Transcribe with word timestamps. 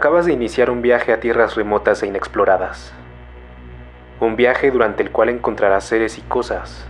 Acabas 0.00 0.24
de 0.24 0.32
iniciar 0.32 0.70
un 0.70 0.80
viaje 0.80 1.12
a 1.12 1.20
tierras 1.20 1.56
remotas 1.56 2.02
e 2.02 2.06
inexploradas. 2.06 2.94
Un 4.18 4.34
viaje 4.34 4.70
durante 4.70 5.02
el 5.02 5.10
cual 5.10 5.28
encontrarás 5.28 5.84
seres 5.84 6.16
y 6.16 6.22
cosas 6.22 6.86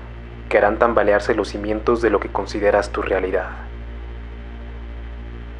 que 0.48 0.58
harán 0.58 0.78
tambalearse 0.78 1.34
los 1.34 1.48
cimientos 1.48 2.02
de 2.02 2.10
lo 2.10 2.20
que 2.20 2.28
consideras 2.28 2.90
tu 2.90 3.02
realidad. 3.02 3.48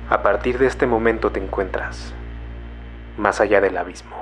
A 0.08 0.22
partir 0.22 0.58
de 0.58 0.68
este 0.68 0.86
momento 0.86 1.32
te 1.32 1.40
encuentras 1.40 2.14
más 3.18 3.40
allá 3.40 3.60
del 3.60 3.78
abismo. 3.78 4.14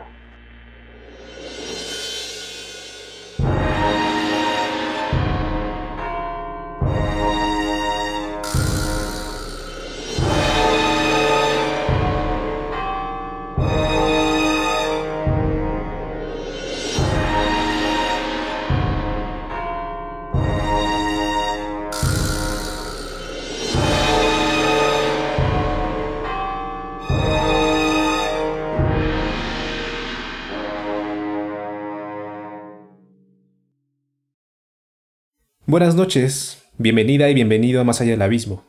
Buenas 35.69 35.95
noches, 35.95 36.63
bienvenida 36.79 37.29
y 37.29 37.35
bienvenido 37.35 37.83
a 37.83 37.85
Más 37.85 38.01
allá 38.01 38.13
del 38.13 38.23
abismo. 38.23 38.65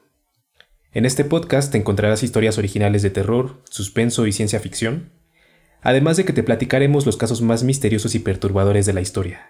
En 0.91 1.05
este 1.05 1.23
podcast 1.23 1.71
te 1.71 1.77
encontrarás 1.77 2.23
historias 2.23 2.57
originales 2.57 3.03
de 3.03 3.09
terror, 3.09 3.61
suspenso 3.69 4.27
y 4.27 4.33
ciencia 4.33 4.59
ficción, 4.59 5.13
además 5.81 6.17
de 6.17 6.25
que 6.25 6.33
te 6.33 6.43
platicaremos 6.43 7.05
los 7.05 7.15
casos 7.15 7.41
más 7.41 7.63
misteriosos 7.63 8.15
y 8.15 8.19
perturbadores 8.19 8.85
de 8.85 8.91
la 8.91 8.99
historia. 8.99 9.49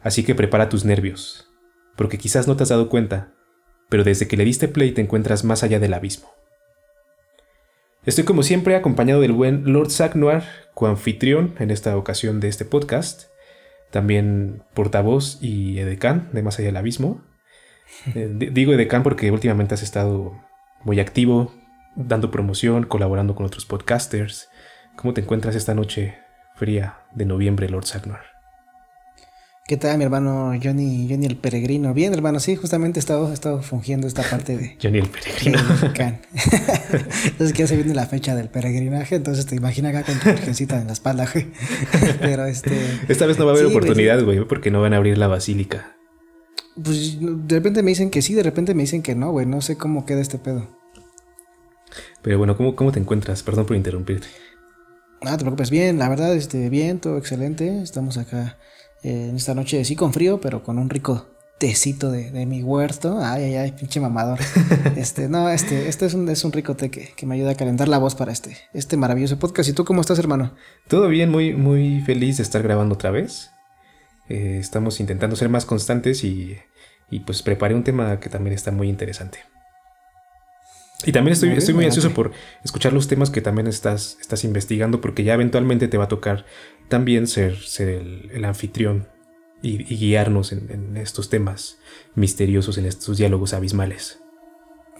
Así 0.00 0.24
que 0.24 0.34
prepara 0.34 0.70
tus 0.70 0.86
nervios, 0.86 1.46
porque 1.94 2.16
quizás 2.16 2.48
no 2.48 2.56
te 2.56 2.62
has 2.62 2.70
dado 2.70 2.88
cuenta, 2.88 3.34
pero 3.90 4.02
desde 4.02 4.26
que 4.26 4.38
le 4.38 4.46
diste 4.46 4.66
play 4.66 4.92
te 4.92 5.02
encuentras 5.02 5.44
más 5.44 5.62
allá 5.62 5.78
del 5.78 5.92
abismo. 5.92 6.30
Estoy 8.06 8.24
como 8.24 8.42
siempre 8.42 8.76
acompañado 8.76 9.20
del 9.20 9.32
buen 9.32 9.70
Lord 9.70 9.90
Sagnoir, 9.90 10.44
coanfitrión 10.72 11.54
en 11.58 11.70
esta 11.70 11.98
ocasión 11.98 12.40
de 12.40 12.48
este 12.48 12.64
podcast, 12.64 13.29
también 13.90 14.62
portavoz 14.74 15.38
y 15.40 15.78
edecán 15.78 16.30
de 16.32 16.42
Más 16.42 16.58
allá 16.58 16.66
del 16.66 16.76
abismo. 16.76 17.22
Eh, 18.14 18.30
digo 18.32 18.72
edecán 18.72 19.02
porque 19.02 19.32
últimamente 19.32 19.74
has 19.74 19.82
estado 19.82 20.40
muy 20.84 21.00
activo, 21.00 21.52
dando 21.96 22.30
promoción, 22.30 22.84
colaborando 22.86 23.34
con 23.34 23.44
otros 23.44 23.66
podcasters. 23.66 24.48
¿Cómo 24.94 25.12
te 25.12 25.22
encuentras 25.22 25.56
esta 25.56 25.74
noche 25.74 26.16
fría 26.54 27.00
de 27.12 27.26
noviembre, 27.26 27.68
Lord 27.68 27.86
Sagnar? 27.86 28.39
¿Qué 29.70 29.76
tal, 29.76 29.98
mi 29.98 30.02
hermano 30.02 30.52
Johnny, 30.60 31.06
Johnny 31.08 31.26
el 31.26 31.36
Peregrino? 31.36 31.94
Bien, 31.94 32.12
hermano, 32.12 32.40
sí, 32.40 32.56
justamente 32.56 32.98
he 32.98 33.02
estado, 33.02 33.30
he 33.30 33.32
estado 33.32 33.62
fungiendo 33.62 34.08
esta 34.08 34.24
parte 34.24 34.56
de. 34.56 34.76
Johnny 34.82 34.98
el 34.98 35.08
Peregrino. 35.08 35.60
entonces, 37.24 37.52
que 37.52 37.58
ya 37.60 37.66
se 37.68 37.76
viene 37.76 37.94
la 37.94 38.06
fecha 38.06 38.34
del 38.34 38.48
peregrinaje, 38.48 39.14
entonces 39.14 39.46
te 39.46 39.54
imaginas 39.54 39.94
acá 39.94 40.02
con 40.02 40.18
tu 40.18 40.28
virgencita 40.28 40.80
en 40.80 40.88
la 40.88 40.92
espalda, 40.92 41.28
güey. 41.32 41.46
Pero 42.20 42.46
este. 42.46 42.72
Esta 43.06 43.26
vez 43.26 43.38
no 43.38 43.46
va 43.46 43.52
a 43.52 43.54
haber 43.54 43.66
oportunidad, 43.66 44.20
güey, 44.24 44.44
porque 44.44 44.72
no 44.72 44.80
van 44.80 44.92
a 44.92 44.96
abrir 44.96 45.16
la 45.16 45.28
basílica. 45.28 45.96
Pues 46.74 47.18
de 47.20 47.54
repente 47.54 47.84
me 47.84 47.90
dicen 47.92 48.10
que 48.10 48.22
sí, 48.22 48.34
de 48.34 48.42
repente 48.42 48.74
me 48.74 48.82
dicen 48.82 49.02
que 49.02 49.14
no, 49.14 49.30
güey. 49.30 49.46
No 49.46 49.60
sé 49.60 49.76
cómo 49.76 50.04
queda 50.04 50.20
este 50.20 50.38
pedo. 50.38 50.66
Pero 52.22 52.38
bueno, 52.38 52.56
¿cómo, 52.56 52.74
cómo 52.74 52.90
te 52.90 52.98
encuentras? 52.98 53.44
Perdón 53.44 53.66
por 53.66 53.76
interrumpirte. 53.76 54.26
No 55.22 55.30
te 55.30 55.44
preocupes, 55.44 55.70
bien, 55.70 55.96
la 56.00 56.08
verdad, 56.08 56.34
este, 56.34 56.70
bien, 56.70 56.98
todo 56.98 57.18
excelente. 57.18 57.82
Estamos 57.82 58.16
acá 58.16 58.56
en 59.02 59.36
esta 59.36 59.54
noche 59.54 59.84
sí 59.84 59.96
con 59.96 60.12
frío, 60.12 60.40
pero 60.40 60.62
con 60.62 60.78
un 60.78 60.90
rico 60.90 61.26
tecito 61.60 62.10
de, 62.10 62.46
mi 62.46 62.62
huerto. 62.62 63.18
Ay, 63.22 63.44
ay, 63.44 63.56
ay, 63.56 63.72
pinche 63.72 64.00
mamador. 64.00 64.38
este, 64.96 65.28
no, 65.28 65.50
este, 65.50 65.88
este 65.88 66.06
es 66.06 66.14
un, 66.14 66.26
es 66.30 66.42
un 66.42 66.52
rico 66.52 66.74
té 66.74 66.90
que, 66.90 67.26
me 67.26 67.34
ayuda 67.34 67.50
a 67.50 67.54
calentar 67.54 67.86
la 67.86 67.98
voz 67.98 68.14
para 68.14 68.32
este, 68.32 68.56
este 68.72 68.96
maravilloso 68.96 69.38
podcast. 69.38 69.68
¿Y 69.68 69.74
tú 69.74 69.84
cómo 69.84 70.00
estás, 70.00 70.18
hermano? 70.18 70.54
Todo 70.88 71.08
bien, 71.08 71.30
muy, 71.30 71.52
muy 71.52 72.00
feliz 72.00 72.38
de 72.38 72.44
estar 72.44 72.62
grabando 72.62 72.94
otra 72.94 73.10
vez. 73.10 73.50
Eh, 74.30 74.56
estamos 74.58 75.00
intentando 75.00 75.36
ser 75.36 75.50
más 75.50 75.66
constantes 75.66 76.24
y, 76.24 76.56
y 77.10 77.20
pues 77.20 77.42
preparé 77.42 77.74
un 77.74 77.84
tema 77.84 78.20
que 78.20 78.30
también 78.30 78.54
está 78.54 78.70
muy 78.70 78.88
interesante. 78.88 79.40
Y 81.04 81.12
también 81.12 81.32
estoy 81.32 81.50
muy, 81.50 81.58
estoy 81.58 81.74
muy 81.74 81.84
ansioso 81.84 82.12
por 82.12 82.32
escuchar 82.64 82.92
los 82.92 83.08
temas 83.08 83.30
que 83.30 83.40
también 83.40 83.66
estás, 83.66 84.18
estás 84.20 84.44
investigando, 84.44 85.00
porque 85.00 85.24
ya 85.24 85.34
eventualmente 85.34 85.88
te 85.88 85.98
va 85.98 86.04
a 86.04 86.08
tocar 86.08 86.44
también 86.90 87.26
ser, 87.26 87.56
el, 87.78 88.44
anfitrión 88.44 89.08
y, 89.62 89.78
guiarnos 89.84 90.52
en, 90.52 90.96
estos 90.98 91.30
temas 91.30 91.78
misteriosos, 92.14 92.76
en 92.76 92.84
estos 92.84 93.16
diálogos 93.16 93.54
abismales. 93.54 94.18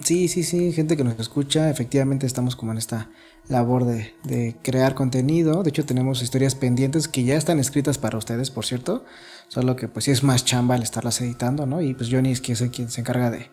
Sí, 0.02 0.28
sí, 0.28 0.44
sí, 0.44 0.72
gente 0.72 0.96
que 0.96 1.04
nos 1.04 1.20
escucha, 1.20 1.68
efectivamente 1.68 2.26
estamos 2.26 2.56
como 2.56 2.72
en 2.72 2.78
esta 2.78 3.10
labor 3.48 3.84
de, 3.84 4.14
de, 4.24 4.56
crear 4.62 4.94
contenido. 4.94 5.62
De 5.62 5.68
hecho, 5.68 5.84
tenemos 5.84 6.22
historias 6.22 6.54
pendientes 6.54 7.06
que 7.06 7.24
ya 7.24 7.36
están 7.36 7.58
escritas 7.58 7.98
para 7.98 8.16
ustedes, 8.16 8.50
por 8.50 8.64
cierto. 8.64 9.04
Solo 9.48 9.76
que 9.76 9.88
pues 9.88 10.06
sí 10.06 10.10
es 10.12 10.22
más 10.22 10.46
chamba 10.46 10.76
el 10.76 10.82
estarlas 10.82 11.20
editando, 11.20 11.66
¿no? 11.66 11.82
Y 11.82 11.92
pues 11.92 12.08
Johnny 12.10 12.30
es 12.30 12.40
quien 12.40 12.56
se 12.56 13.00
encarga 13.00 13.30
de, 13.30 13.50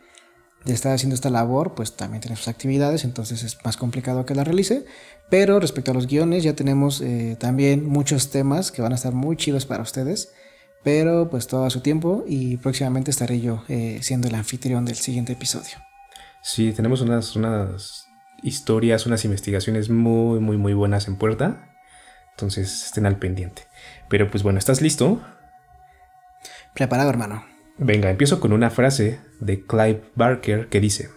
de 0.67 0.73
estar 0.73 0.93
haciendo 0.93 1.15
esta 1.15 1.29
labor, 1.29 1.73
pues 1.75 1.93
también 1.93 2.21
tiene 2.21 2.35
sus 2.35 2.49
actividades, 2.49 3.05
entonces 3.05 3.43
es 3.43 3.57
más 3.63 3.77
complicado 3.77 4.25
que 4.25 4.35
la 4.35 4.43
realice. 4.43 4.85
Pero 5.29 5.59
respecto 5.59 5.91
a 5.91 5.93
los 5.93 6.07
guiones, 6.07 6.43
ya 6.43 6.53
tenemos 6.53 7.01
eh, 7.01 7.37
también 7.39 7.85
muchos 7.85 8.29
temas 8.29 8.71
que 8.71 8.81
van 8.81 8.91
a 8.91 8.95
estar 8.95 9.13
muy 9.13 9.37
chidos 9.37 9.65
para 9.65 9.83
ustedes. 9.83 10.33
Pero 10.83 11.29
pues 11.29 11.47
todo 11.47 11.65
a 11.65 11.69
su 11.69 11.81
tiempo 11.81 12.23
y 12.27 12.57
próximamente 12.57 13.11
estaré 13.11 13.41
yo 13.41 13.63
eh, 13.67 13.99
siendo 14.01 14.27
el 14.27 14.35
anfitrión 14.35 14.85
del 14.85 14.95
siguiente 14.95 15.33
episodio. 15.33 15.77
Sí, 16.41 16.71
tenemos 16.71 17.01
unas, 17.01 17.35
unas 17.35 18.05
historias, 18.43 19.05
unas 19.05 19.25
investigaciones 19.25 19.89
muy, 19.89 20.39
muy, 20.39 20.57
muy 20.57 20.73
buenas 20.73 21.07
en 21.07 21.17
puerta. 21.17 21.73
Entonces 22.31 22.85
estén 22.85 23.05
al 23.05 23.17
pendiente. 23.17 23.63
Pero 24.07 24.29
pues 24.29 24.43
bueno, 24.43 24.59
¿estás 24.59 24.81
listo? 24.81 25.21
Preparado, 26.73 27.09
hermano. 27.09 27.43
Venga, 27.77 28.09
empiezo 28.09 28.39
con 28.39 28.53
una 28.53 28.69
frase 28.69 29.19
de 29.39 29.61
Clive 29.61 30.01
Barker 30.15 30.67
que 30.67 30.79
dice, 30.79 31.09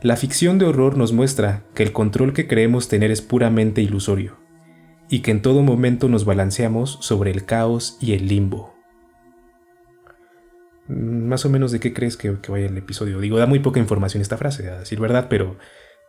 La 0.00 0.16
ficción 0.16 0.58
de 0.58 0.66
horror 0.66 0.96
nos 0.96 1.12
muestra 1.12 1.64
que 1.74 1.82
el 1.82 1.92
control 1.92 2.32
que 2.32 2.46
creemos 2.46 2.88
tener 2.88 3.10
es 3.10 3.22
puramente 3.22 3.80
ilusorio, 3.82 4.36
y 5.08 5.20
que 5.20 5.30
en 5.30 5.42
todo 5.42 5.62
momento 5.62 6.08
nos 6.08 6.24
balanceamos 6.24 6.98
sobre 7.00 7.30
el 7.30 7.44
caos 7.44 7.96
y 8.00 8.14
el 8.14 8.28
limbo. 8.28 8.74
Mm, 10.88 11.28
más 11.28 11.44
o 11.44 11.50
menos 11.50 11.72
de 11.72 11.80
qué 11.80 11.92
crees 11.92 12.16
que, 12.16 12.30
vaya 12.30 12.66
el 12.66 12.76
episodio. 12.76 13.20
Digo, 13.20 13.38
da 13.38 13.46
muy 13.46 13.58
poca 13.58 13.80
información 13.80 14.20
esta 14.20 14.36
frase, 14.36 14.68
a 14.70 14.80
decir 14.80 15.00
verdad, 15.00 15.28
pero, 15.28 15.56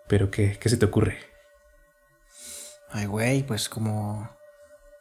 pero 0.07 0.31
¿qué, 0.31 0.57
qué 0.59 0.69
se 0.69 0.77
te 0.77 0.85
ocurre? 0.85 1.17
Ay, 2.89 3.07
güey, 3.07 3.43
pues 3.43 3.67
como 3.67 4.34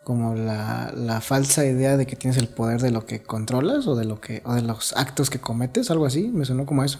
como 0.05 0.35
la, 0.35 0.93
la, 0.95 1.21
falsa 1.21 1.65
idea 1.65 1.97
de 1.97 2.07
que 2.07 2.15
tienes 2.15 2.39
el 2.39 2.49
poder 2.49 2.81
de 2.81 2.91
lo 2.91 3.07
que 3.07 3.23
controlas 3.23 3.87
o 3.87 3.97
de 3.97 4.05
lo 4.05 4.21
que 4.21 4.43
o 4.45 4.55
de 4.55 4.63
los 4.63 4.95
actos 4.97 5.31
que 5.31 5.41
cometes, 5.41 5.91
algo 5.91 6.07
así, 6.07 6.29
me 6.29 6.45
sonó 6.45 6.67
como 6.67 6.85
eso. 6.85 6.99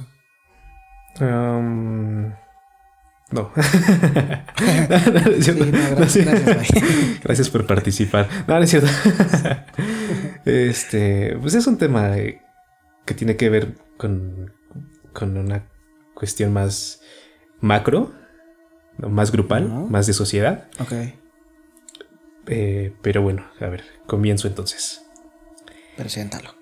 no. 3.31 3.51
gracias, 7.23 7.51
por 7.51 7.67
participar. 7.67 8.29
No, 8.47 8.57
no 8.57 8.63
es 8.63 8.71
cierto. 8.71 8.89
este, 10.45 11.37
pues 11.41 11.55
es 11.55 11.67
un 11.67 11.79
tema 11.79 12.13
que 13.05 13.15
tiene 13.15 13.37
que 13.37 13.51
ver 13.51 13.75
con, 13.97 14.53
con 15.13 15.37
una 15.37 15.69
cuestión 16.15 16.53
más 16.53 17.01
macro, 17.61 18.13
más 18.99 19.33
grupal, 19.33 19.69
más 19.91 20.07
de 20.07 20.13
sociedad. 20.13 20.69
Ok. 20.81 20.93
Eh, 22.47 22.93
pero 23.03 23.23
bueno, 23.23 23.47
a 23.61 23.67
ver, 23.67 23.85
comienzo 24.07 24.49
entonces. 24.49 25.05
Preséntalo. 25.97 26.55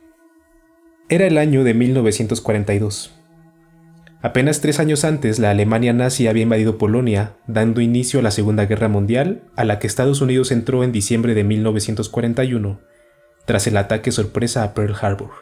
Era 1.09 1.27
el 1.27 1.39
año 1.39 1.65
de 1.65 1.75
1942. 1.75 3.13
Apenas 4.23 4.61
tres 4.61 4.79
años 4.79 5.05
antes, 5.05 5.41
la 5.41 5.51
Alemania 5.51 5.93
nazi 5.93 6.29
había 6.29 6.45
invadido 6.45 6.79
Polonia, 6.79 7.35
dando 7.49 7.81
inicio 7.81 8.21
a 8.21 8.23
la 8.23 8.31
Segunda 8.31 8.67
Guerra 8.67 8.89
Mundial, 8.89 9.43
a 9.57 9.65
la 9.65 9.81
que 9.81 9.89
Estados 9.89 10.21
Unidos 10.21 10.53
entró 10.53 10.85
en 10.85 10.93
diciembre 10.93 11.35
de 11.35 11.43
1941, 11.43 12.81
tras 13.47 13.67
el 13.67 13.77
ataque 13.77 14.13
sorpresa 14.13 14.63
a 14.63 14.75
Pearl 14.75 14.95
Harbor, 15.01 15.33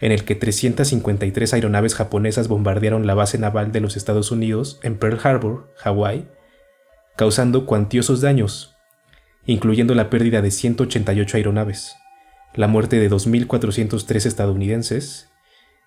en 0.00 0.10
el 0.10 0.24
que 0.24 0.34
353 0.34 1.54
aeronaves 1.54 1.94
japonesas 1.94 2.48
bombardearon 2.48 3.06
la 3.06 3.14
base 3.14 3.38
naval 3.38 3.70
de 3.70 3.80
los 3.80 3.96
Estados 3.96 4.32
Unidos 4.32 4.80
en 4.82 4.98
Pearl 4.98 5.20
Harbor, 5.22 5.72
Hawái, 5.76 6.26
causando 7.16 7.66
cuantiosos 7.66 8.20
daños, 8.20 8.77
incluyendo 9.48 9.94
la 9.94 10.10
pérdida 10.10 10.42
de 10.42 10.50
188 10.50 11.38
aeronaves, 11.38 11.96
la 12.54 12.68
muerte 12.68 12.98
de 13.00 13.10
2.403 13.10 14.26
estadounidenses 14.26 15.30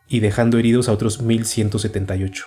y 0.09 0.19
dejando 0.19 0.57
heridos 0.57 0.89
a 0.89 0.93
otros 0.93 1.23
1.178. 1.23 2.45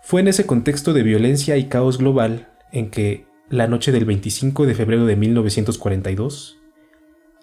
Fue 0.00 0.22
en 0.22 0.28
ese 0.28 0.46
contexto 0.46 0.94
de 0.94 1.02
violencia 1.02 1.58
y 1.58 1.66
caos 1.66 1.98
global 1.98 2.48
en 2.72 2.90
que, 2.90 3.26
la 3.50 3.66
noche 3.66 3.92
del 3.92 4.06
25 4.06 4.64
de 4.64 4.74
febrero 4.74 5.04
de 5.04 5.16
1942, 5.16 6.56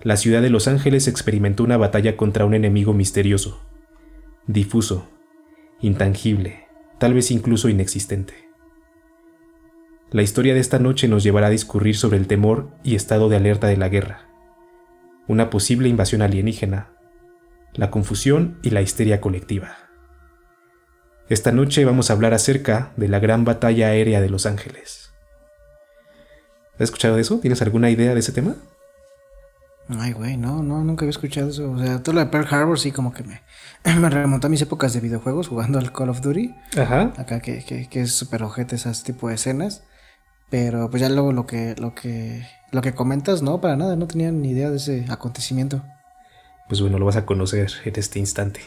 la 0.01 0.17
ciudad 0.17 0.41
de 0.41 0.49
Los 0.49 0.67
Ángeles 0.67 1.07
experimentó 1.07 1.63
una 1.63 1.77
batalla 1.77 2.17
contra 2.17 2.45
un 2.45 2.55
enemigo 2.55 2.93
misterioso, 2.93 3.61
difuso, 4.47 5.07
intangible, 5.79 6.65
tal 6.97 7.13
vez 7.13 7.29
incluso 7.29 7.69
inexistente. 7.69 8.33
La 10.13 10.21
historia 10.21 10.53
de 10.53 10.59
esta 10.59 10.77
noche 10.77 11.07
nos 11.07 11.23
llevará 11.23 11.47
a 11.47 11.49
discurrir 11.49 11.97
sobre 11.97 12.19
el 12.19 12.27
temor 12.27 12.69
y 12.83 12.93
estado 12.93 13.29
de 13.29 13.35
alerta 13.35 13.65
de 13.65 13.77
la 13.77 13.89
guerra, 13.89 14.29
una 15.27 15.49
posible 15.49 15.89
invasión 15.89 16.21
alienígena, 16.21 16.91
la 17.73 17.89
confusión 17.89 18.59
y 18.61 18.69
la 18.69 18.83
histeria 18.83 19.19
colectiva. 19.19 19.75
Esta 21.29 21.51
noche 21.51 21.83
vamos 21.83 22.11
a 22.11 22.13
hablar 22.13 22.35
acerca 22.35 22.91
de 22.95 23.07
la 23.07 23.17
gran 23.17 23.43
batalla 23.43 23.87
aérea 23.87 24.21
de 24.21 24.29
Los 24.29 24.45
Ángeles. 24.45 25.11
¿Has 26.75 26.81
escuchado 26.81 27.15
de 27.15 27.21
eso? 27.21 27.39
¿Tienes 27.39 27.63
alguna 27.63 27.89
idea 27.89 28.13
de 28.13 28.19
ese 28.19 28.33
tema? 28.33 28.55
Ay, 29.89 30.11
güey, 30.11 30.37
no, 30.37 30.61
no, 30.61 30.83
nunca 30.83 31.05
había 31.05 31.09
escuchado 31.09 31.49
eso. 31.49 31.71
O 31.71 31.79
sea, 31.79 32.03
todo 32.03 32.13
lo 32.13 32.19
de 32.19 32.27
Pearl 32.27 32.47
Harbor 32.51 32.79
sí 32.79 32.91
como 32.91 33.13
que 33.13 33.23
me, 33.23 33.41
me 33.99 34.11
remontó 34.11 34.45
a 34.45 34.51
mis 34.51 34.61
épocas 34.61 34.93
de 34.93 34.99
videojuegos 34.99 35.47
jugando 35.47 35.79
al 35.79 35.91
Call 35.91 36.09
of 36.09 36.21
Duty. 36.21 36.53
Ajá. 36.77 37.13
Acá 37.17 37.39
que, 37.39 37.65
que, 37.65 37.89
que 37.89 38.01
es 38.01 38.13
súper 38.13 38.43
ojete 38.43 38.75
esas 38.75 39.01
tipo 39.03 39.29
de 39.29 39.33
escenas. 39.33 39.83
Pero 40.53 40.87
pues 40.87 41.01
ya 41.01 41.09
luego 41.09 41.33
lo 41.33 41.47
que, 41.47 41.73
lo 41.79 41.95
que, 41.95 42.45
lo 42.71 42.83
que 42.83 42.93
comentas, 42.93 43.41
no, 43.41 43.59
para 43.59 43.75
nada, 43.75 43.95
no 43.95 44.05
tenía 44.05 44.31
ni 44.31 44.51
idea 44.51 44.69
de 44.69 44.77
ese 44.77 45.03
acontecimiento. 45.09 45.81
Pues 46.69 46.79
bueno, 46.79 46.99
lo 46.99 47.05
vas 47.05 47.15
a 47.15 47.25
conocer 47.25 47.71
en 47.83 47.93
este 47.95 48.19
instante. 48.19 48.59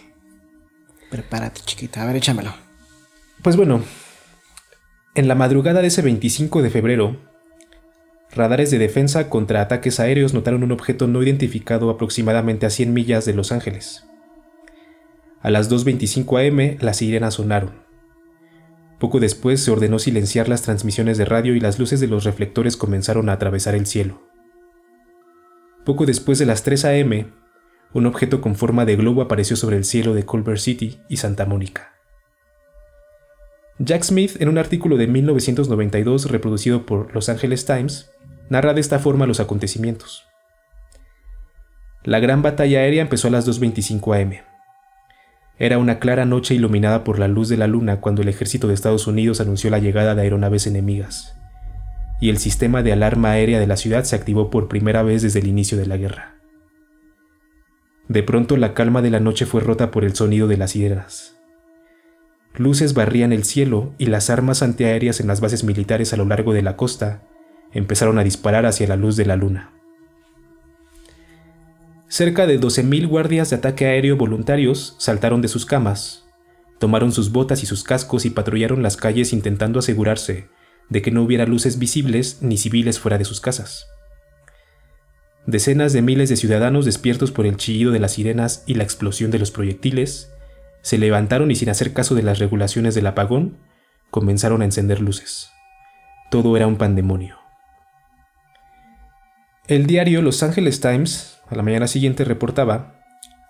Prepárate, 1.12 1.60
chiquita, 1.64 2.02
a 2.02 2.06
ver, 2.06 2.16
échamelo. 2.16 2.52
Pues 3.40 3.56
bueno, 3.56 3.82
en 5.14 5.28
la 5.28 5.36
madrugada 5.36 5.80
de 5.80 5.86
ese 5.86 6.02
25 6.02 6.60
de 6.60 6.70
febrero, 6.70 7.20
Radares 8.32 8.72
de 8.72 8.78
defensa 8.78 9.30
contra 9.30 9.60
ataques 9.60 10.00
aéreos 10.00 10.34
notaron 10.34 10.64
un 10.64 10.72
objeto 10.72 11.06
no 11.06 11.22
identificado 11.22 11.88
aproximadamente 11.88 12.66
a 12.66 12.70
100 12.70 12.92
millas 12.92 13.26
de 13.26 13.34
Los 13.34 13.52
Ángeles. 13.52 14.02
A 15.40 15.50
las 15.50 15.70
2.25 15.70 16.48
am 16.48 16.78
las 16.80 16.96
sirenas 16.96 17.34
sonaron. 17.34 17.85
Poco 18.98 19.20
después 19.20 19.62
se 19.62 19.70
ordenó 19.70 19.98
silenciar 19.98 20.48
las 20.48 20.62
transmisiones 20.62 21.18
de 21.18 21.26
radio 21.26 21.54
y 21.54 21.60
las 21.60 21.78
luces 21.78 22.00
de 22.00 22.06
los 22.06 22.24
reflectores 22.24 22.76
comenzaron 22.76 23.28
a 23.28 23.32
atravesar 23.32 23.74
el 23.74 23.86
cielo. 23.86 24.22
Poco 25.84 26.06
después 26.06 26.38
de 26.38 26.46
las 26.46 26.62
3 26.62 26.84
am, 26.86 27.32
un 27.92 28.06
objeto 28.06 28.40
con 28.40 28.56
forma 28.56 28.84
de 28.84 28.96
globo 28.96 29.22
apareció 29.22 29.56
sobre 29.56 29.76
el 29.76 29.84
cielo 29.84 30.14
de 30.14 30.24
Culver 30.24 30.58
City 30.58 31.00
y 31.08 31.18
Santa 31.18 31.44
Mónica. 31.44 31.92
Jack 33.78 34.04
Smith, 34.04 34.40
en 34.40 34.48
un 34.48 34.56
artículo 34.56 34.96
de 34.96 35.06
1992 35.06 36.30
reproducido 36.30 36.86
por 36.86 37.14
Los 37.14 37.28
Angeles 37.28 37.66
Times, 37.66 38.10
narra 38.48 38.72
de 38.72 38.80
esta 38.80 38.98
forma 38.98 39.26
los 39.26 39.40
acontecimientos. 39.40 40.24
La 42.02 42.18
gran 42.18 42.40
batalla 42.40 42.80
aérea 42.80 43.02
empezó 43.02 43.28
a 43.28 43.32
las 43.32 43.46
2.25 43.46 44.22
am. 44.22 44.55
Era 45.58 45.78
una 45.78 45.98
clara 45.98 46.26
noche 46.26 46.54
iluminada 46.54 47.02
por 47.02 47.18
la 47.18 47.28
luz 47.28 47.48
de 47.48 47.56
la 47.56 47.66
luna 47.66 48.00
cuando 48.00 48.22
el 48.22 48.28
ejército 48.28 48.68
de 48.68 48.74
Estados 48.74 49.06
Unidos 49.06 49.40
anunció 49.40 49.70
la 49.70 49.78
llegada 49.78 50.14
de 50.14 50.22
aeronaves 50.22 50.66
enemigas, 50.66 51.38
y 52.20 52.28
el 52.28 52.38
sistema 52.38 52.82
de 52.82 52.92
alarma 52.92 53.30
aérea 53.30 53.58
de 53.58 53.66
la 53.66 53.76
ciudad 53.76 54.04
se 54.04 54.16
activó 54.16 54.50
por 54.50 54.68
primera 54.68 55.02
vez 55.02 55.22
desde 55.22 55.38
el 55.38 55.46
inicio 55.46 55.78
de 55.78 55.86
la 55.86 55.96
guerra. 55.96 56.36
De 58.08 58.22
pronto 58.22 58.56
la 58.56 58.74
calma 58.74 59.00
de 59.02 59.10
la 59.10 59.20
noche 59.20 59.46
fue 59.46 59.62
rota 59.62 59.90
por 59.90 60.04
el 60.04 60.14
sonido 60.14 60.46
de 60.46 60.58
las 60.58 60.72
sirenas. 60.72 61.36
Luces 62.54 62.94
barrían 62.94 63.32
el 63.32 63.44
cielo 63.44 63.94
y 63.98 64.06
las 64.06 64.30
armas 64.30 64.62
antiaéreas 64.62 65.20
en 65.20 65.26
las 65.26 65.40
bases 65.40 65.64
militares 65.64 66.12
a 66.12 66.16
lo 66.16 66.24
largo 66.24 66.52
de 66.52 66.62
la 66.62 66.76
costa 66.76 67.22
empezaron 67.72 68.18
a 68.18 68.24
disparar 68.24 68.64
hacia 68.64 68.86
la 68.86 68.96
luz 68.96 69.16
de 69.16 69.26
la 69.26 69.36
luna. 69.36 69.75
Cerca 72.08 72.46
de 72.46 72.60
12.000 72.60 73.08
guardias 73.08 73.50
de 73.50 73.56
ataque 73.56 73.86
aéreo 73.86 74.16
voluntarios 74.16 74.94
saltaron 74.98 75.42
de 75.42 75.48
sus 75.48 75.66
camas, 75.66 76.24
tomaron 76.78 77.10
sus 77.10 77.32
botas 77.32 77.64
y 77.64 77.66
sus 77.66 77.82
cascos 77.82 78.24
y 78.24 78.30
patrullaron 78.30 78.82
las 78.82 78.96
calles 78.96 79.32
intentando 79.32 79.80
asegurarse 79.80 80.48
de 80.88 81.02
que 81.02 81.10
no 81.10 81.22
hubiera 81.22 81.46
luces 81.46 81.80
visibles 81.80 82.38
ni 82.42 82.58
civiles 82.58 83.00
fuera 83.00 83.18
de 83.18 83.24
sus 83.24 83.40
casas. 83.40 83.86
Decenas 85.46 85.92
de 85.92 86.02
miles 86.02 86.28
de 86.28 86.36
ciudadanos 86.36 86.84
despiertos 86.84 87.32
por 87.32 87.44
el 87.44 87.56
chillido 87.56 87.90
de 87.90 87.98
las 87.98 88.12
sirenas 88.12 88.62
y 88.66 88.74
la 88.74 88.84
explosión 88.84 89.32
de 89.32 89.40
los 89.40 89.50
proyectiles, 89.50 90.30
se 90.82 90.98
levantaron 90.98 91.50
y 91.50 91.56
sin 91.56 91.70
hacer 91.70 91.92
caso 91.92 92.14
de 92.14 92.22
las 92.22 92.38
regulaciones 92.38 92.94
del 92.94 93.08
apagón, 93.08 93.58
comenzaron 94.12 94.62
a 94.62 94.64
encender 94.64 95.00
luces. 95.00 95.50
Todo 96.30 96.56
era 96.56 96.68
un 96.68 96.76
pandemonio. 96.76 97.36
El 99.66 99.86
diario 99.86 100.22
Los 100.22 100.44
Angeles 100.44 100.80
Times 100.80 101.35
a 101.48 101.54
la 101.54 101.62
mañana 101.62 101.86
siguiente 101.86 102.24
reportaba 102.24 103.00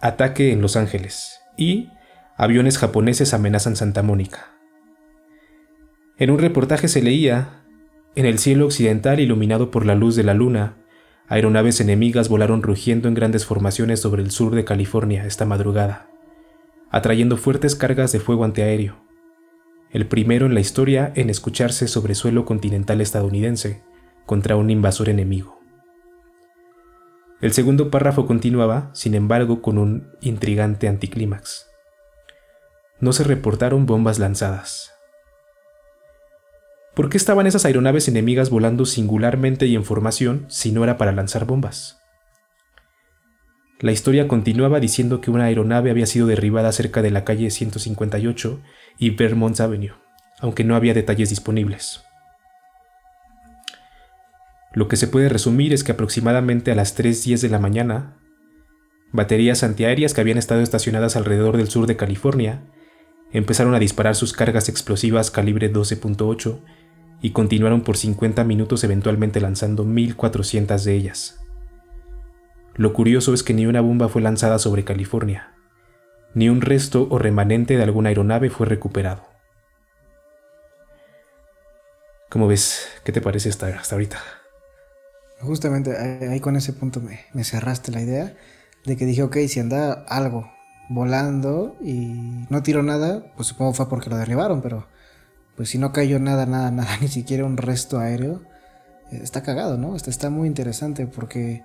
ataque 0.01 0.53
en 0.53 0.61
Los 0.61 0.77
Ángeles 0.77 1.41
y 1.57 1.91
aviones 2.37 2.79
japoneses 2.79 3.33
amenazan 3.33 3.77
Santa 3.77 4.03
Mónica. 4.03 4.53
En 6.19 6.31
un 6.31 6.39
reportaje 6.39 6.89
se 6.89 7.03
leía, 7.03 7.63
en 8.15 8.27
el 8.27 8.39
cielo 8.39 8.67
occidental 8.67 9.21
iluminado 9.21 9.71
por 9.71 9.87
la 9.87 9.95
luz 9.95 10.17
de 10.17 10.25
la 10.25 10.35
luna, 10.35 10.77
aeronaves 11.29 11.81
enemigas 11.81 12.29
volaron 12.29 12.63
rugiendo 12.63 13.09
en 13.09 13.15
grandes 13.15 13.47
formaciones 13.47 14.01
sobre 14.01 14.23
el 14.23 14.31
sur 14.31 14.55
de 14.55 14.65
California 14.65 15.27
esta 15.27 15.45
madrugada, 15.45 16.09
atrayendo 16.91 17.37
fuertes 17.37 17.75
cargas 17.75 18.13
de 18.13 18.21
fuego 18.21 18.45
antiaéreo, 18.45 19.05
el 19.91 20.07
primero 20.07 20.47
en 20.47 20.55
la 20.55 20.61
historia 20.61 21.13
en 21.15 21.31
escucharse 21.31 21.89
sobre 21.89 22.15
suelo 22.15 22.45
continental 22.45 23.01
estadounidense 23.01 23.83
contra 24.27 24.57
un 24.57 24.71
invasor 24.71 25.09
enemigo. 25.09 25.56
El 27.41 27.53
segundo 27.53 27.91
párrafo 27.91 28.27
continuaba, 28.27 28.91
sin 28.95 29.15
embargo, 29.15 29.61
con 29.61 29.77
un 29.77 30.11
intrigante 30.23 30.89
anticlímax. 30.89 31.67
No 32.99 33.13
se 33.13 33.25
reportaron 33.25 33.85
bombas 33.85 34.19
lanzadas. 34.19 34.95
¿Por 36.95 37.11
qué 37.11 37.19
estaban 37.19 37.47
esas 37.47 37.67
aeronaves 37.67 38.09
enemigas 38.09 38.49
volando 38.49 38.87
singularmente 38.87 39.67
y 39.67 39.75
en 39.75 39.85
formación 39.85 40.47
si 40.49 40.73
no 40.73 40.83
era 40.83 40.97
para 40.97 41.13
lanzar 41.13 41.45
bombas? 41.45 42.01
La 43.81 43.93
historia 43.93 44.29
continuaba 44.29 44.81
diciendo 44.81 45.21
que 45.21 45.31
una 45.31 45.45
aeronave 45.45 45.91
había 45.91 46.07
sido 46.07 46.27
derribada 46.27 46.73
cerca 46.73 47.03
de 47.03 47.11
la 47.11 47.25
calle 47.25 47.51
158 47.51 48.63
y 48.99 49.11
Vermont 49.11 49.61
Avenue, 49.61 49.97
aunque 50.41 50.65
no 50.65 50.75
había 50.75 50.95
detalles 50.95 51.29
disponibles. 51.29 52.06
Lo 54.77 54.89
que 54.89 54.97
se 54.97 55.09
puede 55.09 55.31
resumir 55.31 55.73
es 55.73 55.85
que 55.85 55.93
aproximadamente 55.93 56.71
a 56.71 56.75
las 56.75 56.95
3.10 56.99 57.41
de 57.41 57.49
la 57.49 57.59
mañana, 57.59 58.19
baterías 59.11 59.63
antiaéreas 59.63 60.13
que 60.13 60.21
habían 60.21 60.37
estado 60.37 60.61
estacionadas 60.61 61.17
alrededor 61.17 61.57
del 61.57 61.71
sur 61.71 61.87
de 61.87 61.97
California 61.97 62.61
empezaron 63.33 63.75
a 63.75 63.79
disparar 63.79 64.15
sus 64.17 64.35
cargas 64.35 64.69
explosivas 64.69 65.31
calibre 65.31 65.73
12.8 65.73 66.61
y 67.23 67.31
continuaron 67.31 67.85
por 67.85 67.97
50 67.97 68.45
minutos 68.45 68.85
eventualmente 68.85 69.41
lanzando 69.41 69.87
1.400 69.87 70.85
de 70.85 70.95
ellas. 70.95 71.41
Lo 72.75 72.93
curioso 72.93 73.33
es 73.33 73.43
que 73.43 73.55
ni 73.55 73.65
una 73.65 73.81
bomba 73.81 74.11
fue 74.11 74.21
lanzada 74.21 74.59
sobre 74.59 74.85
California, 74.85 75.55
ni 76.35 76.51
un 76.51 76.61
resto 76.61 77.09
o 77.11 77.19
remanente 77.19 77.79
de 77.79 77.83
alguna 77.83 78.11
aeronave 78.11 78.51
fue 78.51 78.67
recuperado. 78.67 79.23
¿Cómo 82.29 82.47
ves? 82.47 82.87
¿Qué 83.05 83.13
te 83.13 83.23
parece 83.23 83.49
hasta, 83.49 83.69
hasta 83.69 83.95
ahorita? 83.95 84.19
Justamente 85.41 85.97
ahí 86.29 86.41
con 86.41 86.57
ese 86.57 86.73
punto 86.73 87.01
me, 87.01 87.45
cerraste 87.45 87.93
la 87.93 88.01
idea 88.01 88.35
de 88.85 88.97
que 88.97 89.05
dije, 89.05 89.23
ok, 89.23 89.37
si 89.49 89.61
anda 89.61 89.93
algo 90.09 90.51
volando 90.89 91.77
y 91.83 92.47
no 92.49 92.63
tiró 92.63 92.83
nada, 92.83 93.33
pues 93.37 93.49
supongo 93.49 93.75
fue 93.75 93.89
porque 93.89 94.09
lo 94.09 94.17
derribaron, 94.17 94.63
pero 94.63 94.87
pues 95.57 95.71
si 95.71 95.79
no 95.79 95.93
cayó 95.93 96.19
nada, 96.19 96.47
nada, 96.47 96.71
nada, 96.71 96.97
ni 97.01 97.09
siquiera 97.09 97.45
un 97.45 97.57
resto 97.57 97.99
aéreo, 97.99 98.43
eh, 99.13 99.21
está 99.23 99.43
cagado, 99.43 99.77
¿no? 99.77 99.97
Está, 99.97 100.11
está 100.11 100.31
muy 100.31 100.49
interesante 100.49 101.07
porque, 101.07 101.65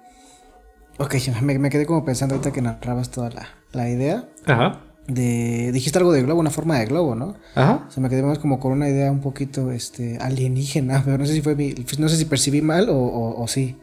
ok, 0.98 1.16
me, 1.42 1.60
me, 1.60 1.70
quedé 1.70 1.86
como 1.86 2.04
pensando 2.04 2.36
ahorita 2.36 2.52
que 2.52 2.62
narrabas 2.62 3.10
toda 3.10 3.30
la, 3.30 3.48
la 3.72 3.90
idea. 3.90 4.28
Ajá 4.46 4.82
de 5.14 5.72
dijiste 5.72 5.98
algo 5.98 6.14
de 6.14 6.24
globo, 6.24 6.40
una 6.40 6.50
forma 6.50 6.80
de 6.80 6.86
globo, 6.86 7.16
¿no? 7.16 7.36
Ajá. 7.56 7.86
O 7.88 7.92
sea, 7.92 8.02
me 8.02 8.10
quedé 8.10 8.24
más 8.24 8.40
como 8.40 8.60
con 8.60 8.72
una 8.72 8.90
idea 8.90 9.12
un 9.12 9.22
poquito 9.22 9.72
este 9.72 10.18
alienígena, 10.20 11.02
pero 11.06 11.18
no 11.18 11.26
sé 11.26 11.34
si 11.34 11.42
fue 11.42 11.56
no 12.00 12.10
sé 12.10 12.18
si 12.18 12.26
percibí 12.26 12.62
mal 12.62 12.90
o, 12.90 12.98
o, 12.98 13.48
sí. 13.48 13.78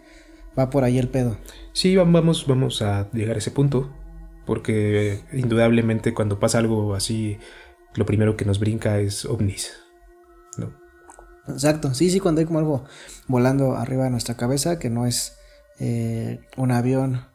Va 0.59 0.71
por 0.71 0.83
ahí 0.83 0.99
el 0.99 1.09
pedo. 1.09 1.37
Sí, 1.73 1.95
vamos, 1.95 2.47
vamos 2.49 2.83
a 2.83 3.09
llegar 3.13 3.37
a 3.37 3.39
ese 3.39 3.53
punto. 3.53 3.93
Porque 4.45 5.21
indudablemente 5.33 6.15
cuando 6.15 6.41
pasa 6.41 6.59
algo 6.59 6.95
así, 6.95 7.39
lo 7.95 8.07
primero 8.07 8.37
que 8.37 8.47
nos 8.47 8.59
brinca 8.59 8.99
es 8.99 9.27
ovnis. 9.27 9.75
¿no? 10.57 10.73
Exacto, 11.47 11.95
sí, 11.95 12.11
sí, 12.11 12.19
cuando 12.19 12.41
hay 12.41 12.47
como 12.47 12.59
algo 12.59 12.85
volando 13.27 13.77
arriba 13.77 14.05
de 14.05 14.11
nuestra 14.11 14.37
cabeza, 14.37 14.79
que 14.79 14.89
no 14.89 15.07
es 15.07 15.37
eh, 15.79 16.41
un 16.57 16.73
avión 16.73 17.27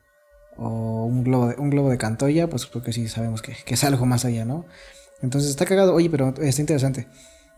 o 0.58 1.06
un 1.06 1.24
globo 1.24 1.48
de, 1.48 1.56
un 1.56 1.70
globo 1.70 1.90
de 1.90 1.98
Cantoya, 1.98 2.50
pues 2.50 2.66
creo 2.66 2.84
que 2.84 2.94
sí 2.94 3.08
sabemos 3.08 3.42
que, 3.42 3.56
es 3.66 3.84
algo 3.84 4.06
más 4.06 4.26
allá, 4.26 4.46
¿no? 4.46 4.66
Entonces 5.22 5.50
está 5.50 5.66
cagado, 5.66 5.94
oye, 5.94 6.10
pero 6.10 6.34
está 6.42 6.62
interesante. 6.62 7.08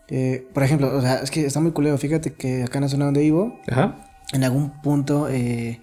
Eh, 0.08 0.46
por 0.54 0.62
ejemplo, 0.62 0.96
o 0.96 1.00
sea, 1.00 1.16
es 1.16 1.30
que 1.30 1.44
está 1.44 1.60
muy 1.60 1.72
culero. 1.72 1.98
Fíjate 1.98 2.34
que 2.34 2.62
acá 2.62 2.78
en 2.78 2.82
la 2.84 2.88
zona 2.88 3.06
donde 3.06 3.20
vivo, 3.20 3.58
Ajá. 3.68 3.96
en 4.32 4.44
algún 4.44 4.80
punto 4.82 5.28
eh, 5.28 5.80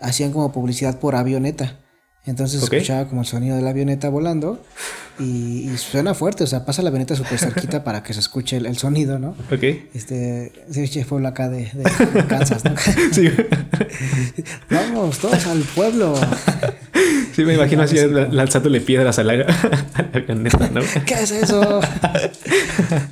hacían 0.00 0.32
como 0.32 0.52
publicidad 0.52 0.98
por 0.98 1.16
avioneta. 1.16 1.78
Entonces 2.24 2.62
escuchaba 2.62 3.08
como 3.08 3.22
el 3.22 3.26
sonido 3.26 3.56
de 3.56 3.62
la 3.62 3.70
avioneta 3.70 4.08
volando 4.08 4.64
y, 5.18 5.68
y 5.68 5.76
suena 5.76 6.14
fuerte, 6.14 6.44
o 6.44 6.46
sea, 6.46 6.64
pasa 6.64 6.80
la 6.82 6.90
avioneta 6.90 7.16
súper 7.16 7.36
cerquita 7.38 7.82
para 7.82 8.04
que 8.04 8.14
se 8.14 8.20
escuche 8.20 8.56
el, 8.58 8.66
el 8.66 8.76
sonido, 8.78 9.18
¿no? 9.18 9.30
Ok. 9.50 9.62
Este, 9.92 10.52
ese 10.72 11.04
pueblo 11.04 11.26
acá 11.26 11.48
de, 11.48 11.64
de- 11.72 11.82
de 12.14 12.26
Kansas, 12.28 12.64
¿no? 12.64 12.74
Sí, 13.12 13.28
Vamos 14.70 15.18
todos 15.18 15.46
al 15.48 15.62
pueblo. 15.62 16.14
sí 17.34 17.44
me 17.44 17.54
imagino 17.54 17.82
así 17.82 17.96
la- 17.96 18.28
lanzándole 18.28 18.80
piedras 18.80 19.18
a 19.18 19.24
la, 19.24 19.32
a 19.32 20.02
la 20.02 20.08
avioneta, 20.14 20.70
¿no? 20.72 20.80
¿Qué 21.04 21.14
es 21.14 21.30
eso? 21.32 21.80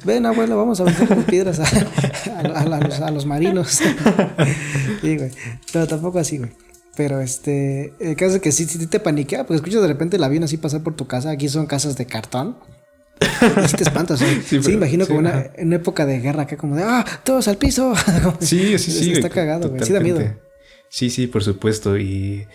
Ven, 0.04 0.24
abuelo, 0.26 0.56
vamos 0.56 0.78
a 0.80 0.84
aventar 0.84 1.18
piedras 1.24 1.58
a, 1.58 1.64
a- 1.64 2.60
a 2.60 2.64
los, 2.80 3.00
a 3.00 3.10
los 3.10 3.26
marinos. 3.26 3.80
Sí, 5.00 5.16
güey. 5.16 5.30
Pero 5.72 5.86
tampoco 5.88 6.20
así, 6.20 6.38
güey. 6.38 6.50
Pero 6.96 7.20
este, 7.20 7.94
el 8.00 8.16
caso 8.16 8.36
es 8.36 8.42
que 8.42 8.52
sí, 8.52 8.64
sí 8.66 8.86
te 8.86 9.00
paniquea, 9.00 9.40
porque 9.44 9.56
escuchas 9.56 9.80
de 9.82 9.88
repente 9.88 10.16
el 10.16 10.24
avión 10.24 10.44
así 10.44 10.56
pasar 10.56 10.82
por 10.82 10.94
tu 10.96 11.06
casa. 11.06 11.30
Aquí 11.30 11.48
son 11.48 11.66
casas 11.66 11.96
de 11.96 12.06
cartón. 12.06 12.56
Sí 13.68 13.76
te 13.76 13.82
espantas, 13.84 14.20
güey. 14.22 14.40
Sí, 14.42 14.58
pero- 14.60 14.70
imagino 14.74 15.04
sí, 15.04 15.08
como 15.08 15.20
una, 15.20 15.30
ajá. 15.30 15.50
una 15.58 15.76
época 15.76 16.04
de 16.06 16.20
guerra 16.20 16.42
acá, 16.42 16.56
como 16.56 16.76
de 16.76 16.82
¡ah! 16.84 17.04
¡Todos 17.24 17.48
al 17.48 17.56
piso! 17.58 17.94
Sí, 18.40 18.78
sí, 18.78 18.90
sí. 18.90 19.12
Está 19.12 19.28
cagado, 19.30 19.70
güey. 19.70 19.82
Sí 19.84 19.92
da 19.92 20.00
miedo. 20.00 20.20
Sí, 20.88 21.10
sí, 21.10 21.26
por 21.26 21.42
supuesto. 21.44 21.96
Y 21.98 22.46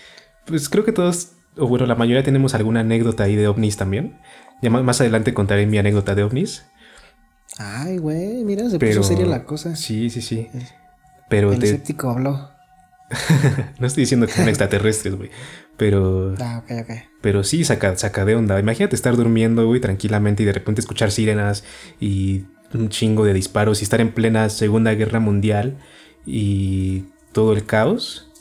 pues 0.46 0.68
creo 0.70 0.84
que 0.86 0.92
todos, 0.92 1.30
o 1.58 1.68
bueno, 1.68 1.86
la 1.86 1.96
mayoría 1.96 2.24
tenemos 2.24 2.54
alguna 2.56 2.82
anécdota 2.82 3.24
ahí 3.24 3.36
de 3.36 3.48
ovnis 3.48 3.78
también. 3.78 4.20
Ya 4.62 4.70
más 4.70 5.02
adelante 5.02 5.34
contaré 5.34 5.66
mi 5.66 5.78
anécdota 5.78 6.14
de 6.16 6.24
ovnis. 6.24 6.66
Ay, 7.58 7.98
güey, 7.98 8.44
mira, 8.44 8.70
se 8.70 8.78
Pero 8.80 8.98
puso 9.02 9.10
seria 9.10 9.26
la 9.26 9.44
cosa. 9.46 9.76
Sí, 9.76 10.10
sí, 10.10 10.22
sí. 10.22 10.48
Pero 11.30 11.54
el 11.54 11.60
te- 11.60 11.66
escéptico 11.68 12.10
habló. 12.10 12.50
no 13.80 13.88
estoy 13.88 14.02
diciendo 14.04 14.26
que 14.28 14.34
sean 14.34 14.48
extraterrestres, 14.50 15.16
güey. 15.16 15.30
Pero, 15.78 16.36
Ah, 16.40 16.64
ok, 16.64 16.72
ok. 16.82 16.96
pero 17.22 17.44
sí 17.44 17.64
saca, 17.66 17.96
saca 17.98 18.26
de 18.26 18.36
onda. 18.36 18.60
Imagínate 18.60 18.96
estar 18.96 19.16
durmiendo, 19.16 19.66
güey, 19.68 19.82
tranquilamente 19.82 20.44
y 20.44 20.46
de 20.46 20.54
repente 20.54 20.82
escuchar 20.82 21.12
sirenas 21.12 21.64
y 22.00 22.46
un 22.74 22.90
chingo 22.90 23.26
de 23.26 23.34
disparos 23.34 23.82
y 23.82 23.84
estar 23.84 24.02
en 24.02 24.12
plena 24.14 24.50
Segunda 24.50 24.94
Guerra 24.94 25.20
Mundial 25.20 25.78
y 26.26 27.06
todo 27.32 27.54
el 27.54 27.66
caos. 27.66 28.32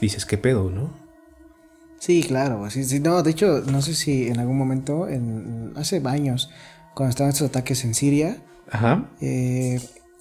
Dices, 0.00 0.26
¿qué 0.26 0.38
pedo, 0.38 0.70
no? 0.70 0.92
Sí, 1.98 2.22
claro. 2.22 2.68
Sí, 2.70 2.84
sí, 2.84 3.00
no, 3.00 3.22
de 3.22 3.30
hecho, 3.30 3.62
no 3.70 3.82
sé 3.82 3.94
si 3.94 4.28
en 4.28 4.38
algún 4.38 4.56
momento, 4.58 5.08
en, 5.08 5.72
hace 5.76 6.00
años, 6.04 6.50
cuando 6.94 7.10
estaban 7.10 7.32
estos 7.32 7.48
ataques 7.48 7.84
en 7.84 7.94
Siria, 7.94 8.36
Ajá. 8.70 9.08
eh, 9.20 9.80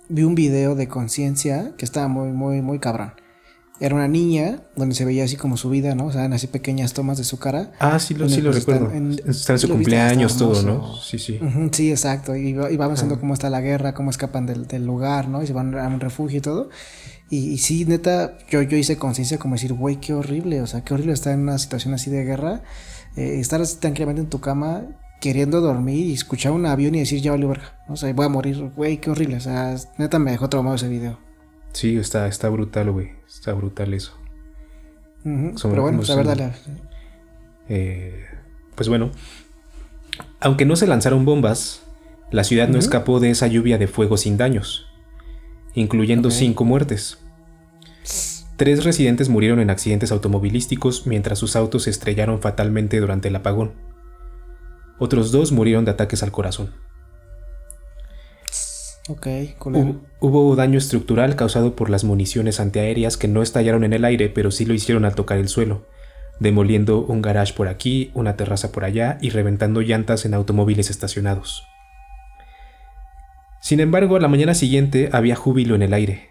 vi 0.10 0.24
un 0.24 0.34
video 0.36 0.74
de 0.76 0.88
conciencia 0.88 1.74
que 1.78 1.86
estaba 1.86 2.08
muy, 2.08 2.30
muy, 2.32 2.62
muy 2.62 2.80
cabrón. 2.80 3.14
Era 3.80 3.94
una 3.94 4.08
niña 4.08 4.62
donde 4.76 4.96
se 4.96 5.06
veía 5.06 5.24
así 5.24 5.36
como 5.36 5.56
su 5.56 5.70
vida, 5.70 5.94
¿no? 5.94 6.08
O 6.08 6.12
sea, 6.12 6.22
eran 6.22 6.34
así 6.34 6.48
pequeñas 6.48 6.94
tomas 6.94 7.18
de 7.20 7.24
su 7.24 7.38
cara. 7.38 7.72
Ah, 7.80 8.00
sí 8.00 8.16
lo, 8.16 8.28
sí 8.28 8.42
lo 8.42 8.50
pues, 8.50 8.60
están 8.60 8.80
recuerdo. 8.80 8.96
en- 8.96 9.12
Está 9.30 9.54
en 9.54 9.60
su 9.60 9.70
cumpleaños, 9.70 10.36
todo, 10.38 10.64
¿no? 10.64 10.96
Sí, 11.02 11.20
sí. 11.20 11.40
Sí, 11.72 11.92
exacto. 11.92 12.36
Y, 12.36 12.54
va- 12.54 12.72
y 12.72 12.78
vamos 12.78 13.00
viendo 13.02 13.20
cómo 13.20 13.36
está 13.36 13.50
la 13.52 13.62
guerra, 13.62 13.94
cómo 13.94 14.10
escapan 14.10 14.48
del, 14.48 14.66
del 14.68 14.84
lugar, 14.86 15.28
¿no? 15.30 15.44
Y 15.44 15.48
se 15.48 15.54
van 15.54 15.78
a 15.78 15.88
un 15.88 16.00
refugio 16.00 16.40
y 16.40 16.42
todo. 16.42 16.70
Y, 17.30 17.50
y 17.52 17.58
sí, 17.60 17.86
neta, 17.86 18.38
yo, 18.50 18.62
yo 18.64 18.78
hice 18.78 18.98
conciencia 18.98 19.38
como 19.38 19.56
decir, 19.56 19.74
güey, 19.74 19.98
qué 19.98 20.14
horrible. 20.14 20.62
O 20.62 20.68
sea, 20.68 20.82
qué 20.84 20.94
horrible 20.96 21.14
estar 21.14 21.34
en 21.34 21.42
una 21.42 21.58
situación 21.60 21.94
así 21.94 22.10
de 22.10 22.24
guerra. 22.24 22.64
eh, 23.16 23.40
estar 23.40 23.62
así 23.62 23.78
tranquilamente 23.78 24.22
en 24.22 24.30
tu 24.30 24.40
cama, 24.40 24.86
queriendo 25.22 25.62
dormir 25.62 26.06
y 26.08 26.14
escuchar 26.14 26.52
un 26.52 26.66
avión 26.66 26.96
y 26.96 27.00
decir, 27.00 27.22
ya 27.22 27.32
valió 27.32 27.48
verga. 27.50 27.76
O 27.90 27.96
sea, 27.96 28.12
voy 28.14 28.26
a 28.26 28.30
morir, 28.30 28.72
güey, 28.76 28.98
qué 29.02 29.10
horrible. 29.12 29.38
O 29.38 29.40
sea, 29.42 29.76
neta 30.00 30.18
me 30.20 30.32
dejó 30.32 30.50
traumado 30.50 30.76
ese 30.78 30.88
video. 30.88 31.20
Sí, 31.78 31.96
está, 31.98 32.28
está 32.28 32.50
brutal, 32.50 32.92
güey. 32.92 33.12
Está 33.28 33.54
brutal 33.54 33.94
eso. 33.94 34.14
Pero 35.70 35.84
bueno, 35.84 35.98
pues 36.00 36.10
a 36.10 36.16
ver, 36.16 36.26
son- 36.26 36.38
dale. 36.38 36.54
Eh, 37.70 38.26
pues 38.74 38.90
bueno, 38.90 39.12
aunque 40.40 40.66
no 40.66 40.76
se 40.76 40.88
lanzaron 40.88 41.24
bombas, 41.24 41.84
la 42.32 42.44
ciudad 42.44 42.68
no 42.68 42.80
escapó 42.80 43.20
de 43.20 43.30
esa 43.30 43.46
lluvia 43.46 43.78
de 43.78 43.88
fuego 43.88 44.18
sin 44.18 44.38
daños, 44.38 44.88
incluyendo 45.76 46.32
cinco 46.32 46.64
muertes. 46.66 47.20
Tres 48.56 48.84
residentes 48.84 49.30
murieron 49.30 49.60
en 49.60 49.70
accidentes 49.70 50.12
automovilísticos 50.12 51.06
mientras 51.06 51.38
sus 51.38 51.56
autos 51.56 51.84
se 51.84 51.92
estrellaron 51.92 52.42
fatalmente 52.42 53.00
durante 53.00 53.28
el 53.28 53.36
apagón. 53.36 53.74
Otros 54.98 55.32
dos 55.32 55.52
murieron 55.52 55.86
de 55.86 55.92
ataques 55.92 56.24
al 56.24 56.32
corazón. 56.32 56.72
Ok. 59.08 59.28
Hubo, 59.60 60.02
hubo 60.20 60.56
daño 60.56 60.78
estructural 60.78 61.36
causado 61.36 61.76
por 61.76 61.90
las 61.90 62.04
municiones 62.04 62.60
antiaéreas 62.60 63.16
que 63.16 63.28
no 63.28 63.42
estallaron 63.42 63.84
en 63.84 63.94
el 63.94 64.04
aire, 64.04 64.30
pero 64.30 64.52
sí 64.52 64.66
lo 64.66 64.74
hicieron 64.74 65.06
al 65.06 65.16
tocar 65.16 65.38
el 65.38 65.48
suelo, 65.48 65.86
demoliendo 66.40 67.06
un 67.06 67.22
garage 67.22 67.54
por 67.54 67.70
aquí, 67.70 68.12
una 68.14 68.36
terraza 68.36 68.72
por 68.72 68.84
allá 68.84 69.18
y 69.22 69.30
reventando 69.30 69.82
llantas 69.82 70.26
en 70.26 70.34
automóviles 70.34 70.90
estacionados. 70.90 71.64
Sin 73.62 73.80
embargo, 73.80 74.16
a 74.16 74.20
la 74.20 74.28
mañana 74.28 74.54
siguiente 74.54 75.10
había 75.12 75.36
júbilo 75.36 75.76
en 75.76 75.82
el 75.82 75.94
aire. 75.94 76.30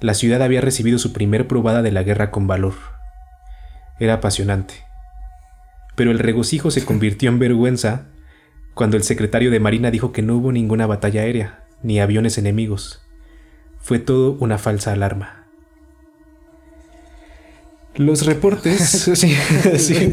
La 0.00 0.14
ciudad 0.14 0.42
había 0.42 0.60
recibido 0.60 0.98
su 0.98 1.12
primer 1.12 1.46
probada 1.46 1.82
de 1.82 1.92
la 1.92 2.02
guerra 2.02 2.30
con 2.30 2.46
valor. 2.46 2.74
Era 3.98 4.14
apasionante. 4.14 4.74
Pero 5.94 6.10
el 6.10 6.18
regocijo 6.18 6.70
se 6.70 6.84
convirtió 6.84 7.28
en 7.28 7.38
vergüenza 7.38 8.06
cuando 8.74 8.96
el 8.96 9.02
secretario 9.02 9.50
de 9.50 9.60
Marina 9.60 9.90
dijo 9.90 10.12
que 10.12 10.22
no 10.22 10.36
hubo 10.36 10.52
ninguna 10.52 10.86
batalla 10.86 11.22
aérea, 11.22 11.64
ni 11.82 12.00
aviones 12.00 12.38
enemigos. 12.38 13.02
Fue 13.78 13.98
todo 13.98 14.36
una 14.40 14.58
falsa 14.58 14.92
alarma. 14.92 15.39
Los 17.96 18.24
reportes. 18.24 18.78
sí, 19.14 19.16
sí. 19.16 20.12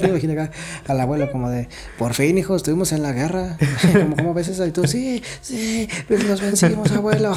Te 0.00 0.08
imagino 0.08 0.32
acá 0.32 0.50
al 0.88 1.00
abuelo 1.00 1.30
como 1.30 1.48
de, 1.50 1.68
por 1.98 2.14
fin, 2.14 2.36
hijo, 2.36 2.56
estuvimos 2.56 2.92
en 2.92 3.02
la 3.02 3.12
guerra. 3.12 3.56
como, 3.92 4.16
¿Cómo 4.16 4.34
ves 4.34 4.48
eso? 4.48 4.66
Y 4.66 4.72
tú, 4.72 4.86
sí, 4.86 5.22
sí, 5.40 5.88
nos 6.28 6.40
vencimos, 6.40 6.90
abuelo. 6.92 7.34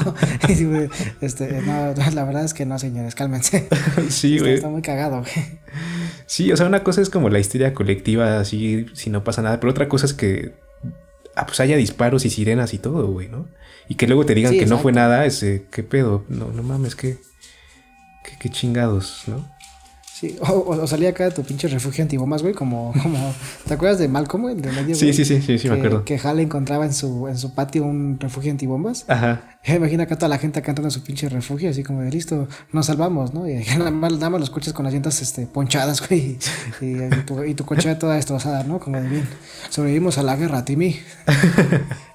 Y 0.47 0.65
este, 1.23 1.61
no, 1.61 1.93
la 1.93 2.23
verdad 2.23 2.45
es 2.45 2.53
que 2.53 2.65
no, 2.65 2.79
señores, 2.79 3.15
cálmense. 3.15 3.67
Sí, 4.09 4.35
está, 4.35 4.43
güey. 4.43 4.55
está 4.55 4.69
muy 4.69 4.81
cagado, 4.81 5.21
güey. 5.21 5.59
Sí, 6.25 6.51
o 6.51 6.57
sea, 6.57 6.65
una 6.65 6.83
cosa 6.83 7.01
es 7.01 7.09
como 7.09 7.29
la 7.29 7.39
histeria 7.39 7.73
colectiva, 7.73 8.39
así, 8.39 8.87
si 8.93 9.09
no 9.09 9.23
pasa 9.23 9.41
nada, 9.41 9.59
pero 9.59 9.71
otra 9.71 9.87
cosa 9.87 10.05
es 10.05 10.13
que 10.13 10.53
ah, 11.35 11.45
pues 11.45 11.59
haya 11.59 11.77
disparos 11.77 12.25
y 12.25 12.29
sirenas 12.29 12.73
y 12.73 12.79
todo, 12.79 13.07
güey, 13.07 13.29
¿no? 13.29 13.47
Y 13.87 13.95
que 13.95 14.07
luego 14.07 14.25
te 14.25 14.35
digan 14.35 14.53
Sí, 14.53 14.59
que 14.59 14.65
no 14.65 14.77
fue 14.77 14.91
nada, 14.91 15.25
ese, 15.25 15.65
¿qué 15.71 15.83
pedo? 15.83 16.25
No, 16.27 16.51
no 16.51 16.63
mames, 16.63 16.95
qué, 16.95 17.17
qué, 18.23 18.31
qué 18.39 18.49
chingados, 18.49 19.23
¿no? 19.27 19.58
Sí, 20.19 20.35
o, 20.41 20.85
salía 20.85 21.09
acá 21.11 21.23
de 21.25 21.31
tu 21.31 21.43
pinche 21.43 21.69
refugio 21.69 22.01
antibombas, 22.01 22.41
güey, 22.41 22.53
como, 22.53 22.91
como, 23.03 23.33
¿te 23.65 23.73
acuerdas 23.73 23.99
de 23.99 24.09
Malcolm, 24.09 24.43
güey? 24.43 24.55
De 24.55 24.69
medio, 24.69 24.93
Sí, 24.93 25.05
güey? 25.05 25.13
sí, 25.13 25.23
sí, 25.23 25.41
sí, 25.41 25.57
sí, 25.57 25.69
me 25.69 25.75
Que- 25.75 25.79
acuerdo. 25.79 26.03
Que 26.03 26.19
Hal 26.21 26.41
encontraba 26.41 26.85
en 26.85 26.93
su, 26.93 27.29
en 27.29 27.37
su 27.37 27.53
patio 27.55 27.85
un 27.85 28.19
refugio 28.19 28.51
antibombas. 28.51 29.05
Ajá. 29.07 29.57
Imagina 29.65 30.03
acá 30.03 30.17
toda 30.17 30.27
la 30.27 30.37
gente 30.37 30.61
cantando 30.61 30.87
en 30.87 30.91
su 30.91 31.03
pinche 31.03 31.29
refugio, 31.29 31.69
así 31.69 31.83
como 31.83 32.01
de 32.01 32.11
listo, 32.11 32.49
nos 32.73 32.87
salvamos, 32.87 33.33
¿no? 33.33 33.47
Y 33.47 33.63
nada 33.77 33.91
más, 33.91 34.11
nada 34.11 34.29
más 34.31 34.41
los 34.41 34.49
coches 34.49 34.73
con 34.73 34.83
las 34.83 34.93
llantas 34.93 35.21
este, 35.21 35.47
ponchadas, 35.47 36.05
güey. 36.05 36.37
Y, 36.81 36.85
y 36.85 37.09
tu, 37.25 37.41
y 37.45 37.53
tu 37.53 37.63
coche 37.63 37.95
toda 37.95 38.15
destrozada, 38.15 38.63
¿no? 38.65 38.79
Como 38.79 38.99
de 38.99 39.07
bien. 39.07 39.27
Sobrevivimos 39.69 40.17
a 40.17 40.23
la 40.23 40.35
guerra, 40.35 40.65
Timmy. 40.65 40.97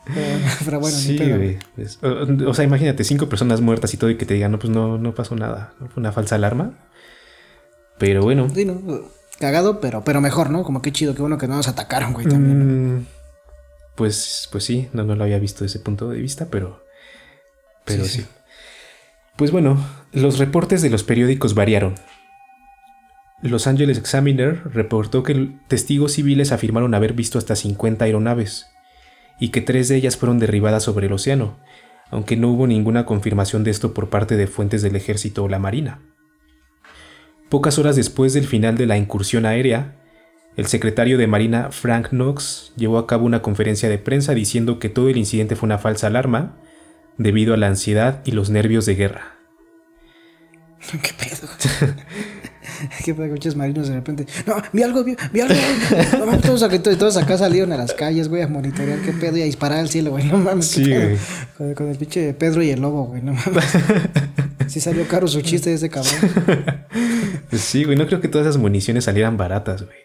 pero, 0.05 0.39
pero 0.65 0.81
bueno, 0.81 0.97
sí, 0.97 1.17
güey. 1.17 1.59
O, 2.03 2.51
o 2.51 2.55
sea, 2.55 2.65
imagínate, 2.67 3.03
cinco 3.05 3.31
personas 3.31 3.63
muertas 3.63 3.95
y 3.95 3.97
todo 3.97 4.11
y 4.11 4.17
que 4.19 4.27
te 4.27 4.35
digan, 4.35 4.53
no, 4.53 4.59
pues 4.59 4.71
no, 4.71 4.99
no 4.99 5.15
pasó 5.15 5.35
nada. 5.37 5.73
¿no? 5.81 5.89
Fue 5.89 6.01
una 6.03 6.13
falsa 6.13 6.35
alarma. 6.35 6.73
Pero 7.99 8.23
bueno. 8.23 8.49
Sí, 8.55 8.65
¿no? 8.65 8.81
Cagado, 9.39 9.81
pero, 9.81 10.05
pero 10.05 10.21
mejor, 10.21 10.51
¿no? 10.51 10.63
Como 10.63 10.81
qué 10.83 10.93
chido, 10.93 11.15
qué 11.15 11.21
bueno 11.21 11.39
que 11.39 11.49
no 11.49 11.57
nos 11.57 11.69
atacaron, 11.69 12.13
güey, 12.13 12.27
también. 12.27 12.97
mm, 12.99 13.07
pues, 13.97 14.49
pues 14.53 14.65
sí, 14.65 14.89
no, 14.93 15.05
no 15.05 15.15
lo 15.17 15.25
había 15.25 15.39
visto 15.39 15.65
desde 15.65 15.79
ese 15.79 15.85
punto 15.85 16.09
de 16.09 16.21
vista, 16.21 16.47
pero. 16.51 16.83
Pero 17.85 18.05
Sí, 18.05 18.11
sí. 18.11 18.23
sí. 18.23 18.27
Pues 19.37 19.51
bueno, 19.51 19.85
los 20.13 20.39
reportes 20.39 20.81
de 20.83 20.91
los 20.91 21.03
periódicos 21.03 21.55
variaron. 21.55 21.95
Los 23.43 23.67
Angeles 23.67 23.99
Examiner 23.99 24.63
reportó 24.73 25.23
que 25.23 25.53
testigos 25.69 26.13
civiles 26.13 26.53
afirmaron 26.53 26.95
haber 26.95 27.13
visto 27.13 27.37
hasta 27.37 27.57
50 27.57 28.05
aeronaves 28.05 28.67
y 29.39 29.49
que 29.51 29.61
tres 29.61 29.89
de 29.89 29.97
ellas 29.97 30.17
fueron 30.17 30.39
derribadas 30.39 30.85
sobre 30.85 31.09
el 31.09 31.13
océano, 31.13 31.59
aunque 32.11 32.37
no 32.37 32.49
hubo 32.49 32.67
ninguna 32.67 33.05
confirmación 33.05 33.65
de 33.65 33.73
esto 33.73 33.93
por 33.93 34.09
parte 34.09 34.37
de 34.37 34.47
fuentes 34.47 34.81
del 34.83 34.97
ejército 34.97 35.45
o 35.45 35.49
la 35.49 35.59
marina. 35.59 36.01
Pocas 37.55 37.79
horas 37.79 37.95
después 37.95 38.33
del 38.33 38.49
final 38.49 38.77
de 38.77 38.87
la 38.87 38.97
incursión 38.97 39.47
aérea, 39.47 39.95
el 40.57 40.67
secretario 40.67 41.19
de 41.19 41.29
Marina 41.29 41.71
Frank 41.71 42.09
Knox 42.09 42.73
llevó 42.75 42.99
a 42.99 43.07
cabo 43.07 43.27
una 43.27 43.43
conferencia 43.43 43.89
de 43.89 43.97
prensa 43.97 44.35
diciendo 44.35 44.81
que 44.81 44.89
todo 44.89 45.09
el 45.09 45.17
incidente 45.17 45.55
fue 45.55 45.69
una 45.69 45.79
falsa 45.79 46.09
alarma 46.09 46.57
debido 47.17 47.55
a 47.55 47.57
la 47.57 47.69
ansiedad 47.69 48.23
y 48.25 48.33
los 48.33 48.51
nervios 48.51 48.87
de 48.87 48.97
guerra. 48.97 49.37
¿Qué 50.91 51.13
pedo? 51.17 51.95
que 53.05 53.15
muchos 53.15 53.55
marinos 53.55 53.87
de 53.87 53.95
repente, 53.95 54.27
no, 54.49 54.57
vi 54.73 54.83
algo, 54.83 55.05
vi, 55.05 55.15
algo, 55.41 55.55
no 56.19 56.27
mames, 56.27 56.41
todos, 56.43 56.99
todos, 56.99 57.17
acá 57.17 57.39
salieron 57.39 57.71
a 57.71 57.77
las 57.77 57.93
calles, 57.93 58.29
güey, 58.29 58.43
a 58.43 58.49
monitorear 58.49 58.99
qué 58.99 59.13
pedo 59.13 59.37
y 59.37 59.43
a 59.43 59.45
disparar 59.45 59.79
al 59.79 59.89
cielo, 59.89 60.11
güey, 60.11 60.25
no 60.25 60.39
mames. 60.39 60.67
Sí, 60.67 60.93
güey. 60.93 61.17
Con, 61.77 61.89
el 61.89 61.97
pinche 61.99 62.35
Pedro 62.35 62.65
y 62.65 62.71
el 62.71 62.81
lobo, 62.81 63.05
güey, 63.05 63.23
no 63.23 63.33
mames. 63.33 63.65
sí 64.67 64.81
salió 64.81 65.07
caro 65.07 65.29
su 65.29 65.41
chiste 65.41 65.71
de 65.71 65.77
ese 65.77 65.89
cabrón. 65.89 66.15
Sí, 67.59 67.85
güey, 67.85 67.97
no 67.97 68.07
creo 68.07 68.21
que 68.21 68.29
todas 68.29 68.47
esas 68.47 68.61
municiones 68.61 69.05
salieran 69.05 69.37
baratas, 69.37 69.83
güey. 69.83 69.99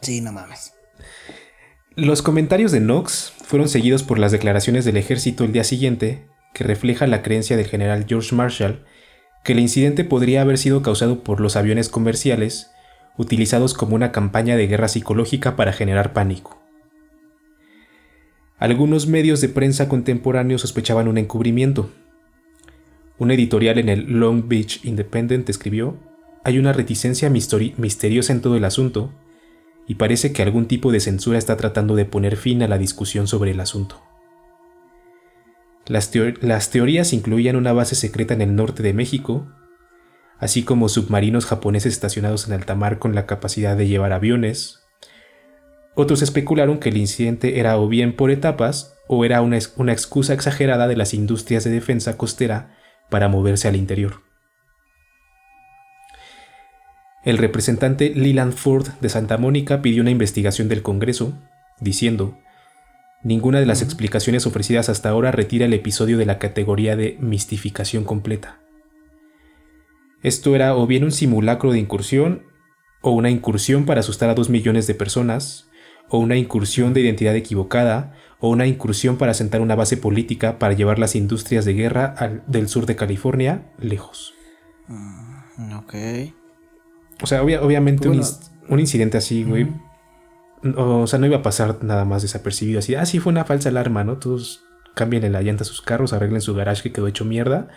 Sí, 0.00 0.20
no 0.20 0.32
mames. 0.32 0.72
Los 1.96 2.22
comentarios 2.22 2.72
de 2.72 2.80
Knox 2.80 3.32
fueron 3.44 3.68
seguidos 3.68 4.02
por 4.02 4.18
las 4.18 4.32
declaraciones 4.32 4.84
del 4.84 4.96
ejército 4.96 5.44
el 5.44 5.52
día 5.52 5.64
siguiente, 5.64 6.26
que 6.52 6.64
refleja 6.64 7.06
la 7.06 7.22
creencia 7.22 7.56
del 7.56 7.66
general 7.66 8.06
George 8.08 8.34
Marshall 8.34 8.84
que 9.44 9.52
el 9.52 9.60
incidente 9.60 10.04
podría 10.04 10.40
haber 10.40 10.58
sido 10.58 10.82
causado 10.82 11.22
por 11.22 11.40
los 11.40 11.54
aviones 11.54 11.88
comerciales 11.90 12.70
utilizados 13.16 13.74
como 13.74 13.94
una 13.94 14.10
campaña 14.10 14.56
de 14.56 14.66
guerra 14.66 14.88
psicológica 14.88 15.54
para 15.54 15.72
generar 15.72 16.12
pánico. 16.12 16.58
Algunos 18.58 19.06
medios 19.06 19.40
de 19.40 19.50
prensa 19.50 19.88
contemporáneos 19.88 20.62
sospechaban 20.62 21.08
un 21.08 21.18
encubrimiento. 21.18 21.90
Un 23.18 23.30
editorial 23.30 23.78
en 23.78 23.90
el 23.90 24.18
Long 24.18 24.48
Beach 24.48 24.80
Independent 24.84 25.48
escribió, 25.50 25.98
hay 26.44 26.58
una 26.58 26.74
reticencia 26.74 27.30
misteriosa 27.30 28.32
en 28.32 28.42
todo 28.42 28.56
el 28.56 28.64
asunto, 28.64 29.10
y 29.86 29.96
parece 29.96 30.32
que 30.32 30.42
algún 30.42 30.66
tipo 30.66 30.92
de 30.92 31.00
censura 31.00 31.38
está 31.38 31.56
tratando 31.56 31.96
de 31.96 32.04
poner 32.04 32.36
fin 32.36 32.62
a 32.62 32.68
la 32.68 32.78
discusión 32.78 33.26
sobre 33.26 33.50
el 33.50 33.60
asunto. 33.60 34.02
Las, 35.86 36.10
teorías 36.70 37.12
incluían 37.12 37.56
una 37.56 37.72
base 37.72 37.94
secreta 37.94 38.32
en 38.32 38.40
el 38.40 38.56
norte 38.56 38.82
de 38.82 38.94
México, 38.94 39.46
así 40.38 40.62
como 40.62 40.88
submarinos 40.88 41.44
japoneses 41.44 41.92
estacionados 41.92 42.46
en 42.46 42.54
alta 42.54 42.74
mar 42.74 42.98
con 42.98 43.14
la 43.14 43.26
capacidad 43.26 43.76
de 43.76 43.86
llevar 43.86 44.12
aviones. 44.12 44.82
Otros 45.94 46.22
especularon 46.22 46.78
que 46.78 46.88
el 46.88 46.96
incidente 46.96 47.58
era 47.58 47.78
o 47.78 47.88
bien 47.88 48.16
por 48.16 48.30
etapas 48.30 48.96
o 49.06 49.24
era 49.24 49.42
una, 49.42 49.58
una 49.76 49.92
excusa 49.92 50.32
exagerada 50.32 50.88
de 50.88 50.96
las 50.96 51.12
industrias 51.12 51.64
de 51.64 51.70
defensa 51.70 52.16
costera 52.16 52.76
para 53.10 53.28
moverse 53.28 53.68
al 53.68 53.76
interior. 53.76 54.23
El 57.24 57.38
representante 57.38 58.10
Leland 58.14 58.52
Ford 58.52 58.88
de 59.00 59.08
Santa 59.08 59.38
Mónica 59.38 59.80
pidió 59.80 60.02
una 60.02 60.10
investigación 60.10 60.68
del 60.68 60.82
Congreso, 60.82 61.32
diciendo, 61.80 62.38
Ninguna 63.22 63.58
de 63.58 63.66
las 63.66 63.80
explicaciones 63.80 64.46
ofrecidas 64.46 64.90
hasta 64.90 65.08
ahora 65.08 65.32
retira 65.32 65.64
el 65.64 65.72
episodio 65.72 66.18
de 66.18 66.26
la 66.26 66.38
categoría 66.38 66.94
de 66.94 67.16
mistificación 67.20 68.04
completa. 68.04 68.60
Esto 70.22 70.54
era 70.54 70.76
o 70.76 70.86
bien 70.86 71.04
un 71.04 71.12
simulacro 71.12 71.72
de 71.72 71.78
incursión, 71.78 72.42
o 73.00 73.12
una 73.12 73.30
incursión 73.30 73.86
para 73.86 74.00
asustar 74.00 74.28
a 74.28 74.34
dos 74.34 74.50
millones 74.50 74.86
de 74.86 74.94
personas, 74.94 75.70
o 76.10 76.18
una 76.18 76.36
incursión 76.36 76.92
de 76.92 77.00
identidad 77.00 77.34
equivocada, 77.34 78.12
o 78.40 78.50
una 78.50 78.66
incursión 78.66 79.16
para 79.16 79.32
sentar 79.32 79.62
una 79.62 79.74
base 79.74 79.96
política 79.96 80.58
para 80.58 80.74
llevar 80.74 80.98
las 80.98 81.16
industrias 81.16 81.64
de 81.64 81.72
guerra 81.72 82.42
del 82.46 82.68
sur 82.68 82.84
de 82.84 82.96
California 82.96 83.72
lejos. 83.78 84.34
Mm, 84.88 85.72
ok. 85.78 85.94
O 87.22 87.26
sea, 87.26 87.42
obviamente 87.42 88.08
un, 88.08 88.80
incidente 88.80 89.18
así, 89.18 89.44
güey, 89.44 89.68
o 90.76 91.06
sea, 91.06 91.18
no 91.18 91.26
iba 91.26 91.38
a 91.38 91.42
pasar 91.42 91.84
nada 91.84 92.04
más 92.04 92.22
desapercibido 92.22 92.78
así. 92.78 92.94
Ah, 92.94 93.06
sí, 93.06 93.18
fue 93.18 93.32
una 93.32 93.44
falsa 93.44 93.68
alarma, 93.68 94.04
¿no? 94.04 94.18
Todos 94.18 94.62
cambien 94.94 95.30
la 95.32 95.42
llanta 95.42 95.62
a 95.62 95.66
sus 95.66 95.82
carros, 95.82 96.12
arreglen 96.12 96.40
su 96.40 96.54
garage 96.54 96.82
que 96.82 96.92
quedó 96.92 97.06
hecho 97.06 97.24
mierda 97.24 97.68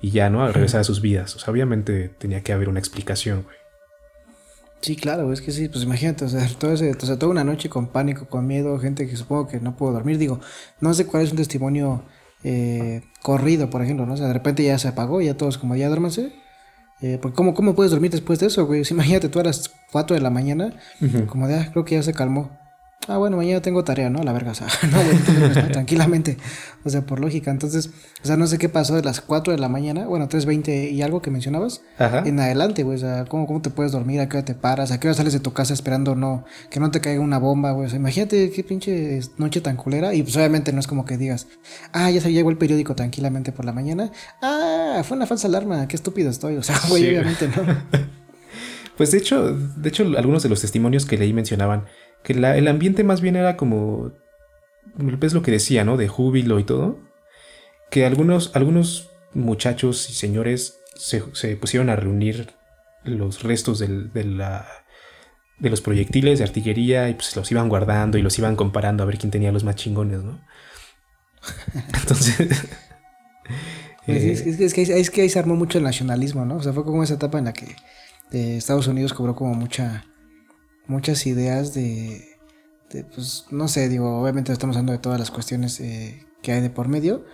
y 0.00 0.10
ya, 0.10 0.30
¿no? 0.30 0.44
A 0.44 0.52
regresar 0.52 0.80
a 0.80 0.84
sus 0.84 1.00
vidas. 1.00 1.34
O 1.36 1.38
sea, 1.38 1.52
obviamente 1.52 2.08
tenía 2.18 2.42
que 2.42 2.52
haber 2.52 2.68
una 2.68 2.78
explicación, 2.78 3.42
güey. 3.42 3.56
Sí, 4.82 4.94
claro, 4.94 5.32
es 5.32 5.40
que 5.40 5.50
sí, 5.50 5.68
pues 5.68 5.82
imagínate, 5.84 6.26
o 6.26 6.28
sea, 6.28 6.46
todo 6.58 6.72
ese, 6.72 6.92
o 6.92 7.06
sea, 7.06 7.18
toda 7.18 7.32
una 7.32 7.42
noche 7.42 7.68
con 7.68 7.88
pánico, 7.88 8.28
con 8.28 8.46
miedo, 8.46 8.78
gente 8.78 9.08
que 9.08 9.16
supongo 9.16 9.48
que 9.48 9.58
no 9.58 9.76
pudo 9.76 9.92
dormir. 9.92 10.18
Digo, 10.18 10.38
no 10.80 10.94
sé 10.94 11.06
cuál 11.06 11.24
es 11.24 11.30
un 11.30 11.38
testimonio 11.38 12.04
eh, 12.44 13.02
corrido, 13.22 13.70
por 13.70 13.82
ejemplo, 13.82 14.06
¿no? 14.06 14.14
O 14.14 14.16
sea, 14.16 14.28
de 14.28 14.34
repente 14.34 14.62
ya 14.62 14.78
se 14.78 14.86
apagó, 14.88 15.20
ya 15.20 15.36
todos 15.36 15.58
como 15.58 15.74
ya 15.74 15.88
duérmanse. 15.88 16.32
Eh, 17.00 17.18
porque 17.20 17.36
¿cómo, 17.36 17.54
¿cómo, 17.54 17.74
puedes 17.74 17.92
dormir 17.92 18.10
después 18.10 18.38
de 18.38 18.46
eso, 18.46 18.66
güey? 18.66 18.82
imagínate 18.90 19.28
tú 19.28 19.38
a 19.38 19.44
las 19.44 19.70
4 19.92 20.16
de 20.16 20.22
la 20.22 20.30
mañana, 20.30 20.74
como 21.28 21.46
de, 21.46 21.56
ah, 21.56 21.68
creo 21.70 21.84
que 21.84 21.94
ya 21.94 22.02
se 22.02 22.14
calmó. 22.14 22.50
Ah, 23.08 23.18
bueno, 23.18 23.36
mañana 23.36 23.62
tengo 23.62 23.84
tarea, 23.84 24.10
¿no? 24.10 24.22
La 24.24 24.32
verga, 24.32 24.50
o 24.50 24.54
sea, 24.54 24.66
no, 24.90 24.98
güey, 25.00 25.70
tranquilamente. 25.70 26.38
O 26.84 26.90
sea, 26.90 27.02
por 27.06 27.20
lógica. 27.20 27.52
Entonces, 27.52 27.90
o 28.22 28.26
sea, 28.26 28.36
no 28.36 28.48
sé 28.48 28.58
qué 28.58 28.68
pasó 28.68 28.96
de 28.96 29.02
las 29.02 29.20
4 29.20 29.52
de 29.52 29.60
la 29.60 29.68
mañana, 29.68 30.06
bueno, 30.06 30.28
3.20 30.28 30.90
y 30.90 31.02
algo 31.02 31.22
que 31.22 31.30
mencionabas, 31.30 31.82
en 31.98 32.40
adelante, 32.40 32.82
güey. 32.82 32.96
O 32.96 33.00
sea, 33.00 33.24
¿cómo, 33.26 33.46
¿cómo 33.46 33.62
te 33.62 33.70
puedes 33.70 33.92
dormir? 33.92 34.20
¿A 34.20 34.28
qué 34.28 34.38
hora 34.38 34.44
te 34.44 34.54
paras? 34.54 34.90
¿A 34.90 34.98
qué 34.98 35.06
hora 35.06 35.16
sales 35.16 35.32
de 35.32 35.40
tu 35.40 35.52
casa 35.52 35.72
esperando 35.72 36.16
no, 36.16 36.44
que 36.68 36.80
no 36.80 36.90
te 36.90 37.00
caiga 37.00 37.20
una 37.20 37.38
bomba, 37.38 37.70
güey? 37.72 37.86
O 37.86 37.90
sea, 37.90 37.98
imagínate 37.98 38.50
qué 38.50 38.64
pinche 38.64 39.20
noche 39.38 39.60
tan 39.60 39.76
culera. 39.76 40.12
Y 40.12 40.22
pues 40.24 40.36
obviamente 40.36 40.72
no 40.72 40.80
es 40.80 40.88
como 40.88 41.04
que 41.04 41.16
digas, 41.16 41.46
ah, 41.92 42.10
ya 42.10 42.20
se 42.20 42.32
llegó 42.32 42.50
el 42.50 42.58
periódico 42.58 42.96
tranquilamente 42.96 43.52
por 43.52 43.64
la 43.64 43.72
mañana. 43.72 44.10
Ah, 44.42 45.02
fue 45.04 45.16
una 45.16 45.26
falsa 45.26 45.46
alarma, 45.46 45.86
qué 45.86 45.94
estúpido 45.94 46.28
estoy. 46.28 46.56
O 46.56 46.62
sea, 46.62 46.76
güey, 46.88 47.08
obviamente 47.08 47.48
no. 47.48 47.62
pues 48.96 49.12
de 49.12 49.18
hecho, 49.18 49.52
de 49.52 49.88
hecho, 49.88 50.04
algunos 50.16 50.42
de 50.42 50.48
los 50.48 50.60
testimonios 50.60 51.06
que 51.06 51.18
leí 51.18 51.32
mencionaban 51.32 51.84
que 52.26 52.32
el 52.32 52.66
ambiente 52.66 53.04
más 53.04 53.20
bien 53.20 53.36
era 53.36 53.56
como, 53.56 54.10
es 55.22 55.32
lo 55.32 55.42
que 55.42 55.52
decía, 55.52 55.84
¿no? 55.84 55.96
De 55.96 56.08
júbilo 56.08 56.58
y 56.58 56.64
todo. 56.64 56.98
Que 57.88 58.04
algunos, 58.04 58.50
algunos 58.56 59.10
muchachos 59.32 60.10
y 60.10 60.14
señores 60.14 60.80
se, 60.96 61.20
pusieron 61.54 61.88
a 61.88 61.94
reunir 61.94 62.50
los 63.04 63.44
restos 63.44 63.78
de, 63.78 64.24
la, 64.24 64.66
de 65.60 65.70
los 65.70 65.80
proyectiles 65.80 66.40
de 66.40 66.44
artillería 66.44 67.08
y 67.08 67.14
pues 67.14 67.36
los 67.36 67.48
iban 67.52 67.68
guardando 67.68 68.18
y 68.18 68.22
los 68.22 68.36
iban 68.40 68.56
comparando 68.56 69.04
a 69.04 69.06
ver 69.06 69.18
quién 69.18 69.30
tenía 69.30 69.52
los 69.52 69.62
más 69.62 69.76
chingones, 69.76 70.24
¿no? 70.24 70.40
Entonces... 72.00 72.66
Pues 74.04 74.24
es, 74.24 74.74
que, 74.74 74.82
es, 74.82 75.10
que, 75.10 75.22
ahí 75.22 75.28
se 75.28 75.38
armó 75.38 75.54
mucho 75.54 75.78
el 75.78 75.84
nacionalismo, 75.84 76.44
¿no? 76.44 76.56
O 76.56 76.62
sea, 76.62 76.72
fue 76.72 76.84
como 76.84 77.04
esa 77.04 77.14
etapa 77.14 77.38
en 77.38 77.44
la 77.44 77.52
que 77.52 77.76
eh, 78.32 78.56
Estados 78.56 78.88
Unidos 78.88 79.12
cobró 79.12 79.36
como 79.36 79.54
mucha 79.54 80.06
muchas 80.86 81.26
ideas 81.26 81.74
de, 81.74 82.24
pues 83.14 83.46
no 83.50 83.68
sé, 83.68 83.88
digo, 83.88 84.20
obviamente 84.20 84.52
estamos 84.52 84.76
hablando 84.76 84.92
de 84.92 84.98
todas 84.98 85.18
las 85.18 85.30
cuestiones 85.30 85.80
eh, 85.80 86.24
que 86.42 86.52
hay 86.52 86.60
de 86.60 86.70
por 86.70 86.88
medio, 86.88 87.24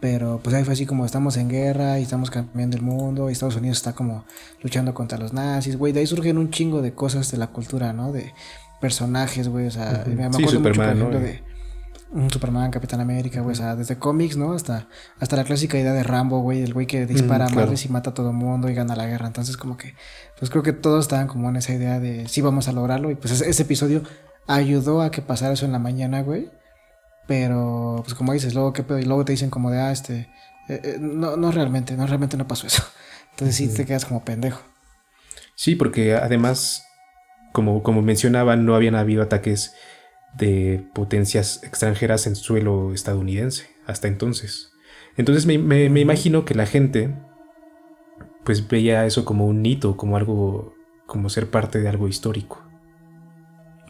pero 0.00 0.40
pues 0.42 0.54
ahí 0.54 0.64
fue 0.64 0.74
así 0.74 0.86
como 0.86 1.04
estamos 1.04 1.36
en 1.36 1.48
guerra 1.48 1.98
y 1.98 2.02
estamos 2.02 2.30
cambiando 2.30 2.76
el 2.76 2.82
mundo 2.82 3.28
y 3.28 3.32
Estados 3.32 3.56
Unidos 3.56 3.78
está 3.78 3.94
como 3.94 4.24
luchando 4.62 4.94
contra 4.94 5.18
los 5.18 5.32
nazis, 5.32 5.76
güey, 5.76 5.92
de 5.92 6.00
ahí 6.00 6.06
surgen 6.06 6.38
un 6.38 6.50
chingo 6.50 6.82
de 6.82 6.94
cosas 6.94 7.30
de 7.30 7.38
la 7.38 7.48
cultura, 7.48 7.92
¿no? 7.92 8.12
De 8.12 8.32
personajes, 8.80 9.48
güey, 9.48 9.66
o 9.66 9.70
sea, 9.70 10.04
me 10.06 10.24
acuerdo 10.24 10.48
Superman, 10.48 10.98
mucho, 10.98 11.10
por 11.10 11.20
de 11.20 11.48
un 12.10 12.30
Superman, 12.30 12.70
Capitán 12.70 13.00
América, 13.00 13.40
güey, 13.40 13.52
o 13.52 13.56
sea, 13.56 13.76
desde 13.76 13.98
cómics, 13.98 14.36
¿no? 14.36 14.52
Hasta, 14.52 14.88
hasta 15.20 15.36
la 15.36 15.44
clásica 15.44 15.78
idea 15.78 15.92
de 15.92 16.02
Rambo, 16.02 16.40
güey, 16.40 16.62
el 16.62 16.72
güey 16.72 16.86
que 16.86 17.06
dispara 17.06 17.46
a 17.46 17.50
madres 17.50 17.84
y 17.84 17.90
mata 17.90 18.10
a 18.10 18.14
todo 18.14 18.30
el 18.30 18.36
mundo 18.36 18.70
y 18.70 18.74
gana 18.74 18.96
la 18.96 19.06
guerra. 19.06 19.26
Entonces, 19.26 19.56
como 19.56 19.76
que, 19.76 19.94
pues 20.38 20.50
creo 20.50 20.62
que 20.62 20.72
todos 20.72 21.04
estaban 21.04 21.26
como 21.26 21.48
en 21.48 21.56
esa 21.56 21.72
idea 21.72 22.00
de 22.00 22.28
sí 22.28 22.40
vamos 22.40 22.68
a 22.68 22.72
lograrlo. 22.72 23.10
Y 23.10 23.14
pues 23.14 23.40
ese, 23.40 23.62
episodio 23.62 24.02
ayudó 24.46 25.02
a 25.02 25.10
que 25.10 25.22
pasara 25.22 25.54
eso 25.54 25.66
en 25.66 25.72
la 25.72 25.78
mañana, 25.78 26.22
güey. 26.22 26.50
Pero, 27.26 28.00
pues 28.04 28.14
como 28.14 28.32
dices, 28.32 28.54
luego, 28.54 28.72
¿qué 28.72 28.84
Y 29.00 29.04
luego 29.04 29.24
te 29.24 29.32
dicen 29.32 29.50
como 29.50 29.70
de, 29.70 29.80
ah, 29.80 29.92
este, 29.92 30.28
eh, 30.68 30.80
eh, 30.82 30.96
no, 30.98 31.36
no 31.36 31.52
realmente, 31.52 31.96
no 31.96 32.06
realmente 32.06 32.36
no 32.36 32.46
pasó 32.46 32.66
eso. 32.66 32.82
Entonces 33.32 33.56
sí 33.56 33.68
te 33.68 33.84
quedas 33.84 34.04
como 34.04 34.24
pendejo. 34.24 34.62
Sí, 35.54 35.74
porque 35.74 36.14
además, 36.14 36.84
como, 37.52 37.82
como 37.82 38.00
mencionaban, 38.00 38.64
no 38.64 38.74
habían 38.74 38.94
habido 38.94 39.22
ataques 39.22 39.74
de 40.34 40.86
potencias 40.94 41.62
extranjeras 41.62 42.26
en 42.26 42.36
suelo 42.36 42.94
estadounidense 42.94 43.66
hasta 43.86 44.08
entonces. 44.08 44.70
Entonces 45.16 45.46
me, 45.46 45.54
imagino 46.00 46.44
que 46.44 46.54
la 46.54 46.66
gente 46.66 47.14
pues 48.48 48.66
veía 48.66 49.04
eso 49.04 49.26
como 49.26 49.44
un 49.46 49.66
hito, 49.66 49.98
como 49.98 50.16
algo, 50.16 50.74
como 51.06 51.28
ser 51.28 51.50
parte 51.50 51.82
de 51.82 51.88
algo 51.90 52.08
histórico. 52.08 52.66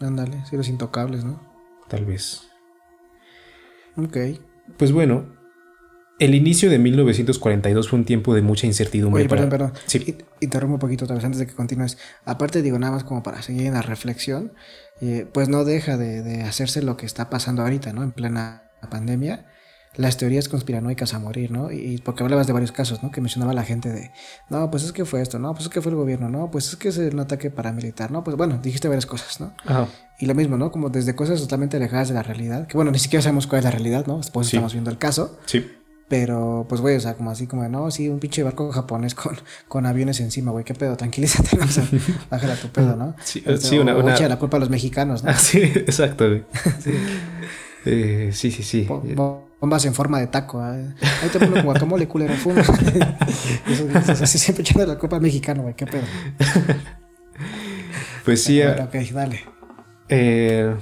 Ándale, 0.01 0.43
si 0.49 0.57
los 0.57 0.67
intocables, 0.67 1.23
¿no? 1.23 1.41
Tal 1.87 2.03
vez. 2.03 2.41
Ok. 3.95 4.17
Pues 4.75 4.91
bueno, 4.91 5.27
el 6.19 6.35
inicio 6.35 6.69
de 6.69 6.77
1942 6.77 7.87
fue 7.87 7.99
un 7.99 8.03
tiempo 8.03 8.35
de 8.35 8.41
mucha 8.41 8.67
incertidumbre. 8.67 9.21
Oye, 9.21 9.29
perdón, 9.29 9.49
perdón. 9.49 9.73
Sí. 9.85 10.17
Interrumpo 10.41 10.73
un 10.73 10.79
poquito 10.81 11.05
otra 11.05 11.15
vez 11.15 11.23
antes 11.23 11.39
de 11.39 11.47
que 11.47 11.53
continúes. 11.53 11.97
Aparte, 12.25 12.61
digo, 12.61 12.77
nada 12.79 12.91
más 12.91 13.05
como 13.05 13.23
para 13.23 13.41
seguir 13.41 13.65
en 13.65 13.75
la 13.75 13.81
reflexión, 13.81 14.51
eh, 14.99 15.25
pues 15.31 15.47
no 15.47 15.63
deja 15.63 15.95
de, 15.95 16.43
hacerse 16.43 16.81
lo 16.81 16.97
que 16.97 17.05
está 17.05 17.29
pasando 17.29 17.61
ahorita, 17.61 17.93
¿no? 17.93 18.03
En 18.03 18.11
plena 18.11 18.63
pandemia. 18.91 19.45
Las 19.95 20.17
teorías 20.17 20.47
conspiranoicas 20.47 21.13
a 21.13 21.19
morir, 21.19 21.51
¿no? 21.51 21.71
Y, 21.71 21.97
porque 21.97 22.23
hablabas 22.23 22.47
de 22.47 22.53
varios 22.53 22.71
casos, 22.71 23.01
¿no? 23.03 23.11
Que 23.11 23.21
mencionaba 23.21 23.53
la 23.53 23.63
gente 23.63 23.89
de, 23.89 24.11
no, 24.49 24.69
pues 24.71 24.83
es 24.83 24.91
que 24.93 25.03
fue 25.03 25.21
esto, 25.21 25.39
no, 25.39 25.51
pues 25.53 25.63
es 25.65 25.69
que 25.69 25.81
fue 25.81 25.91
el 25.91 25.97
gobierno, 25.97 26.29
no, 26.29 26.51
pues 26.51 26.67
es 26.69 26.75
que 26.75 26.89
es 26.89 26.97
un 26.97 27.19
ataque 27.19 27.49
paramilitar, 27.49 28.11
¿no? 28.11 28.23
Pues 28.23 28.37
bueno, 28.37 28.59
dijiste 28.61 28.87
varias 28.87 29.05
cosas, 29.07 29.39
¿no? 29.41 29.53
Ajá. 29.65 29.87
Y 30.19 30.25
lo 30.27 30.35
mismo, 30.35 30.57
¿no? 30.57 30.71
Como 30.71 30.89
desde 30.89 31.15
cosas 31.15 31.41
totalmente 31.41 31.77
alejadas 31.77 32.07
de 32.09 32.13
la 32.13 32.23
realidad, 32.23 32.67
que 32.67 32.77
bueno, 32.77 32.91
ni 32.91 32.99
siquiera 32.99 33.23
sabemos 33.23 33.47
cuál 33.47 33.59
es 33.59 33.65
la 33.65 33.71
realidad, 33.71 34.05
¿no? 34.07 34.17
Después 34.17 34.47
estamos 34.47 34.73
viendo 34.73 34.89
el 34.91 34.97
caso. 34.97 35.37
Sí 35.45 35.65
Pero, 36.07 36.65
pues, 36.69 36.81
güey, 36.81 36.95
o 36.95 36.99
sea, 36.99 37.15
como 37.15 37.31
así, 37.31 37.45
como, 37.47 37.67
no, 37.69 37.89
sí, 37.91 38.09
un 38.09 38.19
pinche 38.19 38.41
barco 38.43 38.71
japonés 38.71 39.15
con, 39.15 39.35
con 39.67 39.85
aviones 39.85 40.19
encima, 40.19 40.51
güey, 40.51 40.65
qué 40.65 40.73
pedo, 40.75 40.95
tranquilízate, 40.97 41.57
¿no? 41.57 41.65
o 41.65 41.67
sea, 41.67 41.83
bájala 42.31 42.55
tu 42.55 42.67
pedo, 42.69 42.95
¿no? 42.95 43.15
Sí, 43.23 43.39
Este, 43.45 43.67
sí, 43.67 43.79
una- 43.79 43.95
una- 43.95 44.17
la 44.27 44.39
culpa 44.39 44.57
a 44.57 44.59
los 44.59 44.69
mexicanos, 44.69 45.23
¿no? 45.23 45.29
Ah, 45.31 45.35
sí, 45.35 45.59
exacto, 45.61 46.27
güey. 46.27 46.43
Eh, 47.85 48.31
sí, 48.33 48.51
sí, 48.51 48.61
sí. 48.63 48.85
Bo- 49.15 49.48
Bombas 49.59 49.85
en 49.85 49.93
forma 49.93 50.19
de 50.19 50.27
taco. 50.27 50.63
¿eh? 50.65 50.95
Ahí 51.21 51.29
te 51.29 51.39
pongo 51.39 51.61
guacamole, 51.61 52.07
culero, 52.07 52.37
fuma. 52.37 52.63
Eso, 53.65 53.89
eso, 53.89 54.23
así 54.23 54.37
siempre 54.39 54.63
echando 54.63 54.85
la 54.85 54.99
al 55.15 55.21
mexicano, 55.21 55.63
güey, 55.63 55.75
qué 55.75 55.87
pedo. 55.87 56.09
Pues 58.23 58.43
sí, 58.43 58.61
Bueno, 58.61 58.83
ok, 58.85 58.93
dale. 59.11 59.45
eh, 60.09 60.75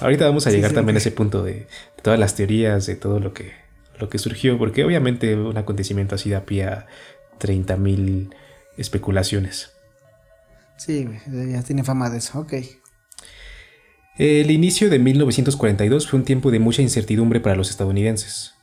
ahorita 0.00 0.26
vamos 0.26 0.46
a 0.46 0.50
Sí, 0.50 0.56
llegar 0.56 0.72
sí, 0.72 0.74
también 0.74 0.96
a 0.96 0.98
ese 0.98 1.12
punto 1.12 1.42
de, 1.42 1.52
de 1.52 2.02
todas 2.02 2.18
las 2.18 2.34
teorías, 2.34 2.86
de 2.86 2.96
todo 2.96 3.20
lo 3.20 3.32
que, 3.34 3.52
lo 3.98 4.08
que 4.08 4.18
surgió, 4.18 4.58
porque 4.58 4.84
obviamente 4.84 5.34
un 5.36 5.56
acontecimiento 5.56 6.14
así 6.16 6.30
da 6.30 6.44
pie 6.46 6.64
a 6.64 6.86
30.000 7.38 8.34
especulaciones. 8.76 9.72
Sí, 10.76 11.08
ya 11.50 11.62
tiene 11.62 11.84
fama 11.84 12.10
de 12.10 12.18
eso, 12.18 12.40
ok. 12.40 12.52
El 14.18 14.50
inicio 14.50 14.90
de 14.90 14.98
1942 14.98 16.06
fue 16.06 16.18
un 16.18 16.26
tiempo 16.26 16.50
de 16.50 16.58
mucha 16.58 16.82
incertidumbre 16.82 17.40
para 17.40 17.56
los 17.56 17.70
estadounidenses. 17.70 18.54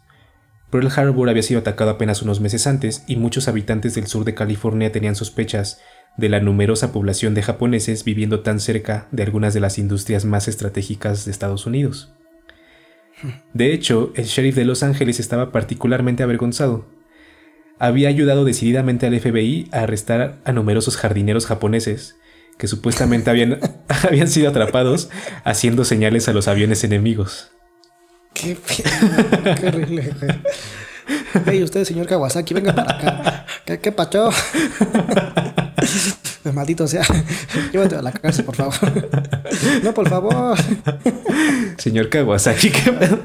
Pearl 0.69 0.91
Harbor 0.95 1.27
había 1.27 1.41
sido 1.41 1.61
atacado 1.61 1.89
apenas 1.89 2.21
unos 2.21 2.39
meses 2.39 2.67
antes 2.67 3.03
y 3.07 3.15
muchos 3.15 3.47
habitantes 3.47 3.95
del 3.95 4.05
sur 4.05 4.25
de 4.25 4.35
California 4.35 4.91
tenían 4.91 5.15
sospechas 5.15 5.81
de 6.17 6.29
la 6.29 6.39
numerosa 6.39 6.91
población 6.91 7.33
de 7.33 7.41
japoneses 7.41 8.03
viviendo 8.03 8.41
tan 8.41 8.59
cerca 8.59 9.07
de 9.11 9.23
algunas 9.23 9.55
de 9.55 9.59
las 9.59 9.79
industrias 9.79 10.23
más 10.23 10.47
estratégicas 10.47 11.25
de 11.25 11.31
Estados 11.31 11.65
Unidos. 11.65 12.13
De 13.55 13.73
hecho, 13.73 14.13
el 14.15 14.25
sheriff 14.25 14.55
de 14.55 14.65
Los 14.65 14.83
Ángeles 14.83 15.19
estaba 15.19 15.51
particularmente 15.51 16.21
avergonzado. 16.21 16.85
Había 17.79 18.09
ayudado 18.09 18.45
decididamente 18.45 19.07
al 19.07 19.19
FBI 19.19 19.69
a 19.71 19.79
arrestar 19.79 20.37
a 20.45 20.51
numerosos 20.51 20.95
jardineros 20.95 21.47
japoneses 21.47 22.18
que 22.59 22.67
supuestamente 22.67 23.31
habían, 23.31 23.57
habían 24.03 24.27
sido 24.27 24.49
atrapados 24.49 25.09
haciendo 25.45 25.85
señales 25.85 26.27
a 26.27 26.33
los 26.33 26.47
aviones 26.47 26.83
enemigos. 26.83 27.49
Qué 28.33 28.55
pedo, 28.55 29.55
qué 29.55 29.67
horrible, 29.67 30.13
güey. 30.19 30.39
Hey, 31.45 31.63
usted, 31.63 31.85
señor 31.85 32.05
Kawasaki, 32.05 32.53
venga 32.53 32.75
para 32.75 32.95
acá. 32.95 33.45
¿Qué, 33.65 33.79
qué 33.79 33.91
pacho? 33.91 34.29
Maldito 36.53 36.87
sea. 36.87 37.03
Llévate 37.71 37.95
a 37.95 38.01
la 38.01 38.11
cárcel, 38.11 38.45
por 38.45 38.55
favor. 38.55 38.75
No, 39.81 39.93
por 39.93 40.09
favor. 40.09 40.57
Señor 41.77 42.09
Kawasaki, 42.09 42.71
¿qué 42.71 42.91
pedo? 42.91 43.19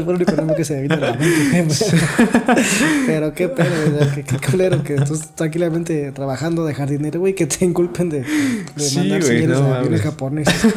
Es 0.00 0.06
lo 0.06 0.14
único 0.14 0.32
nombre 0.32 0.56
que 0.56 0.64
se 0.64 0.74
me 0.76 0.82
vino 0.82 0.94
a 0.94 0.98
la 0.98 1.12
mente. 1.14 1.74
Pero 3.06 3.34
qué 3.34 3.48
pedo, 3.48 3.90
güey, 3.92 4.10
qué, 4.14 4.24
qué 4.24 4.50
culero 4.50 4.82
que 4.82 4.96
tú 4.96 5.14
estás 5.14 5.34
tranquilamente 5.34 6.12
trabajando 6.12 6.64
de 6.64 6.74
jardinero, 6.74 7.20
güey, 7.20 7.34
que 7.34 7.46
te 7.46 7.64
inculpen 7.64 8.08
de, 8.08 8.20
de 8.22 8.82
Sí, 8.82 8.98
mandar 8.98 9.20
güey, 9.20 9.38
señales 9.40 9.60
no 9.60 9.74
a 9.74 9.78
aviones 9.78 10.02
japoneses. 10.02 10.54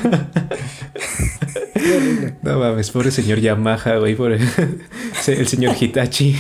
No 2.42 2.60
mames, 2.60 2.92
pobre 2.92 3.12
señor 3.12 3.40
Yamaha, 3.40 3.98
güey, 3.98 4.16
pobre. 4.16 4.40
El 5.28 5.48
señor 5.48 5.76
Hitachi. 5.80 6.36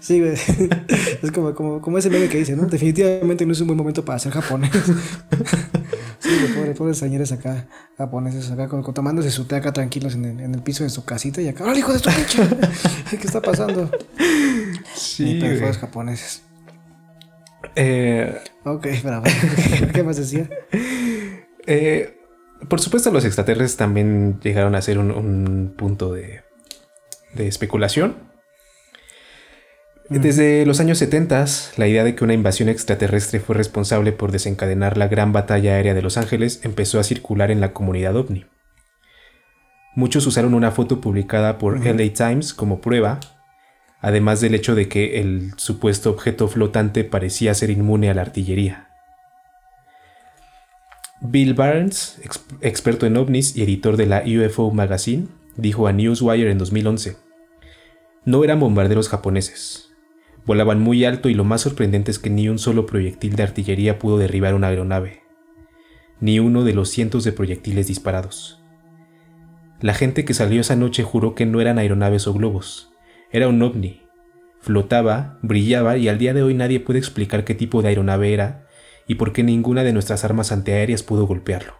Sí, 0.00 0.20
güey. 0.20 0.34
Es 1.22 1.32
como, 1.32 1.54
como, 1.54 1.80
como 1.80 1.98
ese 1.98 2.10
meme 2.10 2.28
que 2.28 2.38
dice, 2.38 2.54
¿no? 2.54 2.66
Definitivamente 2.66 3.44
no 3.46 3.52
es 3.52 3.60
un 3.60 3.66
buen 3.68 3.76
momento 3.76 4.04
para 4.04 4.18
ser 4.18 4.32
japonés. 4.32 4.70
Sí, 6.28 6.52
pobre, 6.54 6.74
pobres 6.74 6.98
señores 6.98 7.32
acá, 7.32 7.66
japoneses, 7.96 8.50
acá 8.50 8.68
con, 8.68 8.82
tomándose 8.92 9.30
su 9.30 9.46
té 9.46 9.56
acá 9.56 9.72
tranquilos 9.72 10.14
en 10.14 10.24
el, 10.26 10.40
en 10.40 10.54
el 10.54 10.62
piso 10.62 10.84
de 10.84 10.90
su 10.90 11.04
casita 11.04 11.40
y 11.40 11.48
acá, 11.48 11.64
¡Órale, 11.64 11.78
hijo 11.78 11.92
de 11.92 11.98
su 12.00 12.10
pinche! 12.10 12.42
¿Qué 13.18 13.26
está 13.26 13.40
pasando? 13.40 13.90
Sí, 14.94 15.38
pobres 15.40 15.78
japoneses. 15.78 16.42
Eh, 17.76 18.38
Ok, 18.64 18.86
pero 19.02 19.22
¿qué 19.94 20.02
más 20.02 20.16
decía? 20.16 20.48
eh, 21.66 22.14
por 22.68 22.80
supuesto, 22.80 23.10
los 23.10 23.24
extraterrestres 23.24 23.76
también 23.76 24.38
llegaron 24.40 24.74
a 24.74 24.82
ser 24.82 24.98
un, 24.98 25.10
un 25.12 25.74
punto 25.76 26.12
de, 26.12 26.42
de 27.34 27.48
especulación. 27.48 28.27
Desde 30.10 30.64
los 30.64 30.80
años 30.80 30.96
70, 30.98 31.44
la 31.76 31.86
idea 31.86 32.02
de 32.02 32.14
que 32.14 32.24
una 32.24 32.32
invasión 32.32 32.70
extraterrestre 32.70 33.40
fue 33.40 33.54
responsable 33.54 34.12
por 34.12 34.32
desencadenar 34.32 34.96
la 34.96 35.06
gran 35.06 35.32
batalla 35.32 35.74
aérea 35.74 35.92
de 35.92 36.00
Los 36.00 36.16
Ángeles 36.16 36.60
empezó 36.64 36.98
a 36.98 37.04
circular 37.04 37.50
en 37.50 37.60
la 37.60 37.74
comunidad 37.74 38.16
ovni. 38.16 38.46
Muchos 39.94 40.26
usaron 40.26 40.54
una 40.54 40.70
foto 40.70 41.00
publicada 41.02 41.58
por 41.58 41.84
LA 41.84 42.12
Times 42.14 42.54
como 42.54 42.80
prueba, 42.80 43.20
además 44.00 44.40
del 44.40 44.54
hecho 44.54 44.74
de 44.74 44.88
que 44.88 45.20
el 45.20 45.52
supuesto 45.56 46.10
objeto 46.10 46.48
flotante 46.48 47.04
parecía 47.04 47.52
ser 47.52 47.68
inmune 47.68 48.08
a 48.08 48.14
la 48.14 48.22
artillería. 48.22 48.88
Bill 51.20 51.52
Barnes, 51.52 52.18
ex- 52.24 52.44
experto 52.62 53.04
en 53.04 53.16
ovnis 53.16 53.56
y 53.56 53.62
editor 53.62 53.96
de 53.98 54.06
la 54.06 54.22
UFO 54.24 54.70
Magazine, 54.70 55.26
dijo 55.56 55.86
a 55.86 55.92
Newswire 55.92 56.50
en 56.50 56.58
2011, 56.58 57.16
no 58.24 58.44
eran 58.44 58.60
bombarderos 58.60 59.08
japoneses. 59.08 59.87
Volaban 60.48 60.80
muy 60.80 61.04
alto 61.04 61.28
y 61.28 61.34
lo 61.34 61.44
más 61.44 61.60
sorprendente 61.60 62.10
es 62.10 62.18
que 62.18 62.30
ni 62.30 62.48
un 62.48 62.58
solo 62.58 62.86
proyectil 62.86 63.36
de 63.36 63.42
artillería 63.42 63.98
pudo 63.98 64.16
derribar 64.16 64.54
una 64.54 64.68
aeronave, 64.68 65.20
ni 66.20 66.40
uno 66.40 66.64
de 66.64 66.72
los 66.72 66.88
cientos 66.88 67.22
de 67.24 67.32
proyectiles 67.32 67.86
disparados. 67.86 68.58
La 69.82 69.92
gente 69.92 70.24
que 70.24 70.32
salió 70.32 70.62
esa 70.62 70.74
noche 70.74 71.02
juró 71.02 71.34
que 71.34 71.44
no 71.44 71.60
eran 71.60 71.76
aeronaves 71.76 72.26
o 72.26 72.32
globos, 72.32 72.90
era 73.30 73.46
un 73.46 73.60
ovni. 73.60 74.00
Flotaba, 74.62 75.38
brillaba 75.42 75.98
y 75.98 76.08
al 76.08 76.16
día 76.16 76.32
de 76.32 76.42
hoy 76.42 76.54
nadie 76.54 76.80
puede 76.80 76.98
explicar 76.98 77.44
qué 77.44 77.54
tipo 77.54 77.82
de 77.82 77.88
aeronave 77.88 78.32
era 78.32 78.66
y 79.06 79.16
por 79.16 79.34
qué 79.34 79.42
ninguna 79.42 79.84
de 79.84 79.92
nuestras 79.92 80.24
armas 80.24 80.50
antiaéreas 80.50 81.02
pudo 81.02 81.26
golpearlo. 81.26 81.74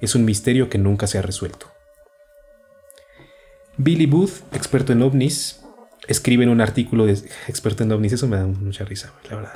Es 0.00 0.14
un 0.14 0.24
misterio 0.24 0.70
que 0.70 0.78
nunca 0.78 1.06
se 1.06 1.18
ha 1.18 1.22
resuelto. 1.22 1.66
Billy 3.76 4.06
Booth, 4.06 4.40
experto 4.54 4.94
en 4.94 5.02
ovnis, 5.02 5.63
escribe 6.08 6.44
en 6.44 6.50
un 6.50 6.60
artículo 6.60 7.06
de 7.06 7.12
experto 7.48 7.82
en 7.82 7.92
ovnis, 7.92 8.12
eso 8.12 8.28
me 8.28 8.36
da 8.36 8.46
mucha 8.46 8.84
risa, 8.84 9.12
la 9.30 9.36
verdad. 9.36 9.52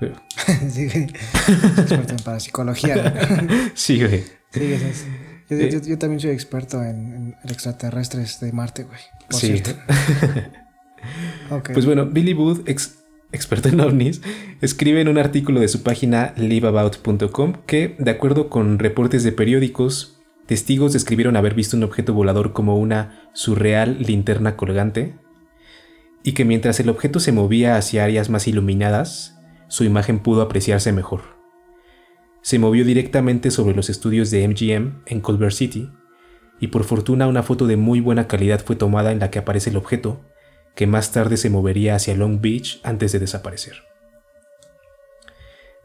Pero- 0.00 0.14
Sí, 0.70 0.88
güey. 0.88 1.04
Experto 1.04 2.12
en 2.14 2.18
parapsicología. 2.24 3.14
sí, 3.74 3.98
güey. 4.02 4.24
Sí, 4.50 4.72
es. 4.72 5.06
Yo, 5.48 5.56
Eh. 5.58 5.70
yo- 5.72 5.80
yo 5.80 5.98
también 5.98 6.20
soy 6.20 6.30
experto 6.30 6.82
en, 6.82 7.34
en 7.42 7.50
extraterrestres 7.50 8.40
de 8.40 8.52
Marte, 8.52 8.84
güey. 8.84 9.00
Por 9.30 9.40
Sí. 9.40 9.46
cierto. 9.58 9.70
Ok. 11.50 11.70
Pues 11.72 11.86
bueno, 11.86 12.06
Billy 12.06 12.32
Booth, 12.32 12.68
ex- 12.68 12.98
experto 13.32 13.68
en 13.68 13.78
ovnis, 13.80 14.22
escribe 14.60 15.00
en 15.00 15.08
un 15.08 15.18
artículo 15.18 15.60
de 15.60 15.68
su 15.68 15.82
página 15.82 16.32
liveabout.com 16.36 17.52
que, 17.66 17.94
de 17.98 18.10
acuerdo 18.10 18.48
con 18.48 18.78
reportes 18.78 19.22
de 19.22 19.30
periódicos, 19.32 20.18
testigos 20.46 20.92
describieron 20.92 21.36
haber 21.36 21.54
visto 21.54 21.76
un 21.76 21.84
objeto 21.84 22.12
volador 22.12 22.52
como 22.52 22.76
una 22.76 23.30
surreal 23.34 23.98
linterna 24.00 24.56
colgante 24.56 25.14
y 26.26 26.32
que 26.32 26.44
mientras 26.44 26.80
el 26.80 26.88
objeto 26.88 27.20
se 27.20 27.30
movía 27.30 27.76
hacia 27.76 28.02
áreas 28.02 28.30
más 28.30 28.48
iluminadas, 28.48 29.38
su 29.68 29.84
imagen 29.84 30.18
pudo 30.18 30.42
apreciarse 30.42 30.92
mejor. 30.92 31.20
Se 32.42 32.58
movió 32.58 32.84
directamente 32.84 33.52
sobre 33.52 33.76
los 33.76 33.88
estudios 33.88 34.32
de 34.32 34.46
MGM 34.48 35.04
en 35.06 35.20
Culver 35.20 35.52
City 35.52 35.88
y 36.58 36.66
por 36.66 36.82
fortuna 36.82 37.28
una 37.28 37.44
foto 37.44 37.68
de 37.68 37.76
muy 37.76 38.00
buena 38.00 38.26
calidad 38.26 38.60
fue 38.64 38.74
tomada 38.74 39.12
en 39.12 39.20
la 39.20 39.30
que 39.30 39.38
aparece 39.38 39.70
el 39.70 39.76
objeto, 39.76 40.24
que 40.74 40.88
más 40.88 41.12
tarde 41.12 41.36
se 41.36 41.48
movería 41.48 41.94
hacia 41.94 42.16
Long 42.16 42.40
Beach 42.40 42.80
antes 42.82 43.12
de 43.12 43.20
desaparecer. 43.20 43.84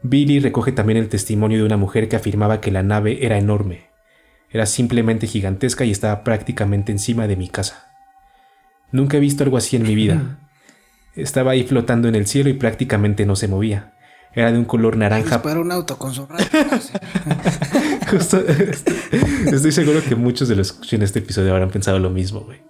Billy 0.02 0.40
recoge 0.40 0.72
también 0.72 0.96
el 0.96 1.08
testimonio 1.08 1.58
de 1.58 1.66
una 1.66 1.76
mujer 1.76 2.08
que 2.08 2.16
afirmaba 2.16 2.60
que 2.60 2.72
la 2.72 2.82
nave 2.82 3.24
era 3.24 3.38
enorme, 3.38 3.90
era 4.50 4.66
simplemente 4.66 5.28
gigantesca 5.28 5.84
y 5.84 5.92
estaba 5.92 6.24
prácticamente 6.24 6.90
encima 6.90 7.28
de 7.28 7.36
mi 7.36 7.48
casa. 7.48 7.91
Nunca 8.92 9.16
he 9.16 9.20
visto 9.20 9.42
algo 9.44 9.56
así 9.56 9.76
en 9.76 9.82
mi 9.82 9.94
vida. 9.94 10.38
Estaba 11.16 11.50
ahí 11.52 11.64
flotando 11.64 12.08
en 12.08 12.14
el 12.14 12.26
cielo 12.26 12.48
y 12.50 12.54
prácticamente 12.54 13.26
no 13.26 13.36
se 13.36 13.48
movía. 13.48 13.92
Era 14.34 14.50
de 14.50 14.58
un 14.58 14.64
color 14.64 14.96
naranja 14.96 15.36
Dispara 15.36 15.60
un 15.60 15.70
auto 15.72 15.98
con 15.98 16.14
su 16.14 16.24
rayo. 16.26 16.46
Justo, 18.10 18.42
estoy 19.52 19.72
seguro 19.72 20.00
que 20.02 20.14
muchos 20.14 20.48
de 20.48 20.56
los 20.56 20.72
que 20.72 20.76
escuchen 20.76 21.02
este 21.02 21.18
episodio 21.18 21.52
habrán 21.52 21.70
pensado 21.70 21.98
lo 21.98 22.08
mismo, 22.10 22.40
güey. 22.40 22.60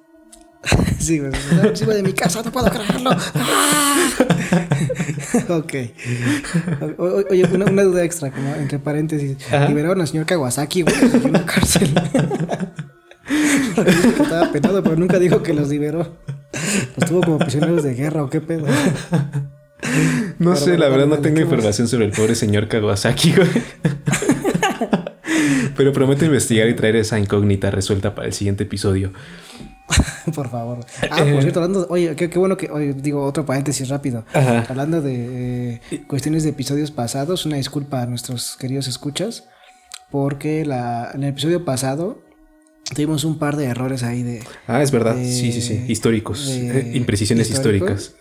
Sí, 0.98 1.18
güey. 1.18 1.32
Encima 1.64 1.94
de 1.94 2.02
mi 2.02 2.12
casa, 2.12 2.42
no 2.44 2.50
puedo 2.52 2.68
creerlo. 2.70 3.10
¡Ah! 3.34 3.96
ok. 5.48 5.74
O- 6.98 7.02
o- 7.04 7.24
oye, 7.30 7.44
una, 7.52 7.64
una 7.66 7.82
duda 7.82 8.04
extra, 8.04 8.30
como 8.30 8.54
entre 8.54 8.78
paréntesis. 8.78 9.36
Ajá. 9.52 9.68
Liberaron 9.68 10.00
al 10.00 10.06
señor 10.08 10.26
Kawasaki, 10.26 10.82
güey, 10.82 10.94
en 11.00 11.24
una 11.28 11.44
cárcel. 11.44 11.92
Estaba 14.20 14.52
penado, 14.52 14.82
pero 14.82 14.96
nunca 14.96 15.18
dijo 15.18 15.42
que 15.42 15.54
los 15.54 15.68
liberó. 15.68 16.16
Los 16.96 17.08
tuvo 17.08 17.22
como 17.22 17.38
prisioneros 17.38 17.82
de 17.82 17.94
guerra 17.94 18.24
o 18.24 18.30
qué 18.30 18.40
pedo. 18.40 18.66
No 20.38 20.52
Pero 20.52 20.56
sé, 20.56 20.70
bueno, 20.70 20.84
la 20.84 20.88
verdad 20.88 21.06
no 21.06 21.18
tengo 21.18 21.36
¿qué 21.36 21.42
información 21.42 21.88
sobre 21.88 22.06
el 22.06 22.12
pobre 22.12 22.34
señor 22.34 22.68
Kawasaki, 22.68 23.32
güey. 23.32 23.48
Pero 25.76 25.92
prometo 25.92 26.24
investigar 26.24 26.68
y 26.68 26.74
traer 26.74 26.96
esa 26.96 27.18
incógnita 27.18 27.70
resuelta 27.70 28.14
para 28.14 28.28
el 28.28 28.32
siguiente 28.32 28.64
episodio. 28.64 29.12
por 30.34 30.50
favor. 30.50 30.80
Ah, 31.10 31.18
por 31.18 31.42
cierto, 31.42 31.60
hablando, 31.60 31.86
oye, 31.90 32.14
qué, 32.16 32.28
bueno 32.38 32.56
que, 32.56 32.70
oye, 32.70 32.94
digo, 32.94 33.24
otro 33.24 33.44
paréntesis 33.44 33.88
rápido. 33.88 34.24
Hablando 34.68 35.02
de 35.02 35.80
eh, 35.90 36.04
cuestiones 36.06 36.44
de 36.44 36.50
episodios 36.50 36.90
pasados, 36.90 37.46
una 37.46 37.56
disculpa 37.56 38.02
a 38.02 38.06
nuestros 38.06 38.56
queridos 38.56 38.86
escuchas, 38.86 39.48
porque 40.10 40.64
la, 40.64 41.10
en 41.14 41.24
el 41.24 41.30
episodio 41.30 41.64
pasado 41.64 42.22
tuvimos 42.94 43.24
un 43.24 43.38
par 43.38 43.56
de 43.56 43.66
errores 43.66 44.02
ahí 44.02 44.22
de... 44.22 44.42
Ah, 44.66 44.82
es 44.82 44.90
verdad, 44.90 45.16
sí, 45.16 45.52
sí, 45.52 45.60
sí, 45.60 45.84
históricos, 45.88 46.48
eh, 46.48 46.92
imprecisiones 46.94 47.50
históricas. 47.50 48.14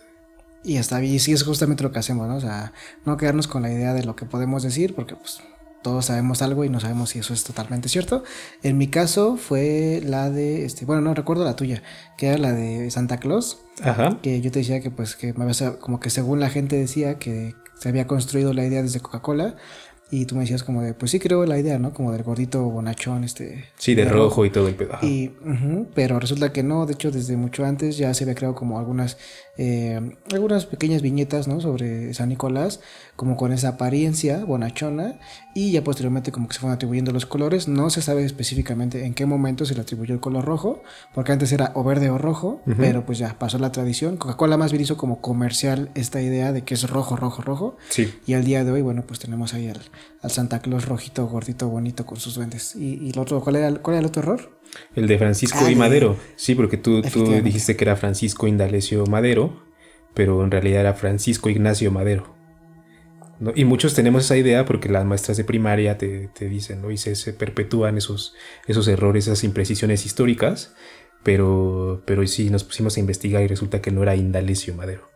Y 0.64 0.76
hasta 0.76 0.96
ahí 0.96 1.18
sí 1.18 1.32
es 1.32 1.42
justamente 1.42 1.82
lo 1.82 1.90
que 1.90 1.98
hacemos, 1.98 2.28
¿no? 2.28 2.36
O 2.36 2.40
sea, 2.40 2.72
no 3.04 3.16
quedarnos 3.16 3.48
con 3.48 3.62
la 3.62 3.72
idea 3.72 3.94
de 3.94 4.04
lo 4.04 4.14
que 4.14 4.26
podemos 4.26 4.62
decir, 4.62 4.94
porque 4.94 5.16
pues 5.16 5.40
todos 5.82 6.06
sabemos 6.06 6.40
algo 6.42 6.64
y 6.64 6.68
no 6.68 6.80
sabemos 6.80 7.10
si 7.10 7.18
eso 7.18 7.34
es 7.34 7.42
totalmente 7.44 7.88
cierto. 7.88 8.22
En 8.62 8.78
mi 8.78 8.86
caso 8.86 9.36
fue 9.36 10.00
la 10.04 10.30
de, 10.30 10.64
este, 10.64 10.84
bueno, 10.84 11.02
no 11.02 11.14
recuerdo 11.14 11.44
la 11.44 11.56
tuya, 11.56 11.82
que 12.16 12.28
era 12.28 12.38
la 12.38 12.52
de 12.52 12.90
Santa 12.90 13.18
Claus. 13.18 13.58
Ajá. 13.82 14.18
Que 14.22 14.40
yo 14.40 14.52
te 14.52 14.60
decía 14.60 14.80
que 14.80 14.90
pues 14.90 15.16
que 15.16 15.34
como 15.34 15.98
que 15.98 16.10
según 16.10 16.38
la 16.38 16.50
gente 16.50 16.76
decía 16.76 17.18
que 17.18 17.54
se 17.78 17.88
había 17.88 18.06
construido 18.06 18.52
la 18.52 18.64
idea 18.64 18.82
desde 18.82 19.00
Coca-Cola 19.00 19.56
y 20.14 20.26
tú 20.26 20.34
me 20.34 20.42
decías 20.42 20.62
como 20.62 20.82
de, 20.82 20.92
pues 20.92 21.10
sí 21.10 21.18
creo 21.18 21.46
la 21.46 21.58
idea, 21.58 21.78
¿no? 21.78 21.94
Como 21.94 22.12
del 22.12 22.22
gordito 22.22 22.62
bonachón, 22.64 23.24
este... 23.24 23.64
Sí, 23.78 23.94
de, 23.94 24.04
rojo, 24.04 24.44
y 24.44 24.50
todo 24.50 24.68
el 24.68 24.74
pedazo. 24.74 25.06
Y, 25.06 25.32
pero 25.94 26.20
resulta 26.20 26.52
que 26.52 26.62
no, 26.62 26.84
de 26.84 26.92
hecho 26.92 27.10
desde 27.10 27.34
mucho 27.38 27.64
antes 27.64 27.96
ya 27.96 28.12
se 28.12 28.24
había 28.24 28.34
creado 28.34 28.54
como 28.54 28.78
algunas, 28.78 29.16
eh, 29.58 30.00
algunas 30.32 30.64
pequeñas 30.64 31.02
viñetas, 31.02 31.46
¿no? 31.46 31.60
Sobre 31.60 32.14
San 32.14 32.30
Nicolás, 32.30 32.80
como 33.16 33.36
con 33.36 33.52
esa 33.52 33.68
apariencia 33.68 34.44
bonachona 34.44 35.18
y 35.54 35.72
ya 35.72 35.84
posteriormente 35.84 36.32
como 36.32 36.48
que 36.48 36.54
se 36.54 36.60
fueron 36.60 36.74
atribuyendo 36.74 37.12
los 37.12 37.26
colores. 37.26 37.68
No 37.68 37.90
se 37.90 38.00
sabe 38.00 38.24
específicamente 38.24 39.04
en 39.04 39.12
qué 39.12 39.26
momento 39.26 39.66
se 39.66 39.74
le 39.74 39.82
atribuyó 39.82 40.14
el 40.14 40.20
color 40.20 40.44
rojo, 40.46 40.82
porque 41.14 41.32
antes 41.32 41.52
era 41.52 41.72
o 41.74 41.84
verde 41.84 42.08
o 42.08 42.16
rojo, 42.16 42.62
pero 42.78 43.04
pues 43.04 43.18
ya 43.18 43.38
pasó 43.38 43.58
la 43.58 43.72
tradición. 43.72 44.16
Coca-Cola 44.16 44.56
más 44.56 44.72
bien 44.72 44.84
hizo 44.84 44.96
como 44.96 45.20
comercial 45.20 45.90
esta 45.94 46.22
idea 46.22 46.52
de 46.52 46.62
que 46.62 46.74
es 46.74 46.88
rojo, 46.88 47.16
rojo, 47.16 47.42
rojo. 47.42 47.76
Sí. 47.90 48.14
Y 48.26 48.32
al 48.34 48.44
día 48.44 48.64
de 48.64 48.72
hoy, 48.72 48.80
bueno, 48.80 49.04
pues 49.06 49.20
tenemos 49.20 49.52
ahí 49.52 49.68
al, 49.68 49.82
al 50.22 50.30
Santa 50.30 50.60
Claus 50.60 50.86
rojito, 50.86 51.26
gordito, 51.26 51.68
bonito 51.68 52.06
con 52.06 52.18
sus 52.18 52.34
duendes. 52.36 52.74
¿Y, 52.74 53.10
el 53.10 53.18
otro, 53.18 53.42
cuál 53.42 53.56
era, 53.56 53.74
cuál 53.74 53.94
era 53.94 54.00
el 54.00 54.06
otro 54.06 54.22
error? 54.22 54.61
El 54.94 55.06
de 55.06 55.18
Francisco 55.18 55.68
y 55.68 55.74
Madero. 55.74 56.16
Sí, 56.36 56.54
porque 56.54 56.76
tú, 56.76 57.02
tú 57.02 57.24
dijiste 57.42 57.76
que 57.76 57.84
era 57.84 57.96
Francisco 57.96 58.46
Indalecio 58.46 59.04
Madero, 59.06 59.62
pero 60.14 60.42
en 60.44 60.50
realidad 60.50 60.80
era 60.80 60.94
Francisco 60.94 61.48
Ignacio 61.48 61.90
Madero. 61.90 62.34
Y 63.56 63.64
muchos 63.64 63.94
tenemos 63.94 64.24
esa 64.24 64.36
idea 64.36 64.64
porque 64.64 64.88
las 64.88 65.04
maestras 65.04 65.36
de 65.36 65.44
primaria 65.44 65.98
te, 65.98 66.30
dicen, 66.40 66.80
¿no? 66.80 66.90
Y 66.90 66.96
se, 66.96 67.32
perpetúan 67.32 67.98
esos, 67.98 68.34
esos 68.68 68.86
errores, 68.86 69.26
esas 69.26 69.42
imprecisiones 69.42 70.06
históricas, 70.06 70.74
pero, 71.24 72.02
pero 72.06 72.24
sí 72.26 72.50
nos 72.50 72.62
pusimos 72.62 72.96
a 72.96 73.00
investigar 73.00 73.42
y 73.42 73.48
resulta 73.48 73.80
que 73.80 73.90
no 73.90 74.02
era 74.02 74.14
Indalecio 74.14 74.74
Madero. 74.74 75.11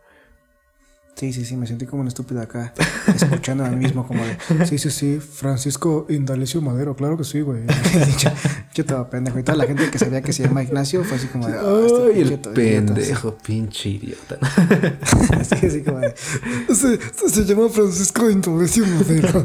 Sí, 1.17 1.33
sí, 1.33 1.45
sí, 1.45 1.57
me 1.57 1.65
sentí 1.65 1.87
como 1.87 2.03
un 2.03 2.07
estúpido 2.07 2.41
acá, 2.41 2.75
escuchando 3.07 3.65
a 3.65 3.69
mí 3.69 3.77
mismo 3.77 4.05
como 4.05 4.23
de, 4.23 4.37
sí, 4.67 4.77
sí, 4.77 4.91
sí, 4.91 5.19
Francisco 5.19 6.05
Indalecio 6.09 6.61
Madero, 6.61 6.95
claro 6.95 7.17
que 7.17 7.23
sí, 7.23 7.41
güey. 7.41 7.63
yo, 8.19 8.83
estaba 8.83 9.09
pendejo 9.09 9.39
y 9.39 9.43
toda 9.43 9.57
la 9.57 9.65
gente 9.65 9.89
que 9.89 9.97
sabía 9.97 10.21
que 10.21 10.31
se 10.31 10.43
llama 10.43 10.61
Ignacio 10.61 11.03
fue 11.03 11.17
así 11.17 11.25
como 11.25 11.47
de, 11.47 11.57
oh, 11.57 12.11
Ay, 12.13 12.21
el 12.21 12.37
pendejo, 12.37 13.35
pinche 13.35 13.89
idiota. 13.89 14.37
así, 15.39 15.65
así 15.65 15.81
como 15.81 16.01
de, 16.01 16.13
se, 16.15 16.99
se 17.29 17.45
llama 17.45 17.67
Francisco 17.69 18.29
Indalecio 18.29 18.85
Madero. 18.85 19.43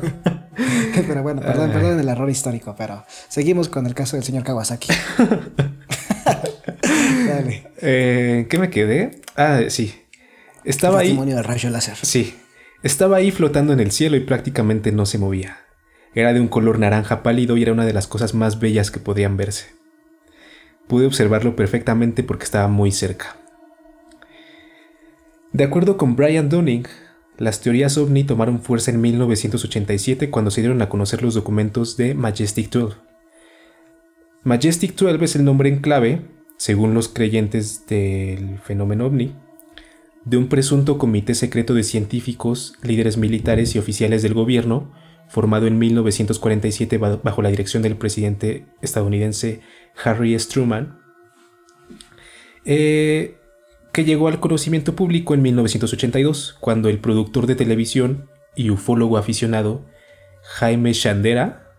pero 0.95 1.23
bueno, 1.23 1.41
perdón, 1.41 1.73
perdón 1.73 2.01
el 2.01 2.09
error 2.11 2.29
histórico, 2.29 2.75
pero 2.77 3.03
seguimos 3.31 3.71
con 3.71 3.87
el 3.87 3.95
caso 3.95 4.17
del 4.17 4.25
señor 4.27 4.45
Kawasaki. 4.45 4.89
Dale. 7.27 7.71
Eh, 7.81 8.47
¿Qué 8.51 8.59
me 8.59 8.69
quedé? 8.69 9.23
Ah, 9.37 9.63
sí. 9.71 10.02
Estaba 10.65 11.01
ahí. 11.01 11.17
de 11.17 11.43
rayo 11.43 11.71
láser. 11.71 11.97
Sí. 12.03 12.37
Estaba 12.83 13.17
ahí 13.17 13.31
flotando 13.31 13.73
en 13.73 13.81
el 13.81 13.93
cielo 13.93 14.17
y 14.17 14.21
prácticamente 14.21 14.93
no 14.93 15.07
se 15.07 15.19
movía. 15.19 15.59
Era 16.15 16.33
de 16.33 16.41
un 16.41 16.49
color 16.49 16.79
naranja 16.79 17.23
pálido 17.23 17.57
y 17.57 17.63
era 17.63 17.73
una 17.73 17.87
de 17.87 17.93
las 17.93 18.07
cosas 18.07 18.35
más 18.35 18.61
bellas 18.61 18.91
que 18.91 19.01
podían 19.01 19.37
verse. 19.37 19.67
Pude 20.89 21.07
observarlo 21.07 21.57
perfectamente 21.57 22.23
porque 22.23 22.45
estaba 22.45 22.69
muy 22.69 22.93
cerca. 22.93 23.37
De 25.53 25.65
acuerdo 25.65 25.97
con 25.97 26.17
Brian 26.17 26.49
Dunning, 26.49 26.87
las 27.39 27.61
teorías 27.61 27.97
ovni 27.99 28.25
tomaron 28.25 28.61
fuerza 28.61 28.91
en 28.91 29.01
1987 29.01 30.31
cuando 30.31 30.51
se 30.51 30.61
dieron 30.61 30.83
a 30.83 30.89
conocer 30.89 31.23
los 31.23 31.35
documentos 31.35 31.97
de 31.97 32.15
Majestic 32.15 32.71
12. 32.71 32.97
Majestic 34.45 34.97
12 34.97 35.25
es 35.25 35.37
el 35.37 35.45
nombre 35.45 35.69
en 35.69 35.81
clave, 35.81 36.23
según 36.57 36.95
los 36.95 37.09
creyentes 37.09 37.87
del 37.87 38.59
fenómeno 38.59 39.07
ovni, 39.07 39.35
de 40.25 40.37
un 40.37 40.49
presunto 40.49 40.99
comité 40.99 41.35
secreto 41.35 41.75
de 41.75 41.83
científicos, 41.83 42.75
líderes 42.83 43.17
militares 43.17 43.75
y 43.75 43.79
oficiales 43.79 44.23
del 44.23 44.35
gobierno, 44.35 44.93
formado 45.29 45.67
en 45.67 45.79
1947 45.79 46.99
bajo 46.99 47.43
la 47.43 47.49
dirección 47.49 47.83
del 47.83 47.97
presidente 47.97 48.67
estadounidense 48.83 49.61
Harry 50.05 50.35
S. 50.35 50.49
Truman, 50.49 50.99
eh, 52.65 53.39
que 53.93 54.05
llegó 54.05 54.29
al 54.29 54.41
conocimiento 54.41 54.95
público 54.95 55.35
en 55.35 55.43
1982, 55.43 56.57
cuando 56.61 56.89
el 56.89 56.99
productor 56.99 57.47
de 57.47 57.57
televisión 57.57 58.29
y 58.55 58.71
ufólogo 58.71 59.17
aficionado 59.17 59.87
Jaime 60.43 60.93
Chandera 60.93 61.71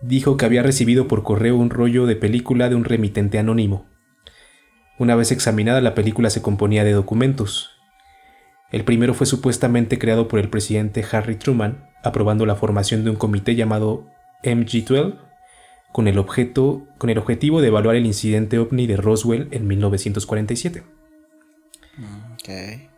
dijo 0.00 0.36
que 0.36 0.44
había 0.44 0.62
recibido 0.62 1.08
por 1.08 1.22
correo 1.22 1.56
un 1.56 1.70
rollo 1.70 2.06
de 2.06 2.16
película 2.16 2.68
de 2.68 2.74
un 2.74 2.84
remitente 2.84 3.38
anónimo. 3.38 3.91
Una 5.02 5.16
vez 5.16 5.32
examinada, 5.32 5.80
la 5.80 5.96
película 5.96 6.30
se 6.30 6.42
componía 6.42 6.84
de 6.84 6.92
documentos. 6.92 7.70
El 8.70 8.84
primero 8.84 9.14
fue 9.14 9.26
supuestamente 9.26 9.98
creado 9.98 10.28
por 10.28 10.38
el 10.38 10.48
presidente 10.48 11.04
Harry 11.10 11.34
Truman, 11.34 11.90
aprobando 12.04 12.46
la 12.46 12.54
formación 12.54 13.02
de 13.02 13.10
un 13.10 13.16
comité 13.16 13.56
llamado 13.56 14.06
MG-12, 14.44 15.18
con 15.90 16.06
el, 16.06 16.18
objeto, 16.18 16.86
con 16.98 17.10
el 17.10 17.18
objetivo 17.18 17.60
de 17.60 17.66
evaluar 17.66 17.96
el 17.96 18.06
incidente 18.06 18.60
ovni 18.60 18.86
de 18.86 18.96
Roswell 18.96 19.48
en 19.50 19.66
1947. 19.66 20.84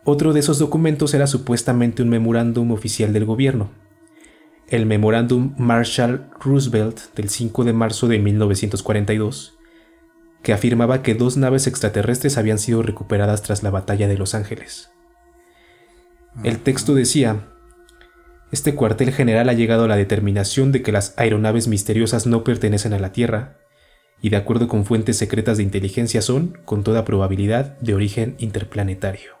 Otro 0.03 0.33
de 0.33 0.41
esos 0.41 0.59
documentos 0.59 1.15
era 1.15 1.25
supuestamente 1.25 2.03
un 2.03 2.09
memorándum 2.09 2.69
oficial 2.69 3.13
del 3.13 3.25
gobierno, 3.25 3.71
el 4.67 4.85
Memorándum 4.85 5.55
Marshall 5.57 6.29
Roosevelt 6.39 7.15
del 7.15 7.29
5 7.29 7.63
de 7.63 7.73
marzo 7.73 8.07
de 8.07 8.19
1942, 8.19 9.54
que 10.45 10.53
afirmaba 10.53 11.01
que 11.01 11.15
dos 11.15 11.37
naves 11.37 11.65
extraterrestres 11.65 12.37
habían 12.37 12.59
sido 12.59 12.83
recuperadas 12.83 13.41
tras 13.41 13.63
la 13.63 13.71
batalla 13.71 14.07
de 14.07 14.15
Los 14.15 14.35
Ángeles. 14.35 14.91
El 16.43 16.59
texto 16.59 16.93
decía, 16.93 17.47
este 18.51 18.75
cuartel 18.75 19.11
general 19.11 19.49
ha 19.49 19.53
llegado 19.53 19.85
a 19.85 19.87
la 19.87 19.95
determinación 19.95 20.71
de 20.71 20.83
que 20.83 20.91
las 20.91 21.15
aeronaves 21.17 21.67
misteriosas 21.67 22.27
no 22.27 22.43
pertenecen 22.43 22.93
a 22.93 22.99
la 22.99 23.11
Tierra, 23.11 23.57
y 24.21 24.29
de 24.29 24.37
acuerdo 24.37 24.67
con 24.67 24.85
fuentes 24.85 25.17
secretas 25.17 25.57
de 25.57 25.63
inteligencia 25.63 26.21
son, 26.21 26.59
con 26.63 26.83
toda 26.83 27.05
probabilidad, 27.05 27.79
de 27.79 27.95
origen 27.95 28.35
interplanetario. 28.37 29.31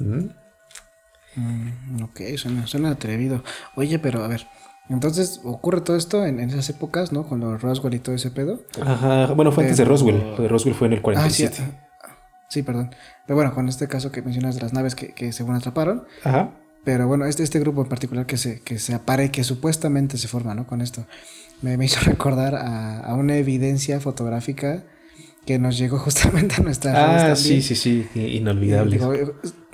¿Mm? 0.00 0.26
Mm, 1.36 2.02
ok, 2.02 2.20
suena, 2.36 2.66
suena 2.66 2.90
atrevido. 2.90 3.42
Oye, 3.74 3.98
pero 3.98 4.22
a 4.22 4.28
ver, 4.28 4.46
entonces 4.88 5.40
ocurre 5.44 5.80
todo 5.80 5.96
esto 5.96 6.26
en, 6.26 6.40
esas 6.40 6.68
épocas, 6.68 7.12
¿no? 7.12 7.26
Con 7.26 7.40
los 7.40 7.62
Roswell 7.62 7.94
y 7.94 7.98
todo 8.00 8.14
ese 8.14 8.30
pedo. 8.30 8.60
Ajá, 8.84 9.32
bueno, 9.34 9.50
fue 9.50 9.64
antes 9.64 9.78
de 9.78 9.84
Roswell. 9.84 10.18
Lo 10.36 10.42
de 10.42 10.48
Roswell 10.48 10.74
fue 10.74 10.88
en 10.88 10.94
el 10.94 11.02
47. 11.02 11.62
Ah, 12.02 12.08
sí, 12.48 12.62
perdón. 12.62 12.90
Pero 13.26 13.36
bueno, 13.36 13.54
con 13.54 13.68
este 13.68 13.88
caso 13.88 14.12
que 14.12 14.20
mencionas 14.20 14.56
de 14.56 14.62
las 14.62 14.72
naves 14.72 14.94
que, 14.94 15.14
que 15.14 15.32
según 15.32 15.54
atraparon. 15.54 16.04
Ajá. 16.22 16.50
Pero 16.84 17.08
bueno, 17.08 17.24
este, 17.24 17.42
este 17.42 17.58
grupo 17.60 17.82
en 17.82 17.88
particular 17.88 18.26
que 18.26 18.36
se, 18.36 18.60
que 18.60 18.78
se 18.78 18.94
apare, 18.94 19.30
que 19.30 19.42
supuestamente 19.42 20.18
se 20.18 20.28
forma, 20.28 20.54
¿no? 20.54 20.66
Con 20.66 20.82
esto. 20.82 21.06
Me, 21.62 21.78
me 21.78 21.86
hizo 21.86 22.00
recordar 22.04 22.54
a, 22.54 23.00
a, 23.00 23.14
una 23.14 23.36
evidencia 23.36 24.00
fotográfica 24.00 24.84
que 25.44 25.58
nos 25.58 25.76
llegó 25.78 25.98
justamente 25.98 26.56
a 26.58 26.60
nuestra 26.62 27.30
Ah, 27.30 27.36
sí, 27.36 27.62
sí, 27.62 27.74
sí, 27.74 28.06
inolvidable. 28.14 29.00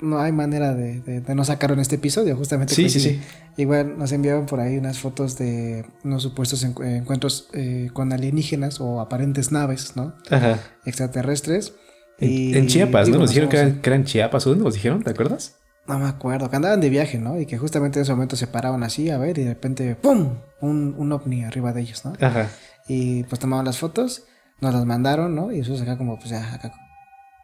no 0.01 0.19
hay 0.19 0.31
manera 0.31 0.73
de, 0.73 1.01
de, 1.01 1.35
no 1.35 1.45
sacarlo 1.45 1.75
en 1.75 1.81
este 1.81 1.95
episodio, 1.95 2.35
justamente. 2.35 2.73
Sí, 2.73 2.89
sí, 2.89 2.99
sí. 2.99 3.19
Igual 3.57 3.97
nos 3.97 4.11
enviaron 4.11 4.45
por 4.45 4.59
ahí 4.59 4.77
unas 4.77 4.99
fotos 4.99 5.37
de 5.37 5.85
unos 6.03 6.23
supuestos 6.23 6.63
encuentros 6.63 7.49
eh, 7.53 7.89
con 7.93 8.11
alienígenas 8.13 8.79
o 8.81 9.01
aparentes 9.01 9.51
naves, 9.51 9.93
¿no? 9.95 10.15
Ajá. 10.29 10.59
Extraterrestres. 10.85 11.73
En, 12.19 12.67
Chiapas, 12.67 13.09
¿no? 13.09 13.17
Nos 13.17 13.29
dijeron 13.31 13.49
que 13.49 13.57
eran, 13.57 13.81
que 13.81 13.89
eran, 13.89 14.05
Chiapas, 14.05 14.45
¿o 14.45 14.49
dónde 14.51 14.63
nos 14.63 14.75
dijeron? 14.75 15.01
¿Te 15.01 15.09
acuerdas? 15.09 15.55
No 15.87 15.97
me 15.97 16.07
acuerdo, 16.07 16.49
que 16.49 16.55
andaban 16.55 16.79
de 16.79 16.89
viaje, 16.89 17.17
¿no? 17.17 17.39
Y 17.39 17.47
que 17.47 17.57
justamente 17.57 17.97
en 17.97 18.03
ese 18.03 18.11
momento 18.11 18.35
se 18.35 18.45
paraban 18.45 18.83
así 18.83 19.09
a 19.09 19.17
ver 19.17 19.39
y 19.39 19.43
de 19.43 19.49
repente, 19.49 19.95
¡pum! 19.95 20.35
Un, 20.61 20.93
un 20.97 21.11
ovni 21.11 21.43
arriba 21.43 21.73
de 21.73 21.81
ellos, 21.81 22.05
¿no? 22.05 22.13
Ajá. 22.21 22.49
Y 22.87 23.23
pues 23.23 23.39
tomaban 23.39 23.65
las 23.65 23.79
fotos 23.79 24.25
nos 24.61 24.73
las 24.73 24.85
mandaron, 24.85 25.35
¿no? 25.35 25.51
Y 25.51 25.59
eso 25.59 25.73
es 25.73 25.81
acá 25.81 25.97
como, 25.97 26.17
pues 26.17 26.29
ya, 26.29 26.53
acá 26.53 26.71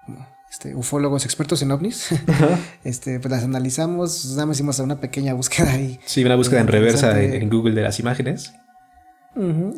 como, 0.06 0.25
este, 0.49 0.75
ufólogos 0.75 1.25
expertos 1.25 1.62
en 1.62 1.71
ovnis, 1.71 2.10
este, 2.84 3.19
pues 3.19 3.32
las 3.32 3.43
analizamos, 3.43 4.25
nada 4.32 4.45
más 4.45 4.58
hicimos 4.58 4.80
una 4.80 4.99
pequeña 4.99 5.34
búsqueda 5.34 5.71
ahí. 5.71 5.99
Sí, 6.06 6.23
una 6.23 6.36
búsqueda 6.36 6.62
en 6.62 6.67
reversa 6.67 7.21
en, 7.21 7.49
Google 7.49 7.75
de 7.75 7.82
las 7.82 7.99
imágenes. 7.99 8.53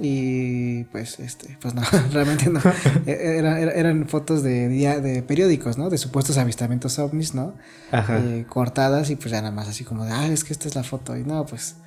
y 0.02 0.84
pues, 0.86 1.20
este, 1.20 1.58
pues 1.60 1.74
no, 1.74 1.82
realmente 2.12 2.50
no. 2.50 2.62
E, 3.08 3.40
eran 3.76 4.08
fotos 4.08 4.44
de, 4.44 4.70
de 4.70 5.24
periódicos, 5.24 5.78
¿no? 5.78 5.90
De 5.90 5.98
supuestos 5.98 6.38
avistamientos 6.38 7.00
ovnis, 7.00 7.34
¿no? 7.34 7.56
Eh, 7.92 8.46
cortadas 8.48 9.10
y 9.10 9.16
pues 9.16 9.32
ya 9.32 9.42
nada 9.42 9.52
más 9.52 9.68
así 9.68 9.84
como 9.84 10.06
de, 10.06 10.12
ah, 10.12 10.28
es 10.28 10.44
que 10.44 10.54
esta 10.54 10.68
es 10.68 10.76
la 10.76 10.84
foto. 10.84 11.18
Y 11.18 11.24
no, 11.24 11.46
pues 11.46 11.78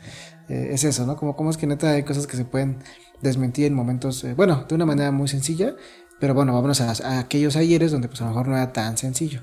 eh, 0.48 0.70
es 0.72 0.84
eso, 0.84 1.06
¿no? 1.06 1.16
Como, 1.16 1.36
como 1.36 1.50
es 1.50 1.56
que 1.56 1.66
neta 1.66 1.92
hay 1.92 2.02
cosas 2.02 2.26
que 2.26 2.36
se 2.36 2.44
pueden 2.44 2.78
desmentir 3.22 3.66
en 3.66 3.74
momentos, 3.74 4.22
eh, 4.24 4.34
bueno, 4.34 4.66
de 4.68 4.74
una 4.74 4.86
manera 4.86 5.10
muy 5.12 5.28
sencilla, 5.28 5.74
pero 6.20 6.34
bueno, 6.34 6.52
vámonos 6.52 6.80
a, 6.80 7.18
aquellos 7.18 7.56
ayeres 7.56 7.90
donde 7.90 8.08
pues 8.08 8.20
a 8.20 8.24
lo 8.24 8.30
mejor 8.30 8.48
no 8.48 8.56
era 8.56 8.72
tan 8.72 8.98
sencillo. 8.98 9.42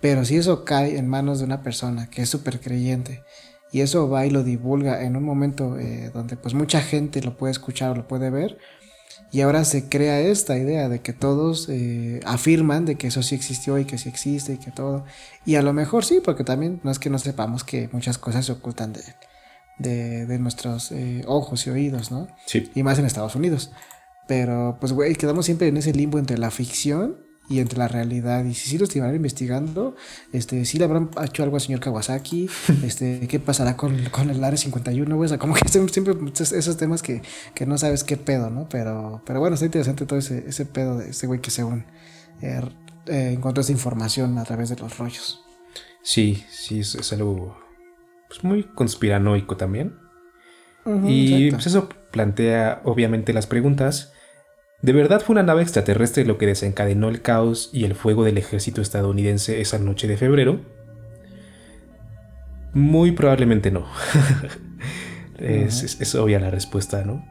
Pero 0.00 0.24
si 0.24 0.36
eso 0.36 0.64
cae 0.64 0.98
en 0.98 1.08
manos 1.08 1.38
de 1.38 1.44
una 1.44 1.62
persona 1.62 2.08
que 2.10 2.22
es 2.22 2.28
súper 2.28 2.60
creyente, 2.60 3.22
y 3.72 3.80
eso 3.80 4.08
va 4.08 4.26
y 4.26 4.30
lo 4.30 4.42
divulga 4.42 5.02
en 5.02 5.16
un 5.16 5.24
momento 5.24 5.78
eh, 5.78 6.10
donde 6.14 6.36
pues 6.36 6.54
mucha 6.54 6.80
gente 6.80 7.20
lo 7.22 7.36
puede 7.36 7.52
escuchar 7.52 7.90
o 7.90 7.94
lo 7.94 8.08
puede 8.08 8.30
ver 8.30 8.58
y 9.32 9.40
ahora 9.40 9.64
se 9.64 9.88
crea 9.88 10.20
esta 10.20 10.56
idea 10.56 10.88
de 10.88 11.00
que 11.00 11.12
todos 11.12 11.68
eh, 11.68 12.20
afirman 12.24 12.84
de 12.84 12.96
que 12.96 13.08
eso 13.08 13.22
sí 13.22 13.34
existió 13.34 13.78
y 13.78 13.84
que 13.84 13.98
sí 13.98 14.08
existe 14.08 14.54
y 14.54 14.58
que 14.58 14.70
todo 14.70 15.04
y 15.44 15.56
a 15.56 15.62
lo 15.62 15.72
mejor 15.72 16.04
sí 16.04 16.20
porque 16.24 16.44
también 16.44 16.80
no 16.84 16.90
es 16.90 16.98
que 16.98 17.10
no 17.10 17.18
sepamos 17.18 17.64
que 17.64 17.88
muchas 17.92 18.18
cosas 18.18 18.46
se 18.46 18.52
ocultan 18.52 18.92
de, 18.92 19.02
de, 19.78 20.38
nuestros 20.38 20.92
eh, 20.92 21.22
ojos 21.26 21.66
y 21.66 21.70
oídos 21.70 22.10
no 22.10 22.28
sí. 22.46 22.70
y 22.74 22.82
más 22.82 22.98
en 22.98 23.04
Estados 23.04 23.34
Unidos 23.34 23.70
pero 24.26 24.76
pues 24.80 24.92
güey 24.92 25.14
quedamos 25.14 25.44
siempre 25.46 25.68
en 25.68 25.76
ese 25.76 25.92
limbo 25.92 26.18
entre 26.18 26.38
la 26.38 26.50
ficción 26.50 27.26
y 27.48 27.60
entre 27.60 27.78
la 27.78 27.88
realidad. 27.88 28.44
Y 28.44 28.54
si 28.54 28.70
sí 28.70 28.78
lo 28.78 28.84
estuvieran 28.84 29.14
investigando, 29.14 29.94
este, 30.32 30.64
si 30.64 30.78
le 30.78 30.84
habrán 30.84 31.10
hecho 31.24 31.42
algo 31.42 31.56
al 31.56 31.62
señor 31.62 31.80
Kawasaki, 31.80 32.48
este, 32.84 33.26
qué 33.28 33.38
pasará 33.40 33.76
con, 33.76 34.04
con 34.06 34.30
el 34.30 34.42
Área 34.42 34.56
51, 34.56 35.18
O 35.18 35.28
sea, 35.28 35.38
como 35.38 35.54
que 35.54 35.68
siempre 35.88 36.14
esos 36.34 36.76
temas 36.76 37.02
que, 37.02 37.22
que, 37.54 37.66
no 37.66 37.78
sabes 37.78 38.04
qué 38.04 38.16
pedo, 38.16 38.50
¿no? 38.50 38.68
Pero, 38.68 39.22
pero 39.24 39.40
bueno, 39.40 39.54
está 39.54 39.66
interesante 39.66 40.06
todo 40.06 40.18
ese, 40.18 40.44
ese 40.48 40.66
pedo 40.66 40.98
de 40.98 41.10
ese 41.10 41.26
güey 41.26 41.40
que 41.40 41.50
según 41.50 41.84
eh, 42.42 42.60
eh, 43.06 43.32
encontró 43.32 43.60
esa 43.60 43.72
información 43.72 44.38
a 44.38 44.44
través 44.44 44.68
de 44.68 44.76
los 44.76 44.98
rollos. 44.98 45.42
Sí, 46.02 46.44
sí, 46.50 46.80
es, 46.80 47.12
algo 47.12 47.56
pues, 48.28 48.44
muy 48.44 48.64
conspiranoico 48.64 49.56
también. 49.56 49.98
y 51.04 51.50
pues 51.50 51.66
eso 51.66 51.88
plantea 52.10 52.80
obviamente 52.84 53.32
las 53.32 53.46
preguntas 53.46 54.12
¿De 54.82 54.92
verdad 54.92 55.20
fue 55.20 55.34
una 55.34 55.42
nave 55.42 55.62
extraterrestre 55.62 56.24
lo 56.24 56.38
que 56.38 56.46
desencadenó 56.46 57.08
el 57.08 57.22
caos 57.22 57.70
y 57.72 57.84
el 57.84 57.94
fuego 57.94 58.24
del 58.24 58.38
ejército 58.38 58.82
estadounidense 58.82 59.60
esa 59.60 59.78
noche 59.78 60.06
de 60.06 60.16
febrero? 60.16 60.60
Muy 62.74 63.12
probablemente 63.12 63.70
no. 63.70 63.86
es, 65.38 66.14
obvia 66.14 66.38
la 66.38 66.50
respuesta, 66.50 67.04
¿no? 67.04 67.26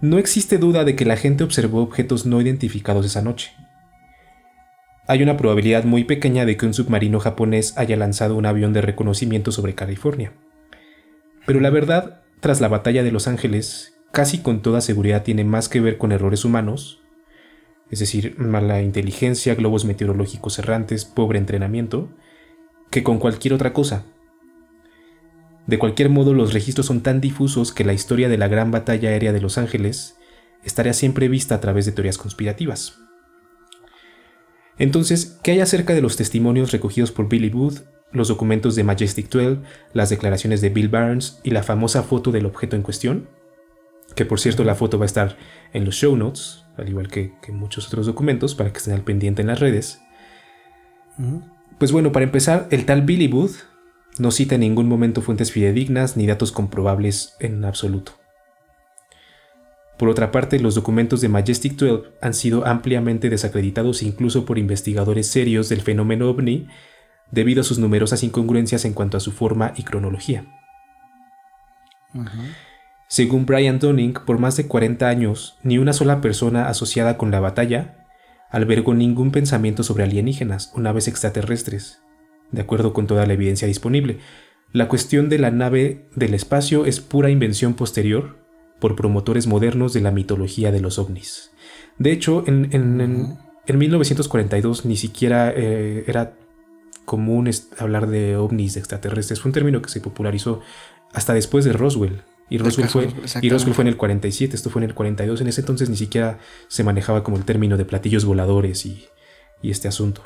No 0.00 0.18
existe 0.18 0.58
duda 0.58 0.84
de 0.84 0.96
que 0.96 1.04
la 1.04 1.16
gente 1.16 1.44
observó 1.44 1.80
objetos 1.82 2.26
no 2.26 2.40
identificados 2.40 3.06
esa 3.06 3.22
noche. 3.22 3.52
Hay 5.06 5.22
una 5.22 5.36
probabilidad 5.36 5.84
muy 5.84 6.04
pequeña 6.04 6.46
de 6.46 6.56
que 6.56 6.64
un 6.64 6.72
submarino 6.72 7.20
japonés 7.20 7.76
haya 7.76 7.96
lanzado 7.96 8.36
un 8.36 8.46
avión 8.46 8.72
de 8.72 8.80
reconocimiento 8.80 9.52
sobre 9.52 9.74
California. 9.74 10.32
Pero 11.46 11.60
la 11.60 11.68
verdad, 11.68 12.22
tras 12.40 12.62
la 12.62 12.68
batalla 12.68 13.02
de 13.02 13.12
Los 13.12 13.28
Ángeles, 13.28 13.98
casi 14.12 14.38
con 14.38 14.62
toda 14.62 14.80
seguridad 14.80 15.22
tiene 15.22 15.44
más 15.44 15.68
que 15.68 15.80
ver 15.80 15.98
con 15.98 16.10
errores 16.10 16.46
humanos, 16.46 17.02
es 17.90 17.98
decir, 17.98 18.38
mala 18.38 18.80
inteligencia, 18.80 19.54
globos 19.54 19.84
meteorológicos 19.84 20.58
errantes, 20.58 21.04
pobre 21.04 21.38
entrenamiento, 21.38 22.08
que 22.90 23.02
con 23.02 23.18
cualquier 23.18 23.52
otra 23.52 23.74
cosa. 23.74 24.06
De 25.66 25.78
cualquier 25.78 26.08
modo, 26.08 26.32
los 26.32 26.54
registros 26.54 26.86
son 26.86 27.02
tan 27.02 27.20
difusos 27.20 27.72
que 27.72 27.84
la 27.84 27.92
historia 27.92 28.30
de 28.30 28.38
la 28.38 28.48
gran 28.48 28.70
batalla 28.70 29.10
aérea 29.10 29.32
de 29.32 29.40
Los 29.40 29.58
Ángeles 29.58 30.16
estaría 30.64 30.94
siempre 30.94 31.28
vista 31.28 31.54
a 31.54 31.60
través 31.60 31.84
de 31.84 31.92
teorías 31.92 32.16
conspirativas. 32.16 33.03
Entonces, 34.78 35.38
¿qué 35.42 35.52
hay 35.52 35.60
acerca 35.60 35.94
de 35.94 36.02
los 36.02 36.16
testimonios 36.16 36.72
recogidos 36.72 37.12
por 37.12 37.28
Billy 37.28 37.50
Booth, 37.50 37.82
los 38.12 38.28
documentos 38.28 38.74
de 38.76 38.84
Majestic 38.84 39.28
12, 39.28 39.58
las 39.92 40.10
declaraciones 40.10 40.60
de 40.60 40.70
Bill 40.70 40.88
Barnes 40.88 41.40
y 41.42 41.50
la 41.50 41.62
famosa 41.62 42.02
foto 42.02 42.30
del 42.32 42.46
objeto 42.46 42.76
en 42.76 42.82
cuestión? 42.82 43.28
que 44.14 44.24
por 44.24 44.40
cierto 44.40 44.64
la 44.64 44.74
foto 44.74 44.98
va 44.98 45.04
a 45.04 45.06
estar 45.06 45.36
en 45.72 45.84
los 45.84 45.96
show 45.96 46.16
notes, 46.16 46.64
al 46.76 46.88
igual 46.88 47.08
que, 47.08 47.32
muchos 47.48 47.86
otros 47.86 48.06
documentos, 48.06 48.54
para 48.54 48.72
que 48.72 48.78
estén 48.78 48.94
al 48.94 49.02
pendiente 49.02 49.42
en 49.42 49.48
las 49.48 49.60
redes. 49.60 50.00
Pues 51.78 51.92
bueno, 51.92 52.12
para 52.12 52.24
empezar, 52.24 52.68
el 52.70 52.86
tal 52.86 53.02
Billy 53.02 53.28
Booth 53.28 53.56
no 54.18 54.30
cita 54.30 54.54
en 54.54 54.62
ningún 54.62 54.88
momento 54.88 55.22
fuentes 55.22 55.50
fidedignas 55.50 56.16
ni 56.16 56.26
datos 56.26 56.52
comprobables 56.52 57.34
en 57.40 57.64
absoluto. 57.64 58.12
Por 59.98 60.08
otra 60.08 60.32
parte, 60.32 60.58
los 60.58 60.74
documentos 60.74 61.20
de 61.20 61.28
Majestic 61.28 61.76
12 61.76 62.10
han 62.20 62.34
sido 62.34 62.66
ampliamente 62.66 63.30
desacreditados 63.30 64.02
incluso 64.02 64.44
por 64.44 64.58
investigadores 64.58 65.28
serios 65.28 65.68
del 65.68 65.82
fenómeno 65.82 66.28
ovni 66.28 66.66
debido 67.30 67.60
a 67.60 67.64
sus 67.64 67.78
numerosas 67.78 68.22
incongruencias 68.22 68.84
en 68.84 68.92
cuanto 68.92 69.16
a 69.16 69.20
su 69.20 69.32
forma 69.32 69.72
y 69.76 69.82
cronología. 69.82 70.46
Según 73.08 73.46
Brian 73.46 73.78
Dunning, 73.78 74.14
por 74.26 74.38
más 74.38 74.56
de 74.56 74.66
40 74.66 75.08
años, 75.08 75.58
ni 75.62 75.78
una 75.78 75.92
sola 75.92 76.20
persona 76.20 76.68
asociada 76.68 77.16
con 77.16 77.30
la 77.30 77.40
batalla 77.40 78.06
albergó 78.50 78.94
ningún 78.94 79.32
pensamiento 79.32 79.82
sobre 79.82 80.04
alienígenas 80.04 80.72
o 80.74 80.80
naves 80.80 81.08
extraterrestres, 81.08 82.00
de 82.50 82.62
acuerdo 82.62 82.92
con 82.92 83.06
toda 83.06 83.26
la 83.26 83.32
evidencia 83.32 83.66
disponible. 83.66 84.18
La 84.72 84.88
cuestión 84.88 85.28
de 85.28 85.38
la 85.38 85.50
nave 85.50 86.08
del 86.14 86.34
espacio 86.34 86.86
es 86.86 87.00
pura 87.00 87.30
invención 87.30 87.74
posterior 87.74 88.43
por 88.80 88.96
promotores 88.96 89.46
modernos 89.46 89.92
de 89.92 90.00
la 90.00 90.10
mitología 90.10 90.72
de 90.72 90.80
los 90.80 90.98
ovnis. 90.98 91.50
De 91.98 92.12
hecho, 92.12 92.44
en, 92.46 93.38
1942 93.66 94.84
ni 94.84 94.96
siquiera 94.96 95.52
eh, 95.54 96.04
era 96.06 96.34
común 97.04 97.50
hablar 97.78 98.08
de 98.08 98.36
ovnis 98.36 98.76
extraterrestres. 98.76 99.40
Fue 99.40 99.48
un 99.48 99.54
término 99.54 99.82
que 99.82 99.90
se 99.90 100.00
popularizó 100.00 100.60
hasta 101.12 101.34
después 101.34 101.64
de 101.64 101.72
Roswell, 101.72 102.22
y 102.50 102.58
Roswell, 102.58 102.88
fue, 102.88 103.08
y 103.40 103.48
fue 103.50 103.82
en 103.82 103.88
el 103.88 103.96
47, 103.96 104.54
esto 104.54 104.68
fue 104.68 104.80
en 104.80 104.90
el 104.90 104.94
42. 104.94 105.40
En 105.40 105.48
ese 105.48 105.62
entonces 105.62 105.88
ni 105.88 105.96
siquiera 105.96 106.38
se 106.68 106.84
manejaba 106.84 107.24
como 107.24 107.36
el 107.36 107.44
término 107.44 107.76
de 107.76 107.84
platillos 107.84 108.24
voladores 108.24 108.84
y, 108.84 109.08
este 109.62 109.88
asunto. 109.88 110.22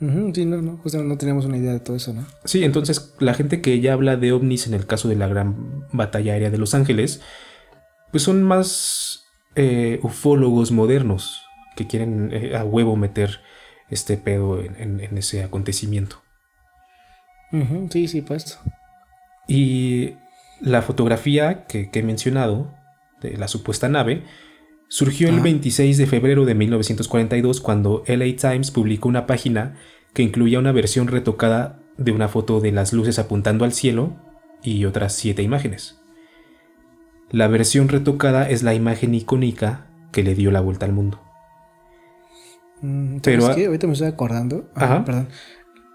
Sí, 0.00 0.46
no, 0.46 0.62
no, 0.62 0.80
no 0.82 1.18
teníamos 1.18 1.44
una 1.44 1.58
idea 1.58 1.72
de 1.72 1.80
todo 1.80 1.96
eso, 1.96 2.12
¿no? 2.12 2.26
Sí, 2.44 2.64
entonces 2.64 3.14
la 3.18 3.34
gente 3.34 3.60
que 3.60 3.80
ya 3.80 3.92
habla 3.92 4.16
de 4.16 4.32
ovnis 4.32 4.66
en 4.66 4.74
el 4.74 4.86
caso 4.86 5.08
de 5.08 5.16
la 5.16 5.28
gran 5.28 5.86
batalla 5.92 6.32
aérea 6.32 6.50
de 6.50 6.58
Los 6.58 6.74
Ángeles, 6.74 7.20
pues 8.10 8.22
son 8.22 8.42
más 8.42 9.26
eh, 9.56 10.00
ufólogos 10.02 10.72
modernos 10.72 11.42
que 11.76 11.86
quieren 11.86 12.30
eh, 12.32 12.56
a 12.56 12.64
huevo 12.64 12.96
meter 12.96 13.40
este 13.90 14.16
pedo 14.16 14.60
en, 14.62 15.00
ese 15.18 15.42
acontecimiento. 15.42 16.22
sí, 17.90 18.08
sí, 18.08 18.22
pues. 18.22 18.58
Y 19.48 20.14
la 20.60 20.82
fotografía 20.82 21.64
que, 21.66 21.90
he 21.92 22.02
mencionado, 22.02 22.72
de 23.20 23.36
la 23.36 23.48
supuesta 23.48 23.88
nave, 23.88 24.22
surgió 24.90 25.28
el 25.28 25.38
26 25.38 25.98
de 25.98 26.06
febrero 26.06 26.44
de 26.44 26.56
1942 26.56 27.60
cuando 27.60 28.02
LA 28.08 28.36
Times 28.36 28.72
publicó 28.72 29.08
una 29.08 29.24
página 29.24 29.76
que 30.12 30.22
incluía 30.22 30.58
una 30.58 30.72
versión 30.72 31.06
retocada 31.06 31.78
de 31.96 32.10
una 32.10 32.26
foto 32.26 32.60
de 32.60 32.72
las 32.72 32.92
luces 32.92 33.20
apuntando 33.20 33.64
al 33.64 33.72
cielo 33.72 34.16
y 34.64 34.84
otras 34.84 35.14
siete 35.14 35.42
imágenes. 35.42 36.00
La 37.30 37.46
versión 37.46 37.88
retocada 37.88 38.50
es 38.50 38.64
la 38.64 38.74
imagen 38.74 39.14
icónica 39.14 39.86
que 40.10 40.24
le 40.24 40.34
dio 40.34 40.50
la 40.50 40.60
vuelta 40.60 40.86
al 40.86 40.92
mundo. 40.92 41.20
Mm, 42.82 43.18
Pero 43.22 43.46
ahorita 43.46 43.86
me 43.86 43.92
estoy 43.92 44.08
acordando. 44.08 44.68
Ajá. 44.74 45.04
Perdón. 45.04 45.28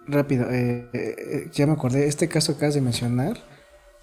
Rápido. 0.08 0.50
Eh, 0.50 0.88
eh, 0.94 1.50
ya 1.52 1.68
me 1.68 1.74
acordé. 1.74 2.08
Este 2.08 2.30
caso 2.30 2.54
que 2.54 2.58
acabas 2.60 2.76
de 2.76 2.82
mencionar 2.82 3.40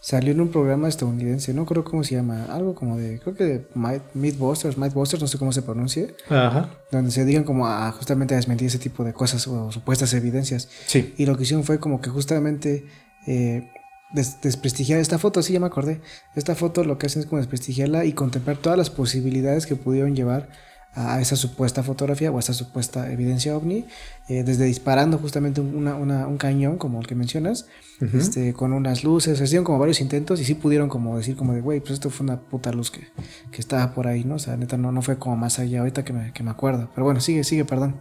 salió 0.03 0.33
en 0.33 0.41
un 0.41 0.49
programa 0.49 0.89
estadounidense, 0.89 1.55
no 1.55 1.65
creo 1.65 1.85
cómo 1.85 2.03
se 2.03 2.17
llama, 2.17 2.47
algo 2.47 2.75
como 2.75 2.99
de, 2.99 3.21
creo 3.21 3.37
que 3.37 3.45
de 3.45 3.67
Mythbusters, 4.15 4.77
Mythbusters, 4.77 5.23
no 5.23 5.29
sé 5.29 5.39
cómo 5.39 5.53
se 5.53 5.63
pronuncie, 5.63 6.17
Ajá. 6.29 6.71
donde 6.91 7.13
se 7.13 7.25
digan 7.25 7.45
como 7.45 7.69
a 7.69 7.93
justamente 7.93 8.35
a 8.35 8.37
desmentir 8.37 8.67
ese 8.67 8.81
tipo 8.81 9.05
de 9.05 9.13
cosas 9.13 9.47
o 9.47 9.71
supuestas 9.71 10.13
evidencias. 10.13 10.69
Sí. 10.87 11.15
Y 11.17 11.27
lo 11.27 11.37
que 11.37 11.45
hicieron 11.45 11.63
fue 11.63 11.79
como 11.79 12.01
que 12.01 12.11
justamente 12.11 12.85
eh, 13.29 13.71
desprestigiar 14.13 14.99
esta 14.99 15.21
foto, 15.21 15.41
sí, 15.41 15.53
ya 15.53 15.61
me 15.61 15.67
acordé, 15.67 16.01
esta 16.35 16.57
foto 16.57 16.83
lo 16.83 16.99
que 16.99 17.07
hacen 17.07 17.21
es 17.23 17.27
como 17.27 17.39
desprestigiarla 17.39 18.05
y 18.05 18.13
contemplar 18.13 18.57
todas 18.57 18.77
las 18.77 18.91
posibilidades 18.91 19.67
que 19.67 19.77
pudieron 19.77 20.17
llevar 20.17 20.49
a 20.95 21.21
esa 21.21 21.37
supuesta 21.37 21.83
fotografía 21.83 22.31
o 22.31 22.37
a 22.37 22.41
esa 22.41 22.53
supuesta 22.53 23.11
evidencia 23.11 23.57
ovni, 23.57 23.87
eh, 24.29 24.43
desde 24.45 24.65
disparando 24.65 25.19
justamente 25.19 25.61
un 25.61 26.37
cañón, 26.39 26.77
como 26.77 27.01
el 27.01 27.07
que 27.07 27.15
mencionas, 27.15 27.67
este, 28.13 28.53
con 28.53 28.73
unas 28.73 29.05
luces, 29.05 29.41
hicieron 29.41 29.65
como 29.65 29.79
varios 29.79 30.01
intentos 30.01 30.41
y 30.41 30.45
sí 30.45 30.55
pudieron 30.55 30.89
como 30.89 31.17
decir 31.17 31.37
como 31.37 31.55
de, 31.55 31.61
güey, 31.61 31.81
pues 31.81 31.93
esto 31.93 32.11
fue 32.11 32.25
una 32.25 32.41
puta 32.41 32.73
luz 32.73 32.91
que, 32.91 33.09
que, 33.51 33.61
estaba 33.61 33.95
por 33.95 34.07
ahí, 34.07 34.25
¿no? 34.25 34.35
O 34.35 34.39
sea, 34.39 34.57
neta, 34.57 34.77
no, 34.77 34.93
no 34.93 35.03
fue 35.03 35.19
como 35.19 35.37
más 35.37 35.59
allá 35.59 35.81
ahorita 35.81 36.05
que 36.05 36.13
me, 36.13 36.33
que 36.33 36.43
me 36.43 36.51
acuerdo. 36.51 36.91
Pero 36.95 37.05
bueno, 37.05 37.21
sigue, 37.21 37.45
sigue, 37.45 37.65
perdón. 37.65 38.01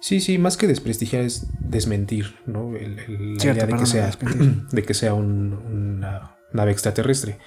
Sí, 0.00 0.20
sí, 0.20 0.38
más 0.38 0.56
que 0.56 0.66
desprestigiar 0.66 1.22
es 1.22 1.46
desmentir, 1.60 2.36
¿no? 2.46 2.76
El, 2.76 2.96
la 3.36 3.42
idea 3.42 3.66
de 3.66 3.74
que, 3.74 3.86
sea, 3.86 4.10
de 4.72 4.82
que 4.82 4.92
sea 4.92 5.14
una 5.14 6.36
nave 6.52 6.72
extraterrestre. 6.72 7.38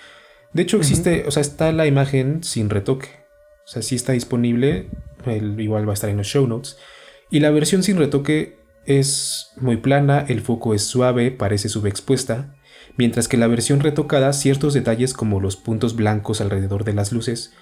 De 0.53 0.63
hecho, 0.63 0.77
existe, 0.77 1.25
o 1.27 1.31
sea, 1.31 1.41
está 1.41 1.71
la 1.71 1.85
imagen 1.85 2.43
sin 2.43 2.69
retoque. 2.69 3.26
O 3.67 3.69
sea, 3.69 3.81
sí 3.81 3.95
está 3.95 4.13
disponible, 4.13 4.87
igual 5.57 5.85
va 5.85 5.91
a 5.91 5.93
estar 5.93 6.09
en 6.09 6.15
los 6.15 6.27
show 6.27 6.47
notes. 6.47 6.77
Y 7.29 7.41
la 7.41 7.51
versión 7.51 7.83
sin 7.83 7.97
retoque 7.97 8.59
es 8.85 9.51
muy 9.57 9.75
plana, 9.75 10.23
el 10.29 10.39
foco 10.39 10.73
es 10.73 10.83
suave, 10.83 11.31
parece 11.31 11.67
subexpuesta, 11.67 12.55
mientras 12.95 13.27
que 13.27 13.35
la 13.35 13.47
versión 13.47 13.81
retocada, 13.81 14.31
ciertos 14.31 14.73
detalles 14.73 15.13
como 15.13 15.41
los 15.41 15.57
puntos 15.57 15.97
blancos 15.97 16.39
alrededor 16.39 16.85
de 16.85 16.93
las 16.93 17.11
luces 17.11 17.53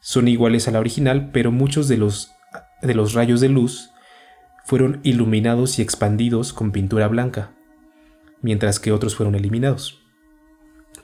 son 0.00 0.26
iguales 0.26 0.68
a 0.68 0.70
la 0.70 0.80
original, 0.80 1.30
pero 1.32 1.52
muchos 1.52 1.86
de 1.86 1.98
los, 1.98 2.32
de 2.80 2.94
los 2.94 3.12
rayos 3.12 3.42
de 3.42 3.50
luz 3.50 3.90
fueron 4.64 5.00
iluminados 5.02 5.78
y 5.78 5.82
expandidos 5.82 6.54
con 6.54 6.72
pintura 6.72 7.08
blanca, 7.08 7.52
mientras 8.40 8.80
que 8.80 8.90
otros 8.90 9.16
fueron 9.16 9.34
eliminados. 9.34 10.00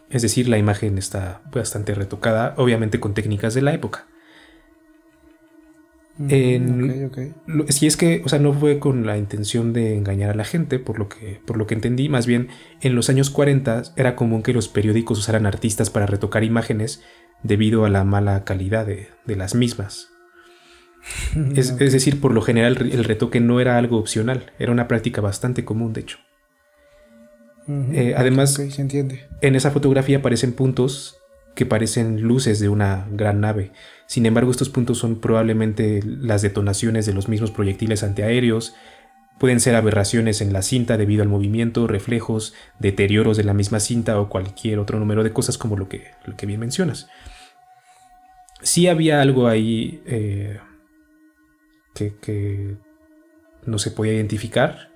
Es 0.09 0.23
decir, 0.23 0.49
la 0.49 0.57
imagen 0.57 0.97
está 0.97 1.43
bastante 1.53 1.95
retocada, 1.95 2.55
obviamente 2.57 2.99
con 2.99 3.13
técnicas 3.13 3.53
de 3.53 3.61
la 3.61 3.75
época. 3.75 4.07
En, 6.29 7.11
Si 7.69 7.87
es 7.87 7.97
que, 7.97 8.23
o 8.25 8.29
sea, 8.29 8.39
no 8.39 8.53
fue 8.53 8.79
con 8.79 9.07
la 9.07 9.17
intención 9.17 9.73
de 9.73 9.97
engañar 9.97 10.31
a 10.31 10.35
la 10.35 10.45
gente, 10.45 10.79
por 10.79 10.99
lo, 10.99 11.09
que, 11.09 11.41
por 11.47 11.57
lo 11.57 11.67
que 11.67 11.75
entendí, 11.75 12.09
más 12.09 12.27
bien 12.27 12.49
en 12.81 12.95
los 12.97 13.09
años 13.09 13.31
40 13.31 13.83
era 13.97 14.17
común 14.17 14.43
que 14.43 14.53
los 14.53 14.69
periódicos 14.69 15.19
usaran 15.19 15.47
artistas 15.47 15.91
para 15.91 16.07
retocar 16.07 16.43
imágenes 16.43 17.03
debido 17.43 17.85
a 17.85 17.89
la 17.89 18.03
mala 18.03 18.45
calidad 18.45 18.87
de, 18.87 19.09
las 19.27 19.55
mismas. 19.55 20.09
es, 21.55 21.79
decir, 21.79 22.21
por 22.21 22.35
lo 22.35 22.43
general 22.43 22.77
el 22.91 23.05
retoque 23.05 23.41
no 23.41 23.61
era 23.61 23.79
algo 23.79 23.99
opcional, 23.99 24.53
era 24.59 24.73
una 24.73 24.89
práctica 24.89 25.21
bastante 25.21 25.65
común, 25.65 25.93
de 25.93 26.01
hecho. 26.01 26.19
Eh, 27.93 28.15
además, 28.17 28.59
en 28.59 29.55
esa 29.55 29.71
fotografía 29.71 30.19
aparecen 30.19 30.53
puntos 30.53 31.18
que 31.59 31.67
parecen 31.67 32.23
luces 32.23 32.61
de 32.61 32.69
una 32.69 33.09
gran 33.11 33.41
nave. 33.41 33.73
Sin 34.07 34.27
embargo, 34.27 34.53
estos 34.53 34.69
puntos 34.69 34.99
son 34.99 35.21
probablemente 35.21 36.01
las 36.05 36.41
detonaciones 36.41 37.05
de 37.05 37.15
los 37.15 37.29
mismos 37.29 37.51
proyectiles 37.51 38.05
antiaéreos, 38.05 38.77
pueden 39.41 39.59
ser 39.59 39.75
aberraciones 39.75 40.41
en 40.41 40.53
la 40.53 40.63
cinta 40.63 40.97
debido 40.97 41.25
al 41.25 41.29
movimiento, 41.29 41.89
reflejos, 41.89 42.55
deterioros 42.79 43.37
de 43.37 43.43
la 43.43 43.55
misma 43.55 43.81
cinta 43.81 44.21
o 44.21 44.29
cualquier 44.29 44.79
otro 44.79 45.01
número 45.01 45.25
de 45.25 45.33
cosas 45.33 45.59
como 45.59 45.77
lo 45.77 45.89
que, 45.89 46.13
lo 46.27 46.37
que 46.37 46.47
bien 46.47 46.61
mencionas. 46.61 47.09
Sí 48.63 48.87
había 48.87 49.21
algo 49.21 49.49
ahí 49.49 50.01
eh, 50.07 50.61
que, 51.93 52.15
que 52.19 52.77
no 53.67 53.81
se 53.81 53.91
podía 53.91 54.15
identificar 54.15 54.93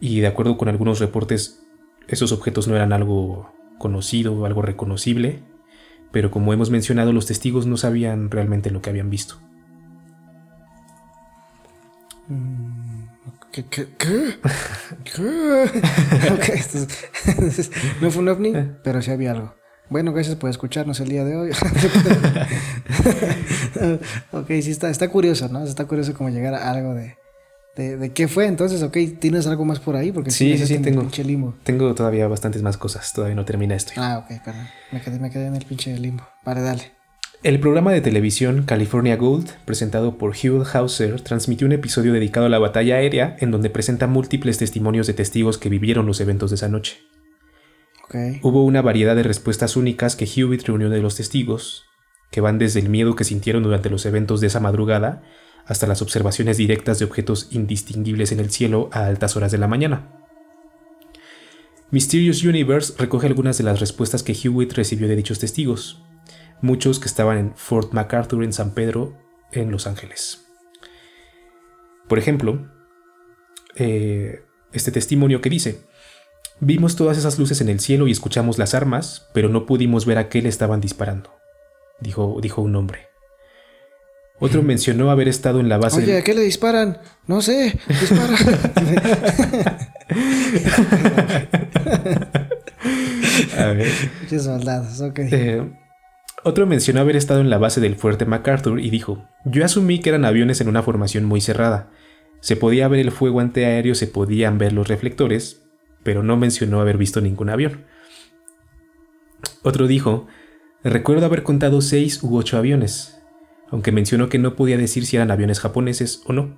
y 0.00 0.18
de 0.18 0.26
acuerdo 0.26 0.56
con 0.56 0.68
algunos 0.68 0.98
reportes 0.98 1.62
esos 2.08 2.32
objetos 2.32 2.66
no 2.66 2.74
eran 2.74 2.92
algo 2.92 3.52
conocido 3.78 4.44
algo 4.44 4.62
reconocible, 4.62 5.51
pero 6.12 6.30
como 6.30 6.52
hemos 6.52 6.70
mencionado, 6.70 7.12
los 7.12 7.26
testigos 7.26 7.66
no 7.66 7.76
sabían 7.76 8.30
realmente 8.30 8.70
lo 8.70 8.80
que 8.82 8.90
habían 8.90 9.10
visto. 9.10 9.40
Mm, 12.28 13.06
¿Qué? 13.50 13.64
¿Qué? 13.64 13.88
¿Qué? 13.98 14.02
no 18.00 18.10
fue 18.10 18.22
un 18.22 18.28
ovni, 18.28 18.52
pero 18.84 19.02
sí 19.02 19.10
había 19.10 19.32
algo. 19.32 19.56
Bueno, 19.90 20.12
gracias 20.12 20.36
por 20.36 20.48
escucharnos 20.48 21.00
el 21.00 21.08
día 21.08 21.24
de 21.24 21.36
hoy. 21.36 21.50
ok, 24.32 24.46
sí 24.62 24.70
está, 24.70 24.88
está 24.88 25.10
curioso, 25.10 25.48
¿no? 25.48 25.64
Está 25.64 25.86
curioso 25.86 26.14
como 26.14 26.30
llegar 26.30 26.54
a 26.54 26.70
algo 26.70 26.94
de, 26.94 27.16
de, 27.76 28.12
qué 28.12 28.28
fue 28.28 28.46
entonces, 28.46 28.82
ok, 28.82 28.96
¿tienes 29.18 29.46
algo 29.46 29.64
más 29.64 29.80
por 29.80 29.96
ahí? 29.96 30.12
Porque 30.12 30.30
sí, 30.30 30.58
sí, 30.58 30.66
sí, 30.66 30.78
tengo, 30.78 31.08
limbo. 31.24 31.54
tengo 31.64 31.94
todavía 31.94 32.28
bastantes 32.28 32.62
más 32.62 32.76
cosas, 32.76 33.12
todavía 33.14 33.34
no 33.34 33.46
termina 33.46 33.74
esto. 33.74 33.92
Ah, 33.96 34.18
ok, 34.18 34.44
perdón, 34.44 34.68
me 34.92 35.00
quedé, 35.00 35.18
me 35.18 35.30
quedé 35.30 35.46
en 35.46 35.56
el 35.56 35.64
pinche 35.64 35.96
limbo. 35.98 36.26
Vale, 36.44 36.60
dale. 36.60 36.92
El 37.42 37.58
programa 37.58 37.92
de 37.92 38.00
televisión 38.00 38.64
California 38.64 39.16
Gold, 39.16 39.48
presentado 39.64 40.16
por 40.18 40.30
Hugh 40.30 40.64
Hauser, 40.74 41.20
transmitió 41.22 41.66
un 41.66 41.72
episodio 41.72 42.12
dedicado 42.12 42.46
a 42.46 42.50
la 42.50 42.58
batalla 42.58 42.96
aérea 42.96 43.36
en 43.40 43.50
donde 43.50 43.70
presenta 43.70 44.06
múltiples 44.06 44.58
testimonios 44.58 45.06
de 45.06 45.14
testigos 45.14 45.58
que 45.58 45.68
vivieron 45.68 46.06
los 46.06 46.20
eventos 46.20 46.50
de 46.50 46.56
esa 46.56 46.68
noche. 46.68 46.98
Okay. 48.04 48.38
Hubo 48.42 48.64
una 48.64 48.82
variedad 48.82 49.16
de 49.16 49.22
respuestas 49.22 49.76
únicas 49.76 50.14
que 50.14 50.26
Hewitt 50.26 50.66
reunió 50.66 50.90
de 50.90 51.00
los 51.00 51.16
testigos, 51.16 51.86
que 52.30 52.40
van 52.40 52.58
desde 52.58 52.80
el 52.80 52.90
miedo 52.90 53.16
que 53.16 53.24
sintieron 53.24 53.62
durante 53.62 53.90
los 53.90 54.06
eventos 54.06 54.40
de 54.40 54.46
esa 54.48 54.60
madrugada 54.60 55.22
hasta 55.66 55.86
las 55.86 56.02
observaciones 56.02 56.56
directas 56.56 56.98
de 56.98 57.04
objetos 57.04 57.48
indistinguibles 57.50 58.32
en 58.32 58.40
el 58.40 58.50
cielo 58.50 58.88
a 58.92 59.06
altas 59.06 59.36
horas 59.36 59.52
de 59.52 59.58
la 59.58 59.68
mañana. 59.68 60.22
Mysterious 61.90 62.42
Universe 62.42 62.94
recoge 62.96 63.26
algunas 63.26 63.58
de 63.58 63.64
las 63.64 63.78
respuestas 63.78 64.22
que 64.22 64.32
Hewitt 64.32 64.72
recibió 64.72 65.08
de 65.08 65.16
dichos 65.16 65.38
testigos, 65.38 66.02
muchos 66.62 66.98
que 66.98 67.06
estaban 67.06 67.36
en 67.36 67.54
Fort 67.54 67.92
MacArthur 67.92 68.42
en 68.44 68.54
San 68.54 68.72
Pedro, 68.72 69.18
en 69.52 69.70
Los 69.70 69.86
Ángeles. 69.86 70.46
Por 72.08 72.18
ejemplo, 72.18 72.66
eh, 73.76 74.42
este 74.72 74.90
testimonio 74.90 75.42
que 75.42 75.50
dice, 75.50 75.82
vimos 76.60 76.96
todas 76.96 77.18
esas 77.18 77.38
luces 77.38 77.60
en 77.60 77.68
el 77.68 77.80
cielo 77.80 78.06
y 78.06 78.12
escuchamos 78.12 78.58
las 78.58 78.74
armas, 78.74 79.28
pero 79.34 79.50
no 79.50 79.66
pudimos 79.66 80.06
ver 80.06 80.16
a 80.16 80.28
qué 80.30 80.40
le 80.40 80.48
estaban 80.48 80.80
disparando, 80.80 81.34
dijo, 82.00 82.38
dijo 82.40 82.62
un 82.62 82.74
hombre. 82.74 83.11
Otro 84.44 84.64
mencionó 84.64 85.12
haber 85.12 85.28
estado 85.28 85.60
en 85.60 85.68
la 85.68 85.78
base. 85.78 86.02
Oye, 86.02 86.18
¿a 86.18 86.24
qué 86.24 86.34
le 86.34 86.40
disparan? 86.40 86.98
No 87.28 87.42
sé, 87.42 87.78
dispara. 87.86 88.34
a 93.56 93.66
ver. 93.66 93.86
Qué 94.28 94.40
soldados, 94.40 95.00
ok. 95.00 95.20
Eh, 95.30 95.72
otro 96.42 96.66
mencionó 96.66 97.02
haber 97.02 97.14
estado 97.14 97.40
en 97.40 97.50
la 97.50 97.58
base 97.58 97.80
del 97.80 97.94
fuerte 97.94 98.26
MacArthur 98.26 98.80
y 98.80 98.90
dijo: 98.90 99.28
Yo 99.44 99.64
asumí 99.64 100.00
que 100.00 100.08
eran 100.08 100.24
aviones 100.24 100.60
en 100.60 100.66
una 100.66 100.82
formación 100.82 101.24
muy 101.24 101.40
cerrada. 101.40 101.92
Se 102.40 102.56
podía 102.56 102.88
ver 102.88 102.98
el 102.98 103.12
fuego 103.12 103.38
antiaéreo, 103.38 103.94
se 103.94 104.08
podían 104.08 104.58
ver 104.58 104.72
los 104.72 104.88
reflectores, 104.88 105.62
pero 106.02 106.24
no 106.24 106.36
mencionó 106.36 106.80
haber 106.80 106.98
visto 106.98 107.20
ningún 107.20 107.48
avión. 107.48 107.84
Otro 109.62 109.86
dijo: 109.86 110.26
Recuerdo 110.82 111.26
haber 111.26 111.44
contado 111.44 111.80
seis 111.80 112.24
u 112.24 112.36
ocho 112.36 112.58
aviones 112.58 113.21
aunque 113.72 113.90
mencionó 113.90 114.28
que 114.28 114.38
no 114.38 114.54
podía 114.54 114.76
decir 114.76 115.06
si 115.06 115.16
eran 115.16 115.30
aviones 115.30 115.58
japoneses 115.58 116.22
o 116.26 116.34
no. 116.34 116.54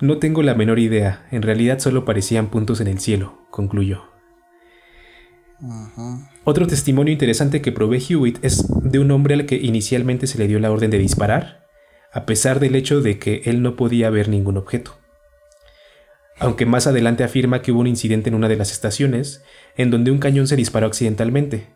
No 0.00 0.18
tengo 0.18 0.42
la 0.42 0.56
menor 0.56 0.80
idea, 0.80 1.26
en 1.30 1.40
realidad 1.40 1.78
solo 1.78 2.04
parecían 2.04 2.48
puntos 2.50 2.80
en 2.80 2.88
el 2.88 2.98
cielo, 2.98 3.46
concluyó. 3.50 4.02
Otro 6.42 6.66
testimonio 6.66 7.12
interesante 7.12 7.62
que 7.62 7.70
provee 7.70 8.04
Hewitt 8.06 8.44
es 8.44 8.66
de 8.82 8.98
un 8.98 9.12
hombre 9.12 9.34
al 9.34 9.46
que 9.46 9.54
inicialmente 9.54 10.26
se 10.26 10.36
le 10.36 10.48
dio 10.48 10.58
la 10.58 10.72
orden 10.72 10.90
de 10.90 10.98
disparar, 10.98 11.64
a 12.12 12.26
pesar 12.26 12.58
del 12.58 12.74
hecho 12.74 13.00
de 13.00 13.20
que 13.20 13.42
él 13.44 13.62
no 13.62 13.76
podía 13.76 14.10
ver 14.10 14.28
ningún 14.28 14.56
objeto. 14.56 14.98
Aunque 16.40 16.66
más 16.66 16.88
adelante 16.88 17.22
afirma 17.22 17.62
que 17.62 17.70
hubo 17.70 17.80
un 17.80 17.86
incidente 17.86 18.30
en 18.30 18.34
una 18.34 18.48
de 18.48 18.56
las 18.56 18.72
estaciones, 18.72 19.44
en 19.76 19.92
donde 19.92 20.10
un 20.10 20.18
cañón 20.18 20.48
se 20.48 20.56
disparó 20.56 20.88
accidentalmente. 20.88 21.68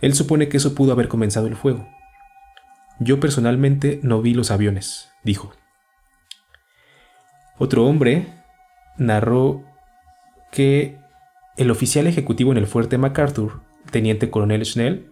Él 0.00 0.14
supone 0.14 0.48
que 0.48 0.56
eso 0.56 0.74
pudo 0.74 0.92
haber 0.92 1.08
comenzado 1.08 1.46
el 1.48 1.56
fuego. 1.56 1.86
Yo 3.00 3.18
personalmente 3.18 3.98
no 4.02 4.20
vi 4.20 4.34
los 4.34 4.50
aviones, 4.50 5.08
dijo. 5.24 5.52
Otro 7.58 7.86
hombre 7.86 8.26
narró 8.98 9.64
que 10.52 10.98
el 11.56 11.70
oficial 11.70 12.06
ejecutivo 12.06 12.52
en 12.52 12.58
el 12.58 12.66
fuerte 12.66 12.98
MacArthur, 12.98 13.62
teniente 13.90 14.30
coronel 14.30 14.64
Schnell, 14.66 15.10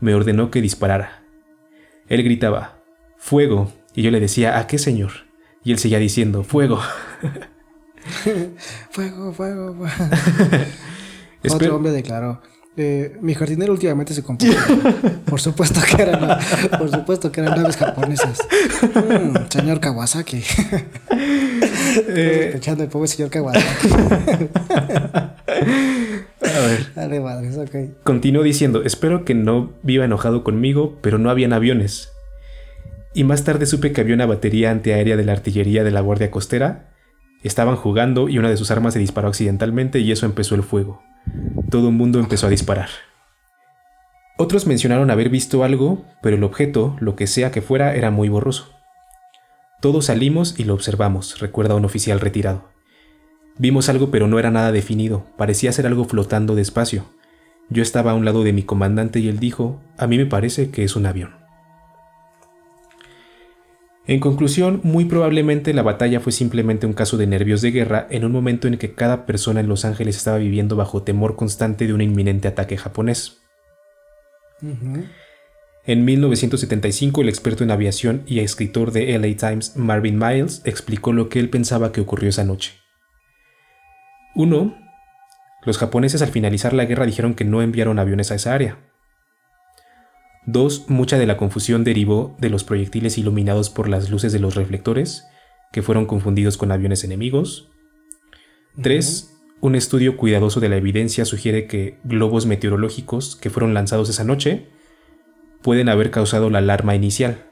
me 0.00 0.14
ordenó 0.14 0.50
que 0.50 0.62
disparara. 0.62 1.22
Él 2.08 2.22
gritaba, 2.22 2.78
¡Fuego! 3.18 3.70
Y 3.94 4.02
yo 4.02 4.10
le 4.10 4.20
decía, 4.20 4.58
¿a 4.58 4.66
qué 4.66 4.78
señor? 4.78 5.10
Y 5.64 5.72
él 5.72 5.78
seguía 5.78 5.98
diciendo, 5.98 6.44
¡Fuego! 6.44 6.80
fuego, 8.90 9.32
fuego, 9.32 9.74
fuego. 9.74 9.86
Otro 11.50 11.76
hombre 11.76 11.92
declaró, 11.92 12.40
eh, 12.80 13.16
mi 13.20 13.34
jardinero 13.34 13.72
últimamente 13.72 14.14
se 14.14 14.22
compró. 14.22 14.48
por 15.26 15.40
supuesto 15.40 15.80
que 15.80 16.00
eran, 16.00 16.38
por 16.78 16.88
supuesto 16.88 17.32
que 17.32 17.40
eran 17.40 17.60
naves 17.60 17.76
japonesas. 17.76 18.38
Mm, 18.94 19.34
señor 19.48 19.80
Kawasaki. 19.80 20.36
eh, 22.08 22.60
el 22.64 22.88
pobre 22.88 23.08
señor 23.08 23.30
Kawasaki. 23.30 23.88
A 26.40 26.60
ver. 26.60 26.92
Dale 26.94 27.20
madres, 27.20 27.58
ok. 27.58 28.04
Continuó 28.04 28.44
diciendo, 28.44 28.84
espero 28.84 29.24
que 29.24 29.34
no 29.34 29.72
viva 29.82 30.04
enojado 30.04 30.44
conmigo, 30.44 30.98
pero 31.02 31.18
no 31.18 31.30
habían 31.30 31.52
aviones. 31.52 32.12
Y 33.12 33.24
más 33.24 33.42
tarde 33.42 33.66
supe 33.66 33.90
que 33.90 34.00
había 34.00 34.14
una 34.14 34.26
batería 34.26 34.70
antiaérea 34.70 35.16
de 35.16 35.24
la 35.24 35.32
artillería 35.32 35.82
de 35.82 35.90
la 35.90 36.00
Guardia 36.00 36.30
Costera. 36.30 36.94
Estaban 37.42 37.74
jugando 37.74 38.28
y 38.28 38.38
una 38.38 38.50
de 38.50 38.56
sus 38.56 38.70
armas 38.70 38.94
se 38.94 39.00
disparó 39.00 39.26
accidentalmente 39.26 39.98
y 39.98 40.12
eso 40.12 40.26
empezó 40.26 40.54
el 40.54 40.62
fuego. 40.62 41.02
Todo 41.70 41.88
el 41.88 41.94
mundo 41.94 42.18
empezó 42.18 42.46
a 42.46 42.50
disparar. 42.50 42.88
Otros 44.38 44.66
mencionaron 44.66 45.10
haber 45.10 45.30
visto 45.30 45.64
algo, 45.64 46.04
pero 46.22 46.36
el 46.36 46.44
objeto, 46.44 46.96
lo 47.00 47.16
que 47.16 47.26
sea 47.26 47.50
que 47.50 47.60
fuera, 47.60 47.94
era 47.96 48.10
muy 48.10 48.28
borroso. 48.28 48.72
Todos 49.80 50.06
salimos 50.06 50.58
y 50.58 50.64
lo 50.64 50.74
observamos, 50.74 51.40
recuerda 51.40 51.74
un 51.74 51.84
oficial 51.84 52.20
retirado. 52.20 52.68
Vimos 53.58 53.88
algo 53.88 54.10
pero 54.10 54.28
no 54.28 54.38
era 54.38 54.52
nada 54.52 54.70
definido, 54.70 55.26
parecía 55.36 55.72
ser 55.72 55.86
algo 55.86 56.04
flotando 56.04 56.54
despacio. 56.54 57.04
Yo 57.68 57.82
estaba 57.82 58.12
a 58.12 58.14
un 58.14 58.24
lado 58.24 58.44
de 58.44 58.52
mi 58.52 58.62
comandante 58.62 59.18
y 59.18 59.28
él 59.28 59.40
dijo, 59.40 59.80
a 59.96 60.06
mí 60.06 60.16
me 60.16 60.26
parece 60.26 60.70
que 60.70 60.84
es 60.84 60.94
un 60.94 61.06
avión. 61.06 61.34
En 64.08 64.20
conclusión, 64.20 64.80
muy 64.84 65.04
probablemente 65.04 65.74
la 65.74 65.82
batalla 65.82 66.18
fue 66.18 66.32
simplemente 66.32 66.86
un 66.86 66.94
caso 66.94 67.18
de 67.18 67.26
nervios 67.26 67.60
de 67.60 67.72
guerra 67.72 68.06
en 68.08 68.24
un 68.24 68.32
momento 68.32 68.66
en 68.66 68.78
que 68.78 68.94
cada 68.94 69.26
persona 69.26 69.60
en 69.60 69.68
Los 69.68 69.84
Ángeles 69.84 70.16
estaba 70.16 70.38
viviendo 70.38 70.76
bajo 70.76 71.02
temor 71.02 71.36
constante 71.36 71.86
de 71.86 71.92
un 71.92 72.00
inminente 72.00 72.48
ataque 72.48 72.78
japonés. 72.78 73.42
En 75.84 76.06
1975, 76.06 77.20
el 77.20 77.28
experto 77.28 77.64
en 77.64 77.70
aviación 77.70 78.22
y 78.26 78.40
escritor 78.40 78.92
de 78.92 79.18
LA 79.18 79.36
Times, 79.36 79.76
Marvin 79.76 80.18
Miles, 80.18 80.62
explicó 80.64 81.12
lo 81.12 81.28
que 81.28 81.38
él 81.38 81.50
pensaba 81.50 81.92
que 81.92 82.00
ocurrió 82.00 82.30
esa 82.30 82.44
noche. 82.44 82.72
1. 84.36 84.74
Los 85.66 85.76
japoneses 85.76 86.22
al 86.22 86.28
finalizar 86.28 86.72
la 86.72 86.86
guerra 86.86 87.04
dijeron 87.04 87.34
que 87.34 87.44
no 87.44 87.60
enviaron 87.60 87.98
aviones 87.98 88.30
a 88.30 88.36
esa 88.36 88.54
área. 88.54 88.87
2. 90.48 90.88
Mucha 90.88 91.18
de 91.18 91.26
la 91.26 91.36
confusión 91.36 91.84
derivó 91.84 92.34
de 92.38 92.48
los 92.48 92.64
proyectiles 92.64 93.18
iluminados 93.18 93.68
por 93.68 93.86
las 93.86 94.08
luces 94.08 94.32
de 94.32 94.38
los 94.38 94.54
reflectores, 94.54 95.26
que 95.72 95.82
fueron 95.82 96.06
confundidos 96.06 96.56
con 96.56 96.72
aviones 96.72 97.04
enemigos. 97.04 97.68
3. 98.82 99.36
Un 99.60 99.74
estudio 99.74 100.16
cuidadoso 100.16 100.58
de 100.60 100.70
la 100.70 100.76
evidencia 100.76 101.26
sugiere 101.26 101.66
que 101.66 101.98
globos 102.02 102.46
meteorológicos 102.46 103.36
que 103.36 103.50
fueron 103.50 103.74
lanzados 103.74 104.08
esa 104.08 104.24
noche 104.24 104.70
pueden 105.60 105.90
haber 105.90 106.10
causado 106.10 106.48
la 106.48 106.58
alarma 106.58 106.94
inicial. 106.94 107.44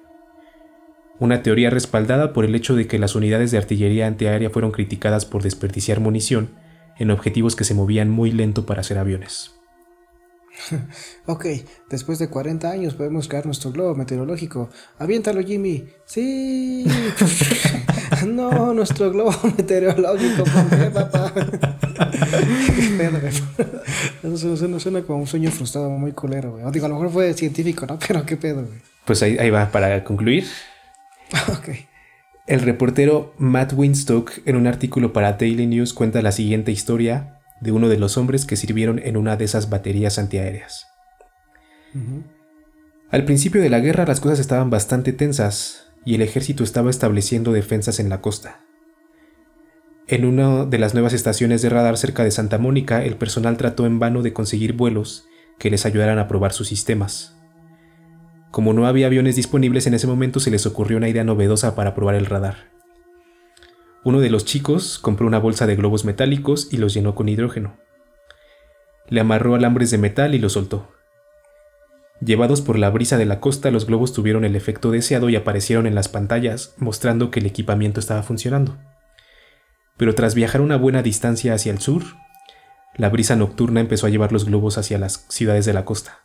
Una 1.18 1.42
teoría 1.42 1.68
respaldada 1.68 2.32
por 2.32 2.46
el 2.46 2.54
hecho 2.54 2.74
de 2.76 2.86
que 2.86 2.98
las 2.98 3.14
unidades 3.14 3.50
de 3.50 3.58
artillería 3.58 4.06
antiaérea 4.06 4.48
fueron 4.48 4.70
criticadas 4.70 5.26
por 5.26 5.42
desperdiciar 5.42 6.00
munición 6.00 6.54
en 6.98 7.10
objetivos 7.10 7.56
que 7.56 7.64
se 7.64 7.74
movían 7.74 8.08
muy 8.08 8.30
lento 8.30 8.64
para 8.64 8.80
hacer 8.80 8.96
aviones. 8.96 9.55
ok, 11.26 11.46
después 11.90 12.18
de 12.18 12.28
40 12.28 12.70
años 12.70 12.94
podemos 12.94 13.28
crear 13.28 13.46
nuestro 13.46 13.72
globo 13.72 13.94
meteorológico. 13.94 14.70
Aviéntalo, 14.98 15.42
Jimmy. 15.42 15.84
Sí. 16.04 16.84
no, 18.26 18.72
nuestro 18.74 19.10
globo 19.10 19.34
meteorológico. 19.56 20.44
¿Por 20.44 20.92
papá? 20.92 21.32
Eso 24.22 24.56
suena, 24.56 24.80
suena, 24.80 25.02
como 25.02 25.20
un 25.20 25.26
sueño 25.26 25.50
frustrado 25.50 25.90
muy 25.90 26.12
culero, 26.12 26.52
güey. 26.52 26.64
Digo, 26.72 26.86
a 26.86 26.88
lo 26.88 26.96
mejor 26.96 27.10
fue 27.10 27.34
científico, 27.34 27.86
¿no? 27.86 27.98
Pero 28.06 28.24
qué 28.24 28.36
pedo, 28.36 28.64
güey. 28.64 28.80
Pues 29.04 29.22
ahí, 29.22 29.36
ahí 29.38 29.50
va, 29.50 29.70
para 29.70 30.02
concluir. 30.04 30.46
ok. 31.48 31.68
El 32.46 32.60
reportero 32.60 33.34
Matt 33.38 33.72
Winstock, 33.72 34.32
en 34.44 34.56
un 34.56 34.66
artículo 34.66 35.12
para 35.12 35.32
Daily 35.32 35.66
News, 35.66 35.92
cuenta 35.92 36.22
la 36.22 36.30
siguiente 36.32 36.70
historia 36.70 37.35
de 37.60 37.72
uno 37.72 37.88
de 37.88 37.98
los 37.98 38.16
hombres 38.16 38.44
que 38.44 38.56
sirvieron 38.56 38.98
en 38.98 39.16
una 39.16 39.36
de 39.36 39.44
esas 39.44 39.70
baterías 39.70 40.18
antiaéreas. 40.18 40.86
Al 43.10 43.24
principio 43.24 43.62
de 43.62 43.70
la 43.70 43.80
guerra 43.80 44.04
las 44.06 44.20
cosas 44.20 44.38
estaban 44.38 44.70
bastante 44.70 45.12
tensas 45.12 45.92
y 46.04 46.14
el 46.14 46.22
ejército 46.22 46.64
estaba 46.64 46.90
estableciendo 46.90 47.52
defensas 47.52 47.98
en 47.98 48.08
la 48.08 48.20
costa. 48.20 48.60
En 50.08 50.24
una 50.24 50.66
de 50.66 50.78
las 50.78 50.94
nuevas 50.94 51.12
estaciones 51.12 51.62
de 51.62 51.68
radar 51.68 51.96
cerca 51.96 52.22
de 52.22 52.30
Santa 52.30 52.58
Mónica, 52.58 53.04
el 53.04 53.16
personal 53.16 53.56
trató 53.56 53.86
en 53.86 53.98
vano 53.98 54.22
de 54.22 54.32
conseguir 54.32 54.74
vuelos 54.74 55.26
que 55.58 55.70
les 55.70 55.84
ayudaran 55.84 56.18
a 56.18 56.28
probar 56.28 56.52
sus 56.52 56.68
sistemas. 56.68 57.36
Como 58.52 58.72
no 58.72 58.86
había 58.86 59.06
aviones 59.06 59.34
disponibles 59.34 59.86
en 59.86 59.94
ese 59.94 60.06
momento, 60.06 60.38
se 60.38 60.50
les 60.50 60.64
ocurrió 60.64 60.96
una 60.96 61.08
idea 61.08 61.24
novedosa 61.24 61.74
para 61.74 61.94
probar 61.94 62.14
el 62.14 62.26
radar. 62.26 62.75
Uno 64.06 64.20
de 64.20 64.30
los 64.30 64.44
chicos 64.44 65.00
compró 65.00 65.26
una 65.26 65.40
bolsa 65.40 65.66
de 65.66 65.74
globos 65.74 66.04
metálicos 66.04 66.68
y 66.70 66.76
los 66.76 66.94
llenó 66.94 67.16
con 67.16 67.28
hidrógeno. 67.28 67.76
Le 69.08 69.18
amarró 69.20 69.56
alambres 69.56 69.90
de 69.90 69.98
metal 69.98 70.32
y 70.36 70.38
los 70.38 70.52
soltó. 70.52 70.92
Llevados 72.20 72.60
por 72.60 72.78
la 72.78 72.88
brisa 72.90 73.18
de 73.18 73.26
la 73.26 73.40
costa, 73.40 73.72
los 73.72 73.84
globos 73.84 74.12
tuvieron 74.12 74.44
el 74.44 74.54
efecto 74.54 74.92
deseado 74.92 75.28
y 75.28 75.34
aparecieron 75.34 75.88
en 75.88 75.96
las 75.96 76.06
pantallas, 76.06 76.76
mostrando 76.78 77.32
que 77.32 77.40
el 77.40 77.46
equipamiento 77.46 77.98
estaba 77.98 78.22
funcionando. 78.22 78.76
Pero 79.96 80.14
tras 80.14 80.36
viajar 80.36 80.60
una 80.60 80.76
buena 80.76 81.02
distancia 81.02 81.54
hacia 81.54 81.72
el 81.72 81.80
sur, 81.80 82.04
la 82.96 83.08
brisa 83.08 83.34
nocturna 83.34 83.80
empezó 83.80 84.06
a 84.06 84.10
llevar 84.10 84.30
los 84.30 84.44
globos 84.44 84.78
hacia 84.78 84.98
las 84.98 85.26
ciudades 85.30 85.66
de 85.66 85.72
la 85.72 85.84
costa. 85.84 86.20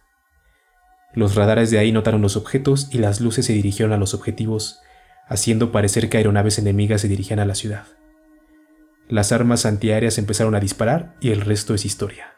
Los 1.16 1.34
radares 1.34 1.72
de 1.72 1.80
ahí 1.80 1.92
notaron 1.92 2.22
los 2.22 2.38
objetos 2.38 2.90
y 2.92 3.00
las 3.00 3.22
luces 3.22 3.48
se 3.48 3.54
dirigieron 3.54 3.92
a 3.92 3.98
los 3.98 4.14
objetivos, 4.14 4.82
haciendo 5.32 5.72
parecer 5.72 6.10
que 6.10 6.18
aeronaves 6.18 6.60
enemigas 6.60 7.02
se 7.02 7.08
dirigían 7.08 7.40
a 7.40 7.46
la 7.46 7.56
ciudad. 7.56 7.88
Las 9.08 9.32
armas 9.32 9.66
antiaéreas 9.66 10.18
empezaron 10.18 10.56
a 10.56 10.60
disparar 10.60 11.16
y 11.22 11.32
el 11.32 11.42
resto 11.42 11.74
es 11.74 11.86
historia. 11.86 12.34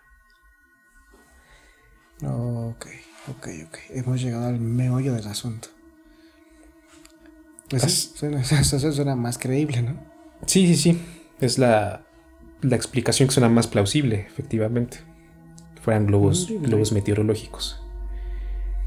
Ok, 2.23 2.85
ok, 3.29 3.47
ok. 3.67 3.77
Hemos 3.89 4.21
llegado 4.21 4.45
al 4.45 4.59
meollo 4.59 5.13
del 5.13 5.27
asunto. 5.27 5.69
Pues 7.69 8.13
suena, 8.15 8.43
suena, 8.43 9.15
más 9.15 9.39
creíble, 9.39 9.81
¿no? 9.81 9.99
Sí, 10.45 10.67
sí, 10.67 10.75
sí. 10.75 11.01
Es 11.39 11.57
la, 11.57 12.05
la 12.61 12.75
explicación 12.75 13.27
que 13.27 13.33
suena 13.33 13.49
más 13.49 13.65
plausible, 13.65 14.27
efectivamente. 14.27 14.99
Fueran 15.81 16.05
globos, 16.05 16.47
globos 16.61 16.91
meteorológicos. 16.91 17.81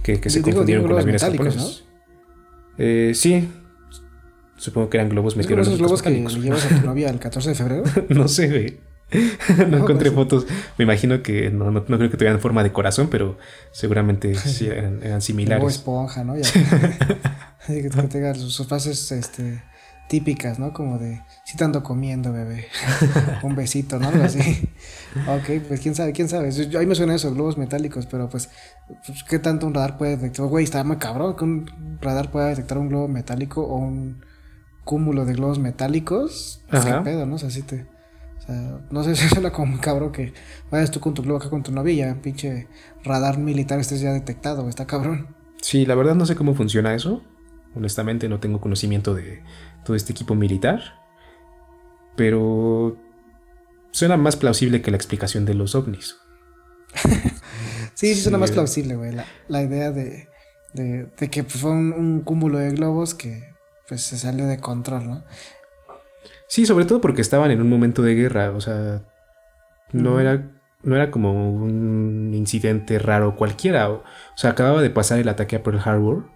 Que, 0.05 0.31
se 0.31 0.43
confundieron 0.43 0.87
con 0.87 0.97
aviones 0.97 1.23
japoneses. 1.23 1.85
Eh, 2.79 3.13
sí, 3.15 3.49
Supongo 4.57 4.89
que 4.91 4.97
eran 4.97 5.11
globos 5.11 5.37
meteorológicos. 5.37 5.75
esos 5.75 5.79
globos 5.79 6.03
que 6.03 6.11
le 6.11 6.43
llevas 6.43 6.65
a 6.65 6.81
tu 6.81 6.81
novia 6.87 7.11
el 7.11 7.19
14 7.19 7.51
de 7.51 7.55
febrero? 7.55 7.85
no 8.09 8.29
sé, 8.29 8.49
güey. 8.49 8.77
no, 9.71 9.77
encontré 9.77 10.11
pues 10.11 10.15
fotos. 10.15 10.47
Me 10.79 10.85
imagino 10.85 11.23
que 11.23 11.51
no, 11.51 11.71
no, 11.71 11.85
creo 11.85 12.11
que 12.11 12.17
tuvieran 12.17 12.41
forma 12.41 12.65
de 12.65 12.73
corazón, 12.73 13.09
pero 13.09 13.39
seguramente 13.71 14.35
sí 14.35 14.67
eran, 14.67 15.23
similares. 15.23 15.61
Como 15.61 15.71
esponja, 15.71 16.25
¿no? 16.25 16.37
Ya, 16.37 16.51
que, 17.67 17.89
tenga 18.09 18.35
sus 18.35 18.67
fases 18.67 19.13
este, 19.13 19.63
típicas, 20.09 20.59
¿no? 20.59 20.73
Como 20.73 20.99
de, 20.99 21.23
si 21.45 21.57
te 21.57 21.63
ando 21.63 21.85
comiendo, 21.85 22.33
bebé. 22.33 22.67
Un 23.45 23.55
besito, 23.55 24.01
¿no? 24.01 24.09
Algo 24.09 24.25
así. 24.25 24.69
ok, 25.29 25.63
pues 25.69 25.81
quién 25.81 25.95
sabe, 25.95 26.13
quién 26.13 26.29
sabe. 26.29 26.51
Yo, 26.51 26.79
a 26.79 26.83
mí 26.83 26.87
me 26.89 26.97
suenan 26.97 27.15
esos 27.15 27.33
globos 27.33 27.59
metálicos, 27.59 28.07
pero 28.07 28.29
pues, 28.29 28.49
pues, 29.07 29.23
¿qué 29.23 29.39
tanto 29.39 29.69
un 29.69 29.75
radar 29.75 29.99
puede 29.99 30.17
detectar? 30.17 30.47
Güey, 30.47 30.65
está 30.65 30.83
muy 30.83 30.97
cabrón 30.97 31.37
que 31.37 31.45
un 31.45 31.99
radar 32.01 32.33
pueda 32.33 32.49
detectar 32.49 32.79
un 32.79 32.89
globo 32.89 33.07
metálico 33.07 33.63
o 33.63 33.77
un 33.77 34.25
cúmulo 34.87 35.27
de 35.27 35.35
globos 35.35 35.59
metálicos, 35.59 36.63
pues, 36.71 36.87
qué 36.87 36.93
pedo, 37.05 37.27
¿no? 37.27 37.35
O 37.35 37.39
sea, 37.39 37.51
si 37.51 37.63
te. 37.63 37.83
O 38.39 38.41
sea, 38.41 38.81
no 38.91 39.05
sé 39.05 39.15
si 39.17 39.29
suena 39.29 39.53
como 39.53 39.75
un 39.75 39.79
cabrón 39.79 40.13
que 40.13 40.33
vayas 40.71 40.91
tú 40.91 41.01
con 41.01 41.13
tu 41.13 41.23
globo 41.23 41.39
acá 41.39 41.51
con 41.51 41.63
tu 41.63 41.73
novia, 41.73 42.17
pinche 42.23 42.69
radar 43.05 43.37
militar 43.37 43.79
estés 43.79 44.01
ya 44.01 44.13
detectado, 44.13 44.67
está 44.71 44.87
cabrón. 44.87 45.35
Sí, 45.61 45.85
la 45.85 45.95
verdad 45.97 46.15
no 46.15 46.25
sé 46.25 46.37
cómo 46.37 46.55
funciona 46.55 46.95
eso. 46.95 47.23
Honestamente 47.75 48.29
no 48.29 48.41
tengo 48.41 48.61
conocimiento 48.61 49.15
de 49.15 49.43
todo 49.85 49.97
este 49.97 50.13
equipo 50.13 50.35
militar. 50.35 50.81
Pero 52.17 52.97
suena 53.91 54.17
más 54.17 54.37
plausible 54.37 54.81
que 54.81 54.91
la 54.91 54.97
explicación 54.97 55.45
de 55.45 55.55
los 55.55 55.75
ovnis. 55.75 56.17
sí, 57.95 58.15
sí, 58.15 58.21
suena 58.21 58.39
más 58.39 58.53
plausible, 58.53 58.95
güey. 58.95 59.13
La, 59.49 59.63
idea 59.63 59.91
de, 59.91 60.29
de, 60.73 61.11
que 61.31 61.45
fue 61.45 61.73
un, 61.73 62.21
cúmulo 62.21 62.59
de 62.59 62.71
globos 62.71 63.15
que 63.15 63.56
pues 63.89 64.03
se 64.03 64.19
salió 64.19 64.47
de 64.47 64.59
control, 64.59 65.09
¿no? 65.09 65.25
Sí, 66.49 66.67
sobre 66.67 66.85
todo 66.85 67.01
porque 67.01 67.23
estaban 67.23 67.51
en 67.51 67.61
un 67.61 67.69
momento 67.69 68.03
de 68.03 68.15
guerra, 68.15 68.51
o 68.51 68.61
sea, 68.61 69.03
no 69.93 70.21
era 70.21 70.53
no 70.83 70.95
era 70.95 71.11
como 71.11 71.33
un 71.33 72.33
incidente 72.33 72.99
raro 72.99 73.35
cualquiera, 73.35 73.91
o, 73.91 74.05
sea, 74.37 74.51
acababa 74.51 74.83
de 74.83 74.91
pasar 74.91 75.19
el 75.19 75.29
ataque 75.29 75.57
a 75.57 75.63
Pearl 75.63 75.81
Harbor 75.85 76.31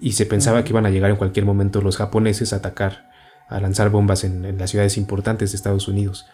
y 0.00 0.12
se 0.12 0.26
pensaba 0.26 0.64
que 0.64 0.70
iban 0.70 0.84
a 0.84 0.90
llegar 0.90 1.10
en 1.10 1.16
cualquier 1.16 1.44
momento 1.44 1.80
los 1.80 1.96
japoneses 1.96 2.52
a 2.52 2.56
atacar, 2.56 3.08
a 3.48 3.60
lanzar 3.60 3.90
bombas 3.90 4.24
en, 4.24 4.44
en 4.44 4.58
las 4.58 4.70
ciudades 4.70 4.96
importantes 4.96 5.52
de 5.52 5.56
Estados 5.56 5.86
Unidos, 5.86 6.26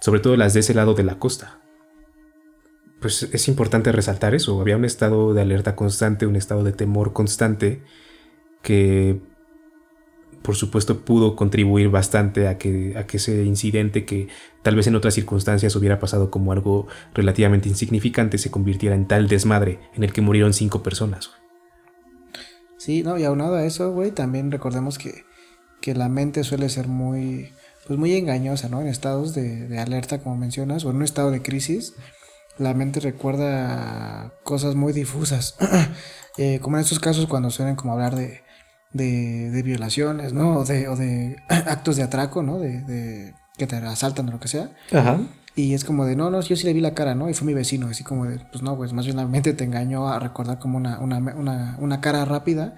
sobre 0.00 0.20
todo 0.20 0.36
las 0.36 0.52
de 0.52 0.60
ese 0.60 0.74
lado 0.74 0.92
de 0.94 1.04
la 1.04 1.18
costa. 1.18 1.60
Pues 3.00 3.22
es 3.22 3.48
importante 3.48 3.92
resaltar 3.92 4.34
eso, 4.34 4.60
había 4.60 4.76
un 4.76 4.84
estado 4.84 5.32
de 5.32 5.40
alerta 5.40 5.74
constante, 5.74 6.26
un 6.26 6.36
estado 6.36 6.64
de 6.64 6.72
temor 6.72 7.14
constante 7.14 7.82
que 8.62 9.22
por 10.42 10.56
supuesto 10.56 11.00
pudo 11.00 11.36
contribuir 11.36 11.90
bastante 11.90 12.48
a 12.48 12.58
que, 12.58 12.94
a 12.96 13.06
que 13.06 13.18
ese 13.18 13.44
incidente 13.44 14.04
que 14.04 14.28
tal 14.62 14.76
vez 14.76 14.86
en 14.86 14.96
otras 14.96 15.14
circunstancias 15.14 15.76
hubiera 15.76 15.98
pasado 15.98 16.30
como 16.30 16.52
algo 16.52 16.86
relativamente 17.14 17.68
insignificante 17.68 18.38
se 18.38 18.50
convirtiera 18.50 18.94
en 18.94 19.06
tal 19.06 19.28
desmadre 19.28 19.78
en 19.94 20.04
el 20.04 20.12
que 20.12 20.22
murieron 20.22 20.52
cinco 20.52 20.82
personas. 20.82 21.30
Sí, 22.78 23.02
no, 23.02 23.18
y 23.18 23.24
aunado 23.24 23.56
a 23.56 23.64
eso, 23.66 23.92
güey, 23.92 24.10
también 24.10 24.50
recordemos 24.50 24.96
que, 24.96 25.24
que 25.82 25.94
la 25.94 26.08
mente 26.08 26.44
suele 26.44 26.70
ser 26.70 26.88
muy, 26.88 27.50
pues 27.86 27.98
muy 27.98 28.14
engañosa, 28.14 28.70
¿no? 28.70 28.80
En 28.80 28.86
estados 28.86 29.34
de, 29.34 29.78
alerta, 29.78 30.22
como 30.22 30.36
mencionas, 30.36 30.84
o 30.84 30.90
en 30.90 30.96
un 30.96 31.02
estado 31.02 31.30
de 31.30 31.42
crisis, 31.42 31.94
la 32.56 32.72
mente 32.72 33.00
recuerda 33.00 34.32
cosas 34.44 34.74
muy 34.74 34.92
difusas. 34.92 35.56
Eh, 36.36 36.60
como 36.60 36.76
en 36.76 36.82
estos 36.82 37.00
casos 37.00 37.26
cuando 37.26 37.50
suelen 37.50 37.74
como 37.74 37.92
hablar 37.92 38.14
de, 38.14 38.40
de, 38.92 39.62
violaciones, 39.64 40.32
¿no? 40.32 40.58
O 40.58 40.64
de, 40.64 40.88
o 40.88 40.96
de 40.96 41.36
actos 41.48 41.96
de 41.96 42.02
atraco, 42.02 42.42
¿no? 42.42 42.58
De, 42.58 43.34
que 43.56 43.66
te 43.66 43.76
asaltan 43.76 44.28
o 44.28 44.32
lo 44.32 44.40
que 44.40 44.48
sea. 44.48 44.70
Ajá. 44.92 45.20
Y 45.54 45.74
es 45.74 45.84
como 45.84 46.06
de, 46.06 46.16
no, 46.16 46.30
no, 46.30 46.40
yo 46.40 46.56
sí 46.56 46.64
le 46.64 46.72
vi 46.72 46.80
la 46.80 46.94
cara, 46.94 47.14
¿no? 47.14 47.28
Y 47.28 47.34
fue 47.34 47.46
mi 47.46 47.54
vecino, 47.54 47.88
así 47.88 48.04
como 48.04 48.24
de, 48.24 48.38
pues 48.50 48.62
no, 48.62 48.76
pues 48.76 48.92
más 48.92 49.04
bien 49.04 49.16
la 49.16 49.26
mente 49.26 49.52
te 49.52 49.64
engañó 49.64 50.08
a 50.08 50.18
recordar 50.18 50.58
como 50.58 50.78
una, 50.78 50.98
una, 51.00 51.18
una, 51.18 51.76
una 51.78 52.00
cara 52.00 52.24
rápida 52.24 52.76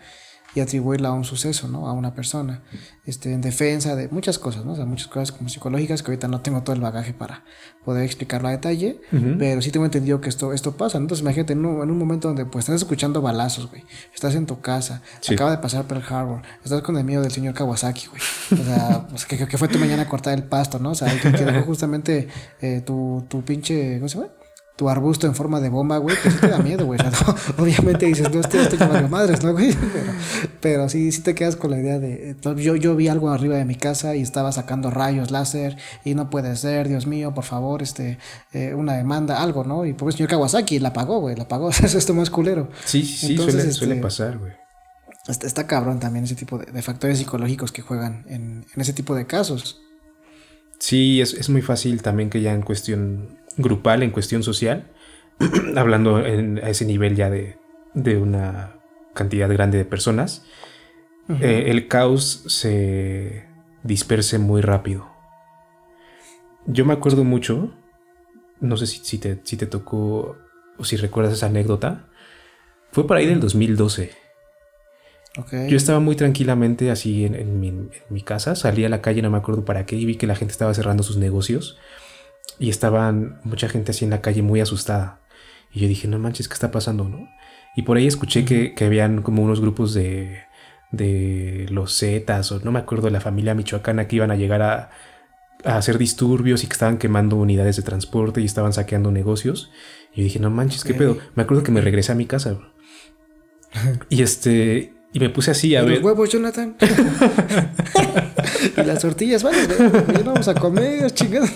y 0.55 0.61
atribuirla 0.61 1.09
a 1.09 1.12
un 1.12 1.24
suceso, 1.24 1.68
¿no? 1.68 1.88
A 1.88 1.92
una 1.92 2.14
persona, 2.14 2.62
este, 3.07 3.32
en 3.32 3.40
defensa 3.40 3.96
de 3.96 4.09
muchas 4.09 4.38
cosas, 4.38 4.64
¿no? 4.64 4.72
O 4.72 4.76
sea, 4.76 4.84
muchas 4.84 5.09
cosas 5.09 5.32
como 5.32 5.48
psicológicas 5.48 6.03
que 6.03 6.11
ahorita 6.11 6.28
no 6.28 6.40
tengo 6.40 6.62
todo 6.62 6.74
el 6.74 6.82
bagaje 6.82 7.14
para 7.14 7.44
poder 7.84 8.05
explicarlo 8.05 8.48
a 8.48 8.50
detalle, 8.53 9.00
pero 9.38 9.62
sí 9.62 9.70
tengo 9.70 9.86
entendido 9.86 10.20
que 10.20 10.28
esto, 10.28 10.53
esto 10.53 10.76
pasa. 10.76 10.98
Entonces 10.98 11.22
imagínate 11.22 11.55
en 11.55 11.64
un, 11.64 11.82
en 11.82 11.90
un 11.90 11.98
momento 11.98 12.28
donde 12.28 12.44
pues 12.44 12.64
estás 12.64 12.76
escuchando 12.76 13.22
balazos, 13.22 13.70
güey, 13.70 13.84
estás 14.14 14.34
en 14.34 14.46
tu 14.46 14.61
casa, 14.61 15.03
acaba 15.28 15.50
de 15.50 15.59
pasar 15.59 15.84
Pearl 15.86 16.03
Harbor, 16.09 16.42
estás 16.62 16.82
con 16.82 16.96
el 16.96 17.05
miedo 17.05 17.22
del 17.22 17.32
señor 17.32 17.55
Kawasaki, 17.55 18.07
güey. 18.09 18.20
O 18.61 18.64
sea, 18.64 19.07
pues, 19.11 19.26
que, 19.26 19.46
que, 19.46 19.59
fue 19.59 19.68
tu 19.68 19.78
mañana 19.78 20.03
a 20.03 20.09
cortar 20.09 20.34
el 20.34 20.44
pasto, 20.44 20.78
¿no? 20.78 20.90
O 20.90 20.94
sea, 20.94 21.12
que, 21.18 21.32
que 21.32 21.44
dejó 21.44 21.62
justamente 21.62 22.28
eh, 22.61 22.82
tu, 22.84 23.24
tu 23.28 23.42
pinche, 23.42 23.98
¿cómo 23.98 24.09
se 24.09 24.18
llama? 24.18 24.30
Tu 24.83 24.89
arbusto 24.89 25.28
en 25.28 25.35
forma 25.37 25.61
de 25.61 25.68
bomba, 25.68 25.99
güey, 25.99 26.16
pues 26.20 26.35
sí 26.35 26.41
te 26.41 26.49
da 26.49 26.59
miedo, 26.59 26.87
güey. 26.87 26.99
obviamente 27.57 28.07
dices, 28.07 28.28
no, 28.35 28.41
estoy, 28.41 28.62
estoy 28.62 28.80
llamando 28.80 29.09
madres, 29.09 29.45
¿no, 29.45 29.53
güey? 29.53 29.76
Pero, 30.61 30.89
sí, 30.89 31.12
sí 31.12 31.22
te 31.22 31.37
quedas 31.37 31.55
con 31.55 31.70
la 31.70 31.78
idea 31.78 32.01
de. 32.01 32.35
Yo, 32.57 32.74
yo 32.74 32.97
vi 32.97 33.07
algo 33.07 33.30
arriba 33.30 33.55
de 33.55 33.64
mi 33.64 33.76
casa 33.76 34.16
y 34.16 34.22
estaba 34.22 34.51
sacando 34.51 34.91
rayos 34.91 35.30
láser 35.30 35.76
y 36.05 36.16
no 36.16 36.30
puede 36.30 36.57
ser, 36.57 36.89
Dios 36.89 37.07
mío, 37.07 37.33
por 37.33 37.45
favor, 37.45 37.80
este, 37.80 38.18
eh, 38.53 38.74
una 38.74 38.95
demanda, 38.95 39.41
algo, 39.41 39.62
¿no? 39.62 39.87
Y 39.87 39.93
pues 39.93 40.14
el 40.14 40.18
señor 40.18 40.30
Kawasaki 40.30 40.80
la 40.80 40.93
pagó, 40.93 41.20
güey, 41.20 41.37
la 41.37 41.47
pagó. 41.47 41.70
Eso 41.70 41.97
es 41.97 42.12
más 42.12 42.30
culero. 42.30 42.68
Sí, 42.85 43.05
sí, 43.05 43.28
sí, 43.28 43.37
suele, 43.37 43.72
suele, 43.72 43.95
este, 43.95 44.03
pasar, 44.03 44.39
güey. 44.39 44.51
Está, 45.28 45.47
está, 45.47 45.66
cabrón 45.68 46.01
también 46.01 46.24
ese 46.24 46.35
tipo 46.35 46.59
de, 46.59 46.83
factores 46.83 47.18
psicológicos 47.18 47.70
que 47.70 47.83
juegan 47.83 48.24
en, 48.26 48.66
en, 48.74 48.80
ese 48.80 48.93
tipo 48.93 49.14
de 49.14 49.28
casos. 49.28 49.80
Sí, 50.80 51.20
es, 51.20 51.35
es 51.35 51.49
muy 51.49 51.62
fácil 51.62 52.03
también 52.03 52.30
que 52.30 52.41
ya 52.41 52.53
en 52.53 52.62
cuestión 52.62 53.39
grupal, 53.57 54.03
en 54.03 54.11
cuestión 54.11 54.42
social, 54.42 54.90
hablando 55.76 56.16
a 56.16 56.22
ese 56.68 56.84
nivel 56.84 57.16
ya 57.16 57.30
de, 57.30 57.57
de, 57.94 58.16
una 58.16 58.76
cantidad 59.14 59.48
grande 59.50 59.78
de 59.78 59.84
personas, 59.84 60.44
eh, 61.40 61.64
el 61.68 61.88
caos 61.88 62.44
se 62.46 63.46
disperse 63.82 64.38
muy 64.38 64.61
rápido. 64.61 65.11
Yo 66.66 66.84
me 66.84 66.92
acuerdo 66.92 67.24
mucho, 67.24 67.74
no 68.61 68.76
sé 68.76 68.86
si, 68.86 69.18
te, 69.18 69.40
si 69.44 69.57
te 69.57 69.66
tocó 69.66 70.36
o 70.78 70.84
si 70.84 70.96
recuerdas 70.96 71.34
esa 71.34 71.46
anécdota, 71.46 72.09
fue 72.90 73.07
por 73.07 73.16
ahí 73.16 73.26
del 73.26 73.40
2012. 73.40 74.12
Yo 75.68 75.78
estaba 75.78 75.98
muy 75.98 76.14
tranquilamente 76.14 76.90
así 76.90 77.24
en, 77.24 77.59
mi, 77.59 77.68
en, 77.68 77.90
mi, 78.11 78.20
casa, 78.20 78.55
salí 78.55 78.84
a 78.84 78.90
la 78.90 79.00
calle, 79.00 79.22
no 79.22 79.30
me 79.30 79.38
acuerdo 79.38 79.64
para 79.64 79.86
qué, 79.86 79.96
y 79.96 80.05
vi 80.05 80.16
que 80.16 80.26
la 80.26 80.36
gente 80.36 80.53
estaba 80.53 80.74
cerrando 80.74 81.03
sus 81.03 81.16
negocios 81.16 81.78
y 82.62 82.70
estaban 82.70 83.40
mucha 83.42 83.68
gente 83.68 83.90
así 83.90 84.04
en 84.04 84.12
la 84.12 84.20
calle 84.20 84.40
muy 84.40 84.60
asustada. 84.60 85.18
Y 85.72 85.80
yo 85.80 85.88
dije, 85.88 86.06
no 86.06 86.20
manches, 86.20 86.46
¿qué 86.46 86.54
está 86.54 86.70
pasando? 86.70 87.08
¿no? 87.08 87.28
Y 87.74 87.82
por 87.82 87.96
ahí 87.96 88.06
escuché 88.06 88.44
que, 88.44 88.72
que 88.74 88.84
habían 88.84 89.20
como 89.22 89.42
unos 89.42 89.60
grupos 89.60 89.94
de, 89.94 90.42
de 90.92 91.66
los 91.70 91.98
Zetas, 91.98 92.52
o 92.52 92.60
no 92.60 92.70
me 92.70 92.78
acuerdo, 92.78 93.06
de 93.06 93.10
la 93.10 93.20
familia 93.20 93.56
michoacana 93.56 94.06
que 94.06 94.14
iban 94.14 94.30
a 94.30 94.36
llegar 94.36 94.62
a, 94.62 94.90
a, 95.64 95.76
hacer 95.76 95.98
disturbios 95.98 96.62
y 96.62 96.68
que 96.68 96.74
estaban 96.74 96.98
quemando 96.98 97.34
unidades 97.34 97.74
de 97.74 97.82
transporte 97.82 98.40
y 98.40 98.44
estaban 98.44 98.72
saqueando 98.72 99.10
negocios. 99.10 99.72
Y 100.14 100.18
yo 100.18 100.22
dije, 100.22 100.38
no 100.38 100.48
manches, 100.48 100.84
¿qué 100.84 100.94
pedo? 100.94 101.18
Me 101.34 101.42
acuerdo 101.42 101.64
que 101.64 101.72
me 101.72 101.80
regresé 101.80 102.12
a 102.12 102.14
mi 102.14 102.26
casa. 102.26 102.60
y 104.08 104.22
este, 104.22 104.94
y 105.12 105.18
me 105.18 105.30
puse 105.30 105.50
así 105.50 105.74
a 105.74 105.82
ver. 105.82 105.96
Los 105.96 106.04
huevos, 106.04 106.30
Jonathan. 106.30 106.76
y 108.76 108.84
las 108.84 109.00
tortillas, 109.00 109.42
vale, 109.42 109.58
ya 110.14 110.22
vamos 110.22 110.46
a 110.46 110.54
comer, 110.54 111.10
chingados. 111.10 111.50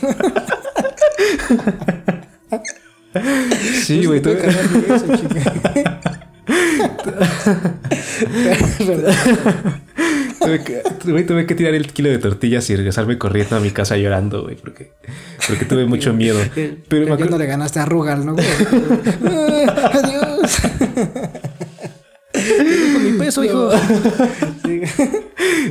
Sí, 3.84 4.04
güey. 4.04 4.20
Tuve... 4.20 4.36
tuve, 10.38 10.62
que, 10.62 10.82
tuve, 11.24 11.46
que 11.46 11.54
tirar 11.54 11.74
el 11.74 11.92
kilo 11.92 12.08
de 12.10 12.18
tortillas 12.18 12.68
y 12.70 12.76
regresarme 12.76 13.18
corriendo 13.18 13.56
a 13.56 13.60
mi 13.60 13.70
casa 13.70 13.96
llorando, 13.96 14.42
güey, 14.44 14.56
porque, 14.56 14.92
porque 15.46 15.64
tuve 15.64 15.86
mucho 15.88 16.12
miedo. 16.12 16.38
Pero 16.88 17.16
me 17.16 17.24
no 17.24 17.38
le 17.38 17.46
ganaste 17.46 17.80
a 17.80 17.86
Rugal, 17.86 18.24
¿no? 18.24 18.36
Adiós. 19.92 20.58
Con 22.92 23.04
mi 23.04 23.18
peso, 23.18 23.44
hijo. 23.44 23.70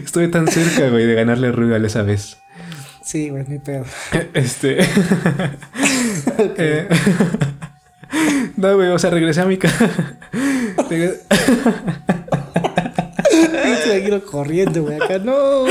Estuve 0.03 0.27
tan 0.27 0.47
cerca, 0.47 0.89
güey, 0.89 1.05
de 1.05 1.15
ganarle 1.15 1.47
a 1.47 1.51
Rugal 1.51 1.85
esa 1.85 2.01
vez. 2.01 2.37
Sí, 3.05 3.29
güey, 3.29 3.45
mi 3.47 3.59
pedo. 3.59 3.85
Este. 4.33 4.79
eh... 6.57 6.87
no, 8.57 8.75
güey, 8.75 8.89
o 8.89 8.97
sea, 8.97 9.11
regresé 9.11 9.41
a 9.41 9.45
mi 9.45 9.57
casa. 9.57 10.17
Estoy 13.63 14.21
corriendo, 14.21 14.81
güey. 14.83 14.95
Acá 14.95 15.19
no. 15.19 15.65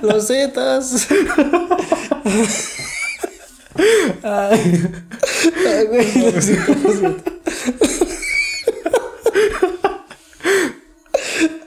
Los 0.00 0.28
zetas. 0.28 1.08
Ay. 4.22 4.82
Ay, 5.66 5.86
güey. 5.86 6.32
Los 6.32 6.48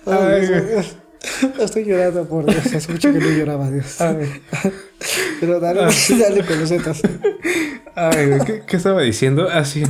Ay, 0.05 0.47
güey. 0.47 1.00
Estoy 1.65 1.85
llorando 1.85 2.25
por 2.27 2.45
Dios. 2.45 2.65
Hace 2.73 2.91
mucho 2.91 3.11
que 3.13 3.19
no 3.19 3.29
lloraba, 3.29 3.69
Dios. 3.69 3.97
Pero 5.39 5.59
dale, 5.59 5.81
dale 6.19 6.45
con 6.45 6.59
los 6.59 6.69
zetas. 6.69 7.01
Ay, 7.95 8.39
¿qué, 8.45 8.63
¿qué, 8.65 8.77
estaba 8.77 9.01
diciendo? 9.01 9.49
Así. 9.49 9.83
Ah, 9.85 9.89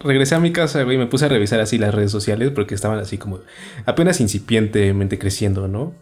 regresé 0.00 0.34
a 0.34 0.40
mi 0.40 0.52
casa, 0.52 0.82
güey, 0.82 0.96
y 0.96 0.98
me 0.98 1.06
puse 1.06 1.26
a 1.26 1.28
revisar 1.28 1.60
así 1.60 1.78
las 1.78 1.94
redes 1.94 2.10
sociales 2.10 2.50
porque 2.54 2.74
estaban 2.74 2.98
así 2.98 3.18
como 3.18 3.40
apenas 3.86 4.20
incipientemente 4.20 5.18
creciendo, 5.18 5.68
¿no? 5.68 5.94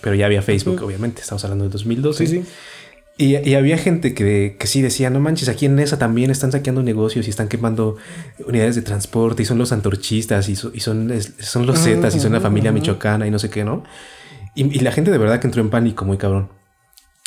Pero 0.00 0.14
ya 0.14 0.26
había 0.26 0.42
Facebook, 0.42 0.82
obviamente. 0.82 1.22
Estamos 1.22 1.44
hablando 1.44 1.64
de 1.64 1.70
2012. 1.70 2.26
Sí, 2.26 2.32
sí. 2.38 2.48
Y, 3.20 3.54
había 3.56 3.76
gente 3.76 4.14
que, 4.14 4.54
que, 4.60 4.66
sí 4.68 4.80
decía, 4.80 5.10
no 5.10 5.18
manches, 5.18 5.48
aquí 5.48 5.66
en 5.66 5.76
esa 5.80 5.98
también 5.98 6.30
están 6.30 6.52
saqueando 6.52 6.84
negocios 6.84 7.26
y 7.26 7.30
están 7.30 7.48
quemando 7.48 7.96
unidades 8.46 8.76
de 8.76 8.82
transporte 8.82 9.42
y 9.42 9.44
son 9.44 9.58
los 9.58 9.72
antorchistas 9.72 10.48
y, 10.48 10.52
y 10.52 10.80
son, 10.80 11.12
son 11.40 11.66
los 11.66 11.80
Zetas 11.80 12.14
y 12.14 12.20
son 12.20 12.32
la 12.32 12.40
familia 12.40 12.70
michoacana 12.70 13.26
y 13.26 13.32
no 13.32 13.40
sé 13.40 13.50
qué, 13.50 13.64
¿no? 13.64 13.82
Y, 14.58 14.80
la 14.80 14.90
gente 14.90 15.12
de 15.12 15.18
verdad 15.18 15.38
que 15.38 15.46
entró 15.46 15.62
en 15.62 15.70
pánico 15.70 16.04
muy 16.04 16.18
cabrón. 16.18 16.50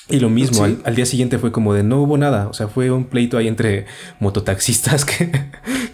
Y 0.09 0.19
lo 0.19 0.29
mismo, 0.29 0.65
al, 0.65 0.95
día 0.95 1.05
siguiente 1.05 1.37
fue 1.37 1.53
como 1.53 1.73
de 1.73 1.83
no 1.83 2.01
hubo 2.01 2.17
nada, 2.17 2.49
o 2.49 2.53
sea, 2.53 2.67
fue 2.67 2.91
un 2.91 3.05
pleito 3.05 3.37
ahí 3.37 3.47
entre 3.47 3.85
mototaxistas 4.19 5.05
que, 5.05 5.31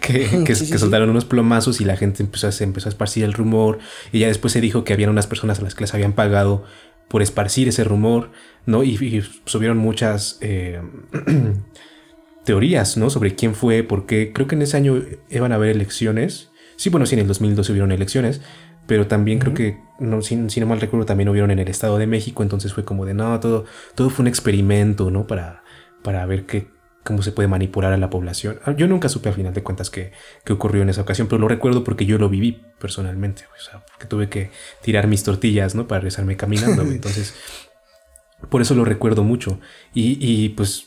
que, 0.00 0.42
que, 0.44 0.54
soltaron 0.56 1.10
unos 1.10 1.24
plomazos 1.24 1.80
y 1.80 1.84
la 1.84 1.96
gente 1.96 2.24
empezó 2.24 2.48
a, 2.48 2.50
empezó 2.64 2.88
a 2.88 2.90
esparcir 2.90 3.22
el 3.22 3.34
rumor 3.34 3.78
y 4.10 4.18
ya 4.20 4.26
después 4.26 4.52
se 4.52 4.60
dijo 4.60 4.82
que 4.82 4.92
habían 4.92 5.10
unas 5.10 5.28
personas 5.28 5.60
a 5.60 5.62
las 5.62 5.76
que 5.76 5.82
les 5.82 5.94
habían 5.94 6.14
pagado 6.14 6.64
por 7.06 7.22
esparcir 7.22 7.68
ese 7.68 7.84
rumor, 7.84 8.32
¿no? 8.66 8.82
Y, 8.82 9.22
subieron 9.44 9.78
muchas 9.78 10.38
eh, 10.40 10.82
teorías, 12.44 12.96
¿no? 12.96 13.10
Sobre 13.10 13.36
quién 13.36 13.54
fue, 13.54 13.84
por 13.84 14.06
qué. 14.06 14.32
Creo 14.32 14.48
que 14.48 14.56
en 14.56 14.62
ese 14.62 14.76
año 14.76 15.00
iban 15.30 15.52
a 15.52 15.54
haber 15.54 15.70
elecciones. 15.70 16.50
Sí, 16.74 16.90
bueno, 16.90 17.06
sí, 17.06 17.14
en 17.14 17.20
el 17.20 17.28
2012 17.28 17.72
hubieron 17.72 17.92
elecciones, 17.92 18.40
pero 18.88 19.06
también 19.06 19.38
creo 19.38 19.52
que, 19.52 19.78
no, 20.00 20.22
si, 20.22 20.34
no 20.34 20.66
mal 20.66 20.80
recuerdo, 20.80 21.04
también 21.04 21.28
hubieron 21.28 21.50
en 21.50 21.58
el 21.58 21.68
Estado 21.68 21.98
de 21.98 22.06
México, 22.06 22.42
entonces 22.42 22.72
fue 22.72 22.86
como 22.86 23.04
de, 23.04 23.12
no, 23.12 23.38
todo, 23.38 23.66
todo 23.94 24.08
fue 24.08 24.22
un 24.22 24.28
experimento, 24.28 25.10
¿no? 25.10 25.26
Para, 25.26 25.62
para 26.02 26.24
ver 26.24 26.46
qué, 26.46 26.68
cómo 27.04 27.20
se 27.20 27.32
puede 27.32 27.48
manipular 27.48 27.92
a 27.92 27.98
la 27.98 28.08
población. 28.08 28.60
Ah, 28.64 28.72
yo 28.72 28.88
nunca 28.88 29.10
supe 29.10 29.28
al 29.28 29.34
final 29.34 29.52
de 29.52 29.62
cuentas 29.62 29.90
qué, 29.90 30.12
ocurrió 30.48 30.80
en 30.80 30.88
esa 30.88 31.02
ocasión, 31.02 31.28
pero 31.28 31.38
lo 31.38 31.48
recuerdo 31.48 31.84
porque 31.84 32.06
yo 32.06 32.16
lo 32.16 32.30
viví 32.30 32.62
personalmente, 32.80 33.44
o 33.54 33.62
sea, 33.62 33.84
porque 33.84 34.06
tuve 34.06 34.30
que 34.30 34.52
tirar 34.80 35.06
mis 35.06 35.22
tortillas, 35.22 35.74
¿no? 35.74 35.86
Para 35.86 36.00
regresarme 36.00 36.38
caminando, 36.38 36.80
Entonces, 36.90 37.34
por 38.48 38.62
eso 38.62 38.74
lo 38.74 38.86
recuerdo 38.86 39.22
mucho. 39.22 39.60
Y, 39.92 40.48
pues, 40.50 40.86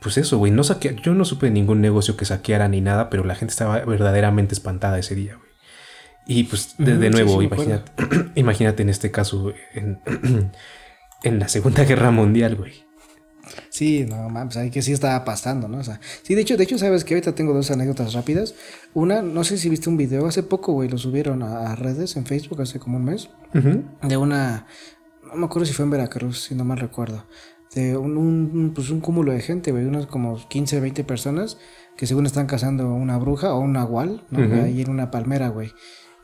pues 0.00 0.16
eso, 0.16 0.38
güey, 0.38 0.52
no 0.52 0.62
yo 1.02 1.14
no 1.14 1.26
supe 1.26 1.46
de 1.46 1.52
ningún 1.52 1.82
negocio 1.82 2.16
que 2.16 2.24
saqueara 2.24 2.66
ni 2.68 2.80
nada, 2.80 3.10
pero 3.10 3.24
la 3.24 3.34
gente 3.34 3.52
estaba 3.52 3.78
verdaderamente 3.80 4.54
espantada 4.54 4.98
ese 4.98 5.14
día, 5.14 5.34
güey. 5.34 5.49
Y 6.26 6.44
pues, 6.44 6.74
de, 6.78 7.10
nuevo, 7.10 7.42
imagínate, 7.42 7.90
imagínate 8.34 8.82
en 8.82 8.88
este 8.88 9.10
caso, 9.10 9.52
en, 9.74 10.00
en 11.22 11.38
la 11.38 11.48
Segunda 11.48 11.84
Guerra 11.84 12.10
Mundial, 12.10 12.56
güey. 12.56 12.84
Sí, 13.68 14.06
no 14.08 14.28
mames, 14.28 14.56
ahí 14.56 14.70
que 14.70 14.82
sí 14.82 14.92
estaba 14.92 15.24
pasando, 15.24 15.66
¿no? 15.68 15.78
O 15.78 15.84
sea, 15.84 16.00
sí, 16.22 16.34
de 16.34 16.42
hecho, 16.42 16.56
de 16.56 16.64
hecho, 16.64 16.78
sabes 16.78 17.04
que 17.04 17.14
ahorita 17.14 17.34
tengo 17.34 17.52
dos 17.52 17.70
anécdotas 17.70 18.12
rápidas. 18.12 18.54
Una, 18.94 19.22
no 19.22 19.44
sé 19.44 19.58
si 19.58 19.68
viste 19.68 19.88
un 19.88 19.96
video 19.96 20.26
hace 20.26 20.42
poco, 20.42 20.72
güey, 20.72 20.88
lo 20.88 20.98
subieron 20.98 21.42
a, 21.42 21.74
redes 21.74 22.16
en 22.16 22.26
Facebook 22.26 22.60
hace 22.60 22.78
como 22.78 22.96
un 22.98 23.04
mes. 23.04 23.30
De 24.02 24.16
una, 24.16 24.66
no 25.22 25.36
me 25.36 25.46
acuerdo 25.46 25.66
si 25.66 25.72
fue 25.72 25.84
en 25.84 25.90
Veracruz, 25.90 26.44
si 26.44 26.54
no 26.54 26.64
mal 26.64 26.78
recuerdo. 26.78 27.26
De 27.74 27.96
un, 27.96 28.16
un, 28.16 28.72
pues 28.74 28.90
un 28.90 29.00
cúmulo 29.00 29.32
de 29.32 29.40
gente, 29.40 29.70
güey, 29.70 29.84
unas 29.84 30.06
como 30.06 30.36
15, 30.48 30.80
20 30.80 31.04
personas 31.04 31.56
que 31.96 32.06
según 32.06 32.26
están 32.26 32.46
cazando 32.46 32.92
una 32.92 33.18
bruja 33.18 33.54
o 33.54 33.60
un 33.60 33.74
nahual, 33.74 34.24
¿no? 34.30 34.62
Ahí 34.62 34.80
en 34.80 34.90
una 34.90 35.10
palmera, 35.10 35.48
güey. 35.48 35.72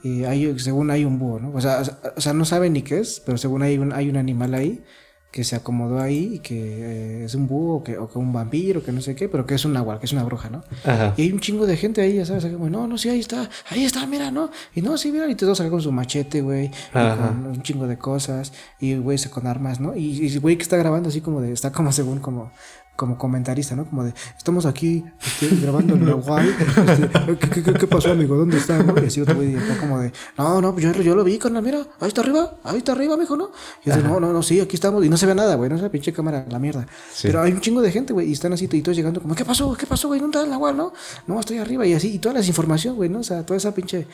Y 0.07 0.25
hay, 0.25 0.57
según 0.61 0.91
hay 0.93 1.05
un 1.05 1.19
búho, 1.19 1.41
¿no? 1.41 1.51
O 1.53 1.61
sea, 1.61 1.83
o 2.17 2.21
sea, 2.21 2.33
no 2.33 2.45
saben 2.45 2.75
ni 2.75 2.83
qué 2.83 3.01
es, 3.01 3.21
pero 3.27 3.39
según 3.39 3.63
hay 3.63 3.77
un, 3.77 3.93
hay 3.93 4.09
un 4.09 4.17
animal 4.17 4.55
ahí 4.55 4.85
que 5.33 5.43
se 5.43 5.57
acomodó 5.57 6.01
ahí 6.01 6.37
y 6.37 6.39
que 6.39 6.55
eh, 6.57 7.25
es 7.25 7.35
un 7.35 7.49
búho 7.49 7.79
o 7.79 7.85
que, 7.85 7.99
o 7.99 8.09
que 8.09 8.19
un 8.19 8.33
vampiro, 8.33 8.83
que 8.85 8.93
no 8.93 9.01
sé 9.01 9.17
qué, 9.17 9.29
pero 9.29 9.45
que 9.45 9.57
es 9.57 9.65
un 9.65 9.77
agua, 9.77 9.99
que 9.99 10.07
es 10.07 10.13
una 10.13 10.23
bruja, 10.23 10.49
¿no? 10.49 10.63
Ajá. 10.85 11.13
Y 11.17 11.23
hay 11.23 11.33
un 11.33 11.41
chingo 11.41 11.67
de 11.67 11.77
gente 11.77 12.01
ahí, 12.01 12.15
ya 12.15 12.25
sabes, 12.25 12.47
como, 12.47 12.71
no, 12.71 12.87
no, 12.87 12.97
sí, 12.97 13.09
ahí 13.09 13.19
está, 13.19 13.51
ahí 13.69 13.85
está, 13.85 14.07
mira, 14.07 14.31
¿no? 14.31 14.51
Y 14.75 14.81
no, 14.81 14.97
sí, 14.97 15.11
mira, 15.11 15.29
y 15.29 15.35
todos 15.35 15.59
salgan 15.59 15.73
con 15.73 15.83
su 15.83 15.93
machete, 15.93 16.41
güey, 16.41 16.71
con 16.93 17.47
un 17.49 17.63
chingo 17.63 17.87
de 17.87 17.99
cosas, 17.99 18.53
y 18.81 18.95
güey, 18.97 19.19
con 19.29 19.47
armas, 19.47 19.81
¿no? 19.81 19.95
Y 19.97 20.39
güey 20.39 20.57
que 20.57 20.63
está 20.63 20.77
grabando 20.77 21.09
así 21.09 21.21
como 21.21 21.41
de, 21.41 21.53
está 21.53 21.73
como 21.73 21.93
según 21.93 22.21
como, 22.21 22.53
como 22.97 23.19
comentarista, 23.19 23.77
¿no? 23.77 23.85
Como 23.85 24.05
de, 24.05 24.15
estamos 24.37 24.67
aquí 24.67 25.05
este, 25.25 25.55
grabando 25.57 25.95
en 25.95 26.05
Nahual, 26.07 26.49
este, 26.49 27.09
¿qué, 27.39 27.51
qué, 27.51 27.63
qué, 27.63 27.73
qué 27.75 27.87
pasó, 27.87 28.11
amigo? 28.11 28.37
¿Dónde 28.37 28.57
está? 28.57 28.83
¿no? 28.83 28.95
Y 29.01 29.07
así 29.07 29.21
otro 29.21 29.37
güey 29.37 29.55
está 29.55 29.79
como 29.79 30.01
de, 30.01 30.13
no, 30.39 30.61
no, 30.61 30.79
yo, 30.79 30.93
yo 30.93 31.15
lo 31.15 31.23
vi, 31.23 31.39
carnal, 31.39 31.63
mira, 31.63 31.87
ahí 32.01 32.09
está 32.09 32.23
arriba, 32.23 32.57
ahí 32.65 32.79
está 32.79 32.93
arriba, 32.93 33.17
mijo, 33.17 33.37
¿no? 33.37 33.51
Y 33.85 33.91
dice, 33.91 34.03
no, 34.03 34.19
no, 34.19 34.33
no, 34.33 34.43
sí, 34.43 34.61
aquí 34.61 34.77
estamos, 34.77 35.05
y 35.05 35.09
no 35.09 35.17
se 35.17 35.27
ve 35.27 35.35
nada, 35.35 35.55
güey, 35.55 35.71
no 35.71 35.77
se 35.77 35.85
ve 35.85 35.91
pinche 35.91 36.13
cámara, 36.13 36.47
la 36.49 36.59
mierda. 36.59 36.87
Sí. 37.13 37.29
Pero 37.29 37.43
hay 37.43 37.53
un 37.53 37.61
chingo 37.61 37.83
de 37.83 37.93
gente, 37.93 38.13
güey, 38.13 38.29
y 38.29 38.33
están 38.33 38.53
así 38.53 38.69
y 38.73 38.83
todos 38.83 38.97
llegando 38.97 39.21
como, 39.21 39.35
¿qué 39.35 39.45
pasó? 39.45 39.75
¿Qué 39.75 39.87
pasó, 39.87 40.09
güey? 40.09 40.21
¿Dónde 40.21 40.39
está 40.39 40.45
el 40.45 40.51
Nahual, 40.51 40.77
no? 40.77 40.93
No, 41.27 41.39
estoy 41.39 41.59
arriba, 41.59 41.87
y 41.87 41.93
así, 41.93 42.15
y 42.15 42.19
toda 42.19 42.35
la 42.35 42.45
información, 42.45 42.97
güey, 42.97 43.09
¿no? 43.09 43.21
O 43.21 43.25
sea, 43.25 43.45
toda 43.45 43.59
esa 43.59 43.75
pinche 43.75 44.07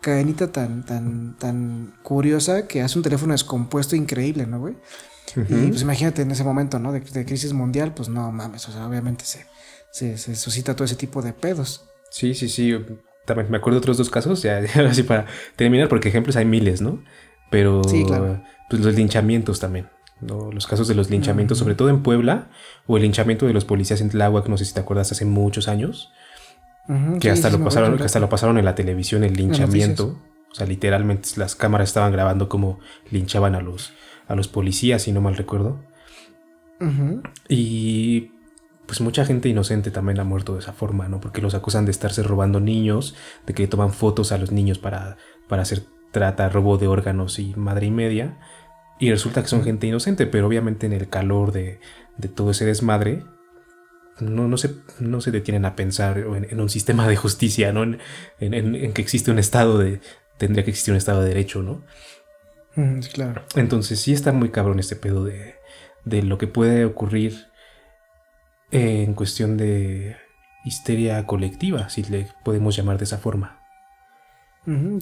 cadenita 0.00 0.50
tan, 0.50 0.84
tan, 0.84 1.36
tan 1.38 1.94
curiosa 2.02 2.66
que 2.66 2.80
hace 2.82 2.98
un 2.98 3.02
teléfono 3.02 3.32
descompuesto 3.32 3.96
increíble, 3.96 4.46
¿no, 4.46 4.58
güey? 4.58 4.76
Y 5.36 5.68
pues 5.68 5.82
imagínate 5.82 6.22
en 6.22 6.30
ese 6.30 6.44
momento, 6.44 6.78
¿no? 6.78 6.92
De, 6.92 7.00
de 7.00 7.24
crisis 7.24 7.52
mundial, 7.52 7.94
pues 7.94 8.08
no 8.08 8.30
mames, 8.32 8.68
o 8.68 8.72
sea, 8.72 8.86
obviamente 8.86 9.24
se, 9.24 9.46
se, 9.92 10.18
se 10.18 10.34
suscita 10.36 10.74
todo 10.74 10.84
ese 10.84 10.96
tipo 10.96 11.22
de 11.22 11.32
pedos. 11.32 11.88
Sí, 12.10 12.34
sí, 12.34 12.48
sí. 12.48 12.76
También 13.26 13.50
me 13.50 13.58
acuerdo 13.58 13.76
de 13.76 13.82
otros 13.82 13.98
dos 13.98 14.10
casos, 14.10 14.42
ya 14.42 14.60
ahora 14.74 14.94
sí 14.94 15.02
para 15.02 15.26
terminar, 15.56 15.88
porque 15.88 16.08
ejemplos 16.08 16.36
hay 16.36 16.44
miles, 16.44 16.80
¿no? 16.80 17.02
Pero 17.50 17.82
Sí, 17.84 18.04
claro. 18.04 18.42
pues 18.68 18.82
los 18.82 18.94
linchamientos 18.94 19.60
también. 19.60 19.88
¿no? 20.20 20.52
Los 20.52 20.66
casos 20.66 20.86
de 20.86 20.94
los 20.94 21.08
linchamientos, 21.10 21.58
sobre 21.58 21.74
todo 21.74 21.88
en 21.88 22.02
Puebla, 22.02 22.50
o 22.86 22.96
el 22.96 23.02
linchamiento 23.04 23.46
de 23.46 23.52
los 23.54 23.64
policías 23.64 24.00
en 24.00 24.10
Tláhuac, 24.10 24.48
no 24.48 24.58
sé 24.58 24.64
si 24.66 24.74
te 24.74 24.80
acuerdas, 24.80 25.10
hace 25.12 25.24
muchos 25.24 25.66
años, 25.66 26.12
que 26.86 27.20
sí, 27.22 27.28
hasta 27.28 27.50
sí, 27.50 27.56
lo 27.56 27.64
pasaron, 27.64 27.96
que 27.96 28.04
hasta 28.04 28.20
lo 28.20 28.28
pasaron 28.28 28.58
en 28.58 28.64
la 28.64 28.74
televisión, 28.74 29.24
el 29.24 29.34
linchamiento. 29.34 30.18
O 30.50 30.54
sea, 30.54 30.66
literalmente 30.66 31.28
las 31.36 31.54
cámaras 31.54 31.88
estaban 31.88 32.10
grabando 32.12 32.48
cómo 32.48 32.80
linchaban 33.10 33.54
a 33.54 33.60
los, 33.60 33.92
a 34.30 34.36
los 34.36 34.48
policías, 34.48 35.02
si 35.02 35.12
no 35.12 35.20
mal 35.20 35.36
recuerdo. 35.36 35.80
Y 37.48 38.32
pues 38.86 39.00
mucha 39.00 39.24
gente 39.24 39.48
inocente 39.48 39.90
también 39.90 40.18
ha 40.20 40.24
muerto 40.24 40.54
de 40.54 40.60
esa 40.60 40.72
forma, 40.72 41.08
¿no? 41.08 41.20
Porque 41.20 41.40
los 41.42 41.54
acusan 41.54 41.84
de 41.84 41.90
estarse 41.92 42.22
robando 42.22 42.58
niños, 42.60 43.14
de 43.46 43.54
que 43.54 43.68
toman 43.68 43.92
fotos 43.92 44.32
a 44.32 44.38
los 44.38 44.50
niños 44.50 44.78
para, 44.78 45.16
para 45.48 45.62
hacer 45.62 45.82
trata, 46.10 46.48
robo 46.48 46.76
de 46.78 46.88
órganos 46.88 47.38
y 47.38 47.54
madre 47.56 47.86
y 47.86 47.90
media. 47.90 48.38
Y 48.98 49.10
resulta 49.10 49.42
que 49.42 49.48
son 49.48 49.62
gente 49.62 49.86
inocente, 49.86 50.26
pero 50.26 50.46
obviamente 50.46 50.86
en 50.86 50.92
el 50.92 51.08
calor 51.08 51.52
de, 51.52 51.80
de 52.18 52.28
todo 52.28 52.50
ese 52.50 52.66
desmadre, 52.66 53.24
no, 54.20 54.48
no, 54.48 54.56
se, 54.58 54.74
no 54.98 55.20
se 55.20 55.30
detienen 55.30 55.64
a 55.64 55.76
pensar 55.76 56.18
en, 56.18 56.46
en 56.50 56.60
un 56.60 56.68
sistema 56.68 57.08
de 57.08 57.16
justicia, 57.16 57.72
¿no? 57.72 57.82
En, 57.84 57.98
en- 58.40 58.54
en- 58.54 58.74
en 58.74 58.92
que 58.92 59.02
existe 59.02 59.30
un 59.30 59.38
Estado 59.38 59.78
de... 59.78 60.00
Tendría 60.38 60.64
que 60.64 60.70
existir 60.70 60.92
un 60.92 60.98
Estado 60.98 61.20
de 61.22 61.28
Derecho, 61.28 61.62
¿no? 61.62 61.84
Claro. 63.12 63.44
Entonces 63.56 64.00
sí 64.00 64.12
está 64.12 64.32
muy 64.32 64.50
cabrón 64.50 64.78
este 64.78 64.96
pedo 64.96 65.24
de, 65.24 65.54
de 66.04 66.22
lo 66.22 66.38
que 66.38 66.46
puede 66.46 66.84
ocurrir 66.84 67.46
en 68.70 69.14
cuestión 69.14 69.56
de 69.56 70.16
histeria 70.64 71.26
colectiva, 71.26 71.88
si 71.88 72.02
le 72.04 72.28
podemos 72.44 72.76
llamar 72.76 72.98
de 72.98 73.04
esa 73.04 73.18
forma. 73.18 73.60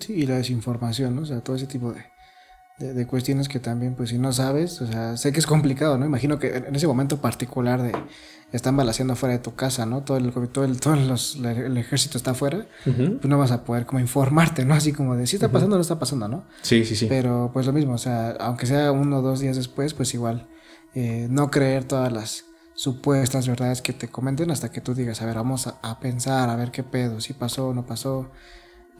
Sí, 0.00 0.14
y 0.14 0.26
la 0.26 0.36
desinformación, 0.36 1.16
¿no? 1.16 1.22
O 1.22 1.26
sea, 1.26 1.40
todo 1.40 1.56
ese 1.56 1.66
tipo 1.66 1.92
de, 1.92 2.04
de, 2.78 2.94
de 2.94 3.06
cuestiones 3.06 3.48
que 3.48 3.58
también, 3.60 3.94
pues 3.94 4.10
si 4.10 4.18
no 4.18 4.32
sabes, 4.32 4.80
o 4.80 4.86
sea, 4.86 5.16
sé 5.16 5.32
que 5.32 5.40
es 5.40 5.46
complicado, 5.46 5.98
¿no? 5.98 6.06
Imagino 6.06 6.38
que 6.38 6.56
en 6.56 6.74
ese 6.76 6.86
momento 6.86 7.20
particular 7.20 7.82
de 7.82 7.92
están 8.52 8.76
balaseando 8.76 9.14
fuera 9.14 9.34
de 9.34 9.40
tu 9.40 9.54
casa, 9.54 9.84
¿no? 9.84 10.02
Todo 10.04 10.16
el, 10.16 10.32
todo 10.50 10.64
el, 10.64 10.80
todo 10.80 10.96
los- 10.96 11.36
el 11.36 11.76
ejército 11.76 12.16
está 12.16 12.30
afuera, 12.30 12.66
pues 13.18 13.28
no 13.28 13.36
vas 13.36 13.50
a 13.50 13.64
poder 13.64 13.84
como 13.84 14.00
informarte, 14.00 14.64
¿no? 14.64 14.74
Así 14.74 14.92
como 14.92 15.16
de 15.16 15.26
si 15.26 15.36
está 15.36 15.48
pasando 15.52 15.76
o 15.76 15.78
no 15.78 15.82
está 15.82 15.98
pasando, 15.98 16.28
¿no? 16.28 16.44
Sí, 16.62 16.84
sí, 16.84 16.96
sí. 16.96 17.06
Pero 17.08 17.50
pues 17.52 17.66
lo 17.66 17.72
mismo, 17.74 17.92
o 17.94 17.98
sea, 17.98 18.30
aunque 18.40 18.64
sea 18.66 18.90
uno 18.92 19.18
o 19.18 19.22
dos 19.22 19.40
días 19.40 19.56
después, 19.56 19.92
pues 19.92 20.14
igual 20.14 20.48
eh, 20.94 21.26
no 21.28 21.50
creer 21.50 21.84
todas 21.84 22.10
las 22.10 22.44
supuestas 22.74 23.48
verdades 23.48 23.82
que 23.82 23.92
te 23.92 24.08
comenten 24.08 24.50
hasta 24.50 24.70
que 24.70 24.80
tú 24.80 24.94
digas, 24.94 25.20
a 25.20 25.26
ver, 25.26 25.34
vamos 25.34 25.66
a, 25.66 25.78
a 25.82 25.98
pensar, 26.00 26.48
a 26.48 26.56
ver 26.56 26.70
qué 26.70 26.82
pedo, 26.84 27.20
si 27.20 27.32
pasó 27.34 27.68
o 27.68 27.74
no 27.74 27.84
pasó. 27.86 28.30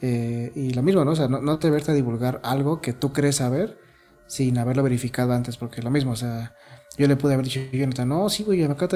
Eh, 0.01 0.53
y 0.55 0.71
lo 0.75 0.83
mismo, 0.83 1.05
¿no? 1.05 1.13
O 1.13 1.17
sea, 1.17 1.29
no, 1.29 1.41
no 1.41 1.53
atreverte 1.53 1.91
a 1.91 1.95
divulgar 1.95 2.41
algo 2.45 2.81
que 2.81 2.93
tú 2.93 3.13
crees 3.13 3.37
saber 3.37 3.79
sin 4.27 4.59
haberlo 4.59 4.83
verificado 4.83 5.33
antes, 5.33 5.57
porque 5.57 5.83
lo 5.83 5.91
mismo, 5.91 6.13
o 6.13 6.17
sea, 6.17 6.55
yo 6.97 7.09
le 7.09 7.17
pude 7.17 7.35
haber 7.35 7.47
dicho 7.47 7.61
a 7.61 7.77
Jonathan, 7.77 8.09
no, 8.09 8.29
sí, 8.29 8.45
güey, 8.45 8.63
acá 8.63 8.89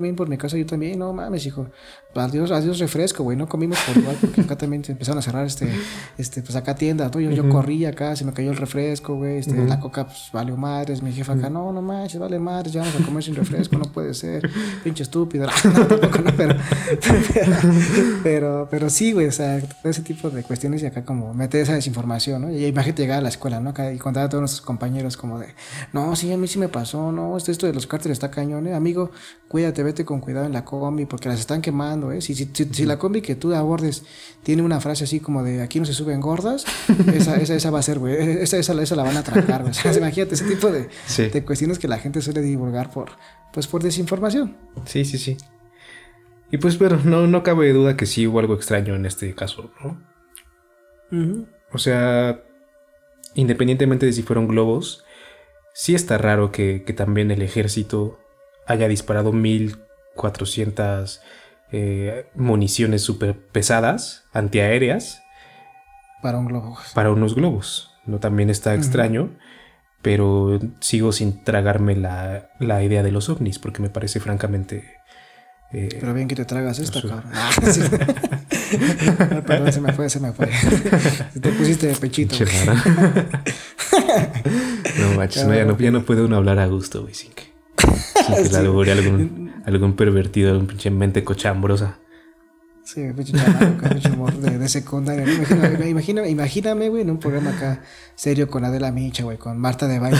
también 0.00 0.16
por 0.16 0.30
mi 0.30 0.38
casa 0.38 0.56
yo 0.56 0.64
también, 0.64 0.98
no 0.98 1.12
mames, 1.12 1.44
hijo, 1.44 1.66
adiós, 2.14 2.50
adiós 2.50 2.78
refresco, 2.78 3.22
güey, 3.22 3.36
no 3.36 3.46
comimos 3.46 3.78
por 3.80 3.98
igual, 3.98 4.16
porque 4.18 4.40
acá 4.40 4.56
también 4.56 4.82
se 4.82 4.92
empezaron 4.92 5.18
a 5.18 5.22
cerrar, 5.22 5.46
este, 5.46 5.70
este, 6.16 6.40
pues 6.40 6.56
acá 6.56 6.74
tienda, 6.74 7.10
¿no? 7.12 7.20
yo, 7.20 7.30
yo 7.30 7.46
corrí 7.50 7.84
acá, 7.84 8.16
se 8.16 8.24
me 8.24 8.32
cayó 8.32 8.50
el 8.50 8.56
refresco, 8.56 9.16
güey, 9.16 9.38
este, 9.38 9.54
la 9.66 9.78
coca, 9.78 10.06
pues 10.06 10.30
valió 10.32 10.56
madres, 10.56 11.02
mi 11.02 11.12
jefa 11.12 11.34
acá, 11.34 11.50
no, 11.50 11.70
no 11.70 11.82
manches, 11.82 12.18
vale 12.18 12.38
madres, 12.38 12.72
ya 12.72 12.80
vamos 12.80 12.98
a 12.98 13.04
comer 13.04 13.22
sin 13.22 13.34
refresco, 13.34 13.76
no 13.76 13.92
puede 13.92 14.14
ser, 14.14 14.50
pinche 14.82 15.02
estúpido, 15.02 15.46
no, 15.64 15.86
tampoco, 15.86 16.18
no, 16.18 16.34
pero, 16.34 16.56
pero, 17.34 17.56
pero, 18.22 18.68
pero 18.70 18.88
sí, 18.88 19.12
güey, 19.12 19.26
o 19.26 19.32
sea, 19.32 19.60
todo 19.60 19.90
ese 19.90 20.00
tipo 20.00 20.30
de 20.30 20.42
cuestiones 20.44 20.82
y 20.82 20.86
acá 20.86 21.04
como 21.04 21.34
meter 21.34 21.60
esa 21.60 21.74
desinformación, 21.74 22.40
¿no? 22.40 22.50
Y 22.50 22.64
imagínate 22.64 23.02
llegar 23.02 23.18
a 23.18 23.22
la 23.22 23.28
escuela, 23.28 23.60
¿no? 23.60 23.70
Acá 23.70 23.92
y 23.92 23.98
contar 23.98 24.24
a 24.24 24.28
todos 24.30 24.40
nuestros 24.40 24.62
compañeros 24.62 25.18
como 25.18 25.38
de, 25.38 25.48
no, 25.92 26.16
sí, 26.16 26.32
a 26.32 26.38
mí 26.38 26.48
sí 26.48 26.58
me 26.58 26.70
pasó, 26.70 27.12
no, 27.12 27.36
esto, 27.36 27.52
esto 27.52 27.66
de 27.66 27.74
los 27.74 27.86
cárteles 27.86 28.16
está 28.16 28.30
cañón, 28.30 28.66
¿eh? 28.66 28.74
Amigo, 28.74 29.10
cuídate, 29.46 29.82
vete 29.90 30.04
con 30.04 30.20
cuidado 30.20 30.46
en 30.46 30.52
la 30.52 30.64
combi 30.64 31.04
porque 31.06 31.28
las 31.28 31.38
están 31.40 31.60
quemando, 31.62 32.12
¿eh? 32.12 32.20
Si, 32.20 32.34
si, 32.34 32.50
si, 32.52 32.64
si 32.66 32.84
la 32.84 32.98
combi 32.98 33.20
que 33.20 33.34
tú 33.34 33.54
abordes 33.54 34.04
tiene 34.42 34.62
una 34.62 34.80
frase 34.80 35.04
así 35.04 35.20
como 35.20 35.42
de, 35.42 35.62
aquí 35.62 35.78
no 35.80 35.86
se 35.86 35.92
suben 35.92 36.20
gordas, 36.20 36.64
esa, 37.14 37.36
esa, 37.36 37.54
esa 37.54 37.70
va 37.70 37.78
a 37.80 37.82
ser, 37.82 37.98
güey, 37.98 38.14
esa, 38.42 38.56
esa, 38.58 38.80
esa 38.82 38.96
la 38.96 39.02
van 39.02 39.16
a 39.16 39.20
atracar, 39.20 39.62
güey. 39.62 39.74
Imagínate 39.96 40.34
ese 40.34 40.44
tipo 40.44 40.70
de, 40.70 40.88
Sí. 41.06 41.28
de 41.28 41.44
cuestiones 41.44 41.78
que 41.78 41.88
la 41.88 41.98
gente 41.98 42.20
suele 42.22 42.40
divulgar 42.42 42.90
por, 42.90 43.10
pues 43.52 43.66
por 43.66 43.82
desinformación. 43.82 44.56
Sí, 44.86 45.04
sí, 45.04 45.18
sí. 45.18 45.36
Y 46.52 46.56
pues 46.58 46.78
bueno, 46.78 47.00
no, 47.04 47.26
no 47.26 47.42
cabe 47.42 47.72
duda 47.72 47.96
que 47.96 48.06
sí 48.06 48.26
hubo 48.26 48.40
algo 48.40 48.54
extraño 48.54 48.96
en 48.96 49.06
este 49.06 49.34
caso, 49.34 49.70
¿no? 49.82 50.00
O 51.72 51.78
sea, 51.78 52.42
independientemente 53.34 54.06
de 54.06 54.12
si 54.12 54.22
fueron 54.22 54.48
globos, 54.48 55.04
sí 55.74 55.94
está 55.94 56.18
raro 56.18 56.50
que, 56.52 56.82
que 56.84 56.92
también 56.92 57.30
el 57.30 57.42
ejército 57.42 58.18
haya 58.70 58.88
disparado 58.88 59.32
1400 59.32 61.20
eh, 61.72 62.26
municiones 62.34 63.02
súper 63.02 63.36
pesadas, 63.36 64.24
antiaéreas, 64.32 65.22
Para 66.22 66.38
un 66.38 66.46
globo. 66.46 66.78
para 66.94 67.10
unos 67.10 67.34
globos. 67.34 67.90
No 68.06 68.18
también 68.18 68.50
está 68.50 68.74
extraño, 68.74 69.30
pero 70.02 70.58
sigo 70.80 71.12
sin 71.12 71.44
tragarme 71.44 71.94
la, 71.96 72.50
la 72.58 72.82
idea 72.82 73.02
de 73.02 73.12
los 73.12 73.28
ovnis, 73.28 73.58
porque 73.58 73.82
me 73.82 73.90
parece 73.90 74.18
francamente... 74.20 74.94
eh, 75.72 75.88
Pero 76.00 76.14
bien 76.14 76.26
que 76.28 76.34
te 76.34 76.44
tragas 76.44 76.78
esta, 76.78 77.00
cabrón. 77.02 77.24
Ah, 77.32 77.50
sí. 77.70 77.80
No, 79.34 79.42
perdón, 79.46 79.72
se 79.72 79.80
me 79.80 79.92
fue, 79.92 80.08
se 80.08 80.18
me 80.20 80.32
fue. 80.32 80.48
Te 81.40 81.50
pusiste 81.52 81.86
de 81.88 81.94
pechito. 81.94 82.36
No 84.98 85.14
manches, 85.16 85.46
no, 85.46 85.54
ya, 85.54 85.64
no, 85.64 85.76
ya 85.78 85.90
no 85.90 86.02
puede 86.04 86.22
uno 86.22 86.36
hablar 86.36 86.58
a 86.58 86.66
gusto, 86.66 87.02
güey, 87.02 87.14
sin 87.14 87.32
que, 87.32 87.49
que 87.94 88.44
Sí. 88.48 88.56
albore 88.56 88.92
algún, 88.92 89.52
algún 89.64 89.96
pervertido, 89.96 90.50
algún 90.50 90.66
pinche 90.66 90.90
mente 90.90 91.24
cochambrosa. 91.24 91.98
Sí, 92.82 93.02
pinche 93.14 93.32
chamaco, 93.32 93.88
pinche 93.88 94.10
humor 94.10 94.32
de, 94.38 94.58
de 94.58 94.68
secundaria. 94.68 95.22
Imagíname, 95.22 95.88
imagíname, 95.90 96.28
imagíname, 96.30 96.88
güey, 96.88 97.02
en 97.02 97.10
un 97.10 97.20
programa 97.20 97.50
acá 97.50 97.82
serio 98.16 98.48
con 98.48 98.64
Adela 98.64 98.90
Micha, 98.90 99.22
güey, 99.22 99.38
con 99.38 99.58
Marta 99.58 99.86
de 99.86 100.00
Baile. 100.00 100.18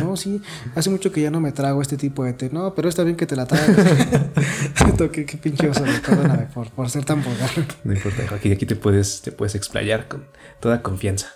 ¿no? 0.00 0.16
Sí, 0.16 0.40
hace 0.74 0.88
mucho 0.88 1.12
que 1.12 1.20
ya 1.20 1.30
no 1.30 1.40
me 1.40 1.52
trago 1.52 1.82
este 1.82 1.98
tipo 1.98 2.24
de 2.24 2.32
té. 2.32 2.48
No, 2.50 2.74
pero 2.74 2.88
está 2.88 3.02
bien 3.02 3.16
que 3.16 3.26
te 3.26 3.36
la 3.36 3.44
tragues. 3.44 3.76
qué, 5.12 5.26
qué 5.26 5.36
pinche 5.36 5.68
oso, 5.68 5.84
perdóname 6.06 6.46
por, 6.54 6.70
por 6.70 6.88
ser 6.88 7.04
tan 7.04 7.22
vulgar. 7.22 7.50
No 7.84 7.92
importa, 7.92 8.22
aquí, 8.34 8.50
aquí 8.50 8.64
te 8.64 8.76
puedes, 8.76 9.20
te 9.20 9.30
puedes 9.32 9.54
explayar 9.54 10.08
con 10.08 10.24
toda 10.60 10.80
confianza. 10.82 11.28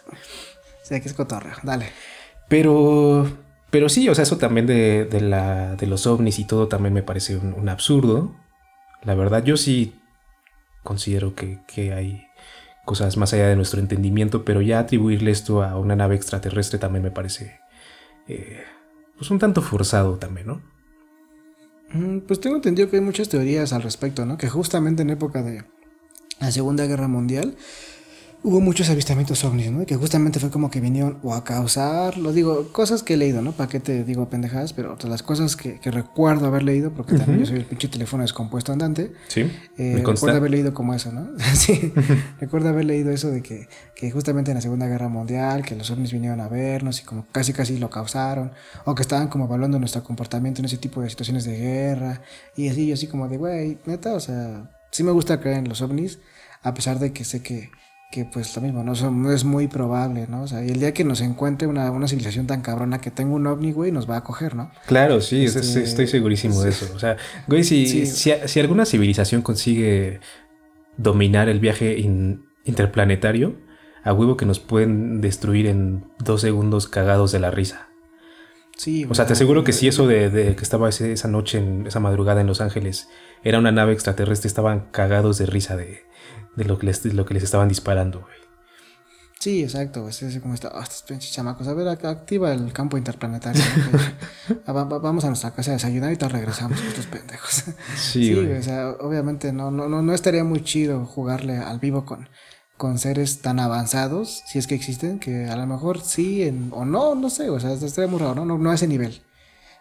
Sí, 0.83 0.95
aquí 0.95 1.09
es 1.09 1.15
cotorreo, 1.15 1.57
dale. 1.63 1.91
Pero, 2.49 3.29
pero 3.71 3.89
sí, 3.89 4.09
o 4.09 4.15
sea, 4.15 4.23
eso 4.25 4.39
también 4.39 4.67
de, 4.67 5.05
de 5.05 5.21
la, 5.21 5.77
de 5.77 5.87
los 5.87 6.07
ovnis 6.07 6.39
y 6.39 6.45
todo 6.45 6.69
también 6.69 6.95
me 6.95 7.03
parece 7.03 7.37
un, 7.37 7.55
un 7.55 7.69
absurdo. 7.69 8.35
La 9.03 9.15
verdad, 9.15 9.45
yo 9.45 9.57
sí 9.57 9.95
considero 10.85 11.35
que, 11.35 11.61
que 11.67 11.93
hay 11.95 12.25
cosas 12.85 13.17
más 13.17 13.33
allá 13.33 13.49
de 13.49 13.57
nuestro 13.57 13.81
entendimiento, 13.81 14.45
pero 14.45 14.63
ya 14.63 14.81
atribuirle 14.81 15.31
esto 15.31 15.63
a 15.63 15.79
una 15.79 15.97
nave 15.97 16.17
extraterrestre 16.17 16.79
también 16.79 17.05
me 17.05 17.11
parece 17.11 17.61
eh, 18.29 18.63
pues 19.19 19.31
un 19.31 19.39
tanto 19.39 19.63
forzado 19.63 20.19
también, 20.19 20.49
¿no? 20.49 20.63
Mm, 21.93 22.21
Pues 22.21 22.41
tengo 22.41 22.57
entendido 22.57 22.89
que 22.91 22.97
hay 22.97 23.03
muchas 23.03 23.29
teorías 23.29 23.73
al 23.73 23.83
respecto, 23.83 24.25
¿no? 24.27 24.39
Que 24.39 24.49
justamente 24.49 25.03
en 25.03 25.11
época 25.11 25.43
de 25.43 25.65
la 26.41 26.53
Segunda 26.53 26.87
Guerra 26.87 27.09
Mundial, 27.09 27.57
hubo 28.43 28.61
muchos 28.61 28.89
avistamientos 28.89 29.45
ovnis, 29.45 29.71
¿no? 29.71 29.85
Que 29.85 29.97
justamente 29.97 30.41
fue 30.41 30.51
como 30.51 30.71
que 30.71 30.81
vinieron 30.81 31.19
o 31.23 31.35
a 31.35 31.45
causar, 31.45 32.17
lo 32.17 32.33
digo, 32.33 32.73
cosas 32.73 33.03
que 33.03 33.15
he 33.15 33.17
leído, 33.17 33.43
¿no? 33.43 33.53
¿Para 33.53 33.69
qué 33.69 33.81
te 33.81 34.03
digo 34.05 34.31
pendejadas? 34.31 34.73
Pero 34.73 34.95
otras 34.95 35.11
las 35.11 35.23
cosas 35.23 35.57
que, 35.57 35.79
recuerdo 35.91 36.47
haber 36.47 36.63
leído, 36.63 36.93
porque 36.93 37.17
también 37.17 37.41
yo 37.41 37.47
soy 37.47 37.59
el 37.59 37.67
pinche 37.67 37.89
teléfono 37.89 38.23
descompuesto 38.23 38.73
andante. 38.73 39.13
Sí. 39.29 39.51
Eh, 39.77 40.03
recuerdo 40.05 40.37
haber 40.37 40.51
leído 40.51 40.73
como 40.73 40.95
eso, 40.95 41.13
¿no? 41.13 41.29
sí. 41.55 41.93
recuerdo 42.41 42.71
haber 42.71 42.87
leído 42.87 43.11
eso 43.11 43.31
de 43.31 43.43
que, 43.43 43.69
que 43.95 44.11
justamente 44.11 44.51
en 44.51 44.57
la 44.57 44.63
Segunda 44.63 44.87
Guerra 44.87 45.09
Mundial, 45.09 45.63
que 45.63 45.77
los 45.77 45.91
ovnis 45.91 46.13
vinieron 46.13 46.41
a 46.41 46.49
vernos 46.49 47.01
y 47.01 47.05
como 47.05 47.27
casi 47.31 47.53
casi 47.53 47.79
lo 47.79 47.91
causaron, 47.91 48.53
o 48.85 48.95
que 48.95 49.03
estaban 49.03 49.29
como 49.29 49.45
evaluando 49.45 49.79
nuestro 49.79 50.03
comportamiento 50.03 50.61
en 50.61 50.65
ese 50.65 50.79
tipo 50.79 51.03
de 51.03 51.11
situaciones 51.11 51.45
de 51.45 51.59
guerra, 51.59 52.23
y 52.57 52.69
así, 52.69 52.87
yo 52.87 52.95
así 52.95 53.07
como 53.07 53.29
de, 53.29 53.37
güey, 53.37 53.79
neta, 53.85 54.15
o 54.15 54.21
sea, 54.21 54.71
sí 54.91 55.03
me 55.03 55.13
gusta 55.13 55.41
creer 55.41 55.59
en 55.59 55.69
los 55.69 55.83
ovnis, 55.83 56.21
a 56.63 56.75
pesar 56.75 56.99
de 56.99 57.13
que 57.13 57.25
sé 57.25 57.43
que 57.43 57.71
que 58.11 58.25
pues 58.25 58.57
lo 58.57 58.63
mismo, 58.63 58.83
no, 58.83 59.33
es 59.33 59.45
muy 59.45 59.69
probable, 59.69 60.27
¿no? 60.29 60.43
O 60.43 60.49
sea, 60.49 60.65
y 60.65 60.69
el 60.69 60.81
día 60.81 60.93
que 60.93 61.05
nos 61.05 61.21
encuentre 61.21 61.69
una, 61.69 61.93
una 61.93 62.09
civilización 62.09 62.49
tan 62.49 62.61
cabrona 62.61 63.01
que 63.01 63.13
tenga 63.13 63.35
un 63.35 63.47
ovni, 63.47 63.71
güey, 63.71 63.93
nos 63.93 64.11
va 64.11 64.17
a 64.17 64.25
coger, 64.25 64.57
¿no? 64.57 64.73
Claro, 64.87 65.21
sí, 65.21 65.45
este, 65.45 65.61
estoy 65.85 66.09
segurísimo 66.09 66.61
de 66.61 66.71
eso. 66.71 66.93
O 66.95 66.99
sea, 66.99 67.17
güey, 67.47 67.63
si, 67.63 68.07
si, 68.07 68.61
alguna 68.61 68.85
civilización 68.85 69.43
consigue 69.43 70.19
dominar 70.97 71.49
el 71.49 71.61
viaje 71.61 72.01
interplanetario, 72.65 73.55
a 74.03 74.13
huevo 74.13 74.37
que 74.37 74.47
nos 74.47 74.59
pueden 74.59 75.21
destruir 75.21 75.67
en 75.67 76.05
dos 76.19 76.41
segundos 76.41 76.89
cagados 76.89 77.31
de 77.31 77.39
la 77.39 77.53
risa. 77.53 77.91
Sí, 78.77 79.07
o 79.09 79.15
sea, 79.15 79.27
te 79.27 79.35
aseguro 79.35 79.63
que 79.63 79.73
si 79.73 79.87
eso 79.87 80.09
de, 80.09 80.31
de 80.31 80.57
que 80.57 80.63
estaba 80.65 80.89
esa 80.89 81.29
noche, 81.29 81.59
en, 81.59 81.87
esa 81.87 82.01
madrugada 82.01 82.41
en 82.41 82.49
Los 82.49 82.61
Ángeles, 82.61 83.09
era 83.45 83.59
una 83.59 83.71
nave 83.71 83.93
extraterrestre, 83.93 84.49
estaban 84.49 84.89
cagados 84.91 85.39
de 85.39 85.47
risa 85.47 85.77
de, 85.77 86.11
de 86.57 86.65
lo 86.65 86.79
que 86.79 86.87
les, 86.87 87.05
lo 87.07 87.25
que 87.25 87.35
les 87.35 87.43
estaban 87.43 87.69
disparando, 87.69 88.21
güey. 88.21 88.41
Sí, 89.41 89.63
exacto, 89.63 90.07
Es 90.07 90.39
como 90.43 90.53
está, 90.53 90.71
oh, 90.75 90.83
estos 90.83 91.03
pinches 91.03 91.33
chamacos. 91.33 91.67
A 91.67 91.73
ver, 91.73 91.89
activa 91.89 92.53
el 92.53 92.75
campo 92.75 92.99
interplanetario. 92.99 93.63
Vamos 94.67 95.25
a 95.25 95.29
nuestra 95.29 95.53
casa 95.53 95.71
a 95.71 95.75
desayunar 95.75 96.13
y 96.13 96.17
te 96.17 96.29
regresamos 96.29 96.79
con 96.79 96.89
estos 96.89 97.07
pendejos. 97.11 97.65
Sí, 97.97 98.35
güey. 98.35 98.59
O 98.59 98.63
sea, 98.63 98.91
obviamente 99.01 99.51
no, 99.55 99.71
no, 99.71 99.89
no, 99.89 100.03
no 100.03 100.13
estaría 100.13 100.45
muy 100.45 100.63
chido 100.63 101.07
jugarle 101.07 101.57
al 101.57 101.79
vivo 101.79 102.05
con, 102.05 102.29
con 102.77 102.99
seres 102.99 103.41
tan 103.41 103.61
avanzados, 103.61 104.43
si 104.47 104.59
es 104.59 104.67
que 104.67 104.75
existen, 104.75 105.19
que 105.19 105.47
a 105.47 105.57
lo 105.57 105.67
mejor 105.67 106.03
sí 106.03 106.47
o 106.73 106.85
no, 106.85 107.15
no 107.15 107.31
sé, 107.31 107.49
o 107.49 107.59
sea, 107.59 107.73
estaría 107.73 108.11
muy 108.11 108.21
raro, 108.21 108.35
¿no? 108.35 108.45
No, 108.45 108.59
no 108.59 108.71
a 108.71 108.75
ese 108.75 108.89
nivel. 108.89 109.23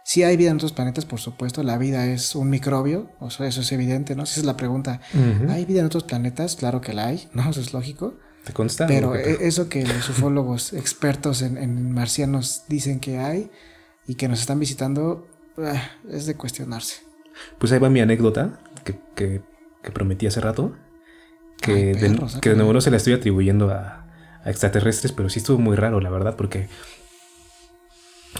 Si 0.10 0.24
hay 0.24 0.38
vida 0.38 0.49
en 0.49 0.55
otros 0.55 0.74
planetas, 0.74 1.05
por 1.05 1.20
supuesto, 1.20 1.62
la 1.62 1.78
vida 1.78 2.07
es 2.07 2.34
un 2.34 2.49
microbio, 2.49 3.12
o 3.20 3.30
sea, 3.30 3.45
eso 3.45 3.62
es 3.62 3.72
evidente, 3.72 4.16
¿no? 4.16 4.24
Esa 4.24 4.39
es 4.39 4.45
la 4.47 4.57
pregunta. 4.57 5.01
¿Hay 5.49 5.66
vida 5.66 5.82
en 5.82 5.86
otros 5.86 6.03
planetas? 6.03 6.55
Claro 6.55 6.82
que 6.82 6.93
la 6.93 7.05
hay, 7.05 7.30
¿no? 7.36 7.47
Eso 7.47 7.62
es 7.62 7.74
lógico. 7.74 8.16
¿Te 8.43 8.51
consta? 8.51 8.88
Pero 8.88 9.16
e, 9.16 9.45
eso 9.45 9.70
que 9.70 9.86
los 9.86 10.10
ufólogos 10.10 10.74
expertos 10.74 11.43
en, 11.43 11.91
marcianos 11.91 12.64
dicen 12.68 12.99
que 12.99 13.20
hay 13.20 13.51
y 14.07 14.16
que 14.16 14.28
nos 14.28 14.39
están 14.39 14.60
visitando, 14.60 15.28
ah, 15.60 15.91
es 16.12 16.26
de 16.26 16.34
cuestionarse. 16.34 17.03
Pues 17.60 17.72
ahí 17.72 17.78
va 17.78 17.91
mi 17.91 18.01
anécdota 18.01 18.60
que, 19.14 19.43
prometí 19.93 20.26
hace 20.26 20.41
rato, 20.41 20.76
que, 21.62 21.93
de, 21.93 22.20
que 22.41 22.49
de 22.49 22.55
nuevo 22.55 22.74
no 22.74 22.82
se 22.82 22.89
la 22.89 22.97
estoy 22.97 23.14
atribuyendo 23.14 23.70
a, 23.70 24.07
a 24.43 24.49
extraterrestres, 24.49 25.12
pero 25.12 25.30
sí 25.30 25.38
estuvo 25.38 25.60
muy 25.60 25.76
raro, 25.76 26.01
la 26.01 26.10
verdad, 26.10 26.36
porque 26.36 26.68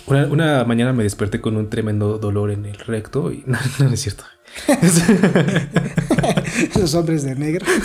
una, 0.08 0.64
mañana 0.66 0.94
me 0.94 1.04
desperté 1.04 1.42
con 1.42 1.58
un 1.58 1.70
tremendo 1.70 2.18
dolor 2.18 2.52
en 2.52 2.66
el 2.66 2.78
recto 2.78 3.32
y 3.32 3.44
no, 3.48 3.58
no 3.80 3.90
es 3.90 4.02
cierto. 4.02 4.24
Esos 6.76 6.96
hombres 6.96 7.24
de 7.24 7.36
negro. 7.36 7.66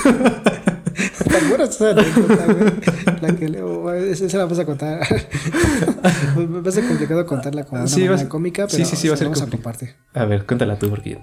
¿Te 1.29 1.37
acuerdas 1.37 1.75
esa 1.75 1.93
La 3.21 3.37
que 3.37 3.49
le, 3.49 3.61
esa 4.13 4.39
la 4.39 4.45
vas 4.47 4.59
a 4.61 4.65
contar. 4.65 5.01
va 5.01 6.69
a 6.69 6.73
ser 6.73 6.87
complicado 6.87 7.27
contarla 7.27 7.65
como 7.65 7.83
una 7.83 8.29
cómica, 8.29 8.67
pero 8.67 8.85
sí, 8.85 8.85
sí, 8.85 8.97
sí, 8.97 9.09
va 9.09 9.15
a 9.15 9.17
ser 9.17 9.27
vamos 9.27 9.43
a 9.43 9.47
compartir. 9.47 9.97
A 10.15 10.25
ver, 10.25 10.47
cuéntala 10.47 10.79
tú 10.79 10.89
porque 10.89 11.19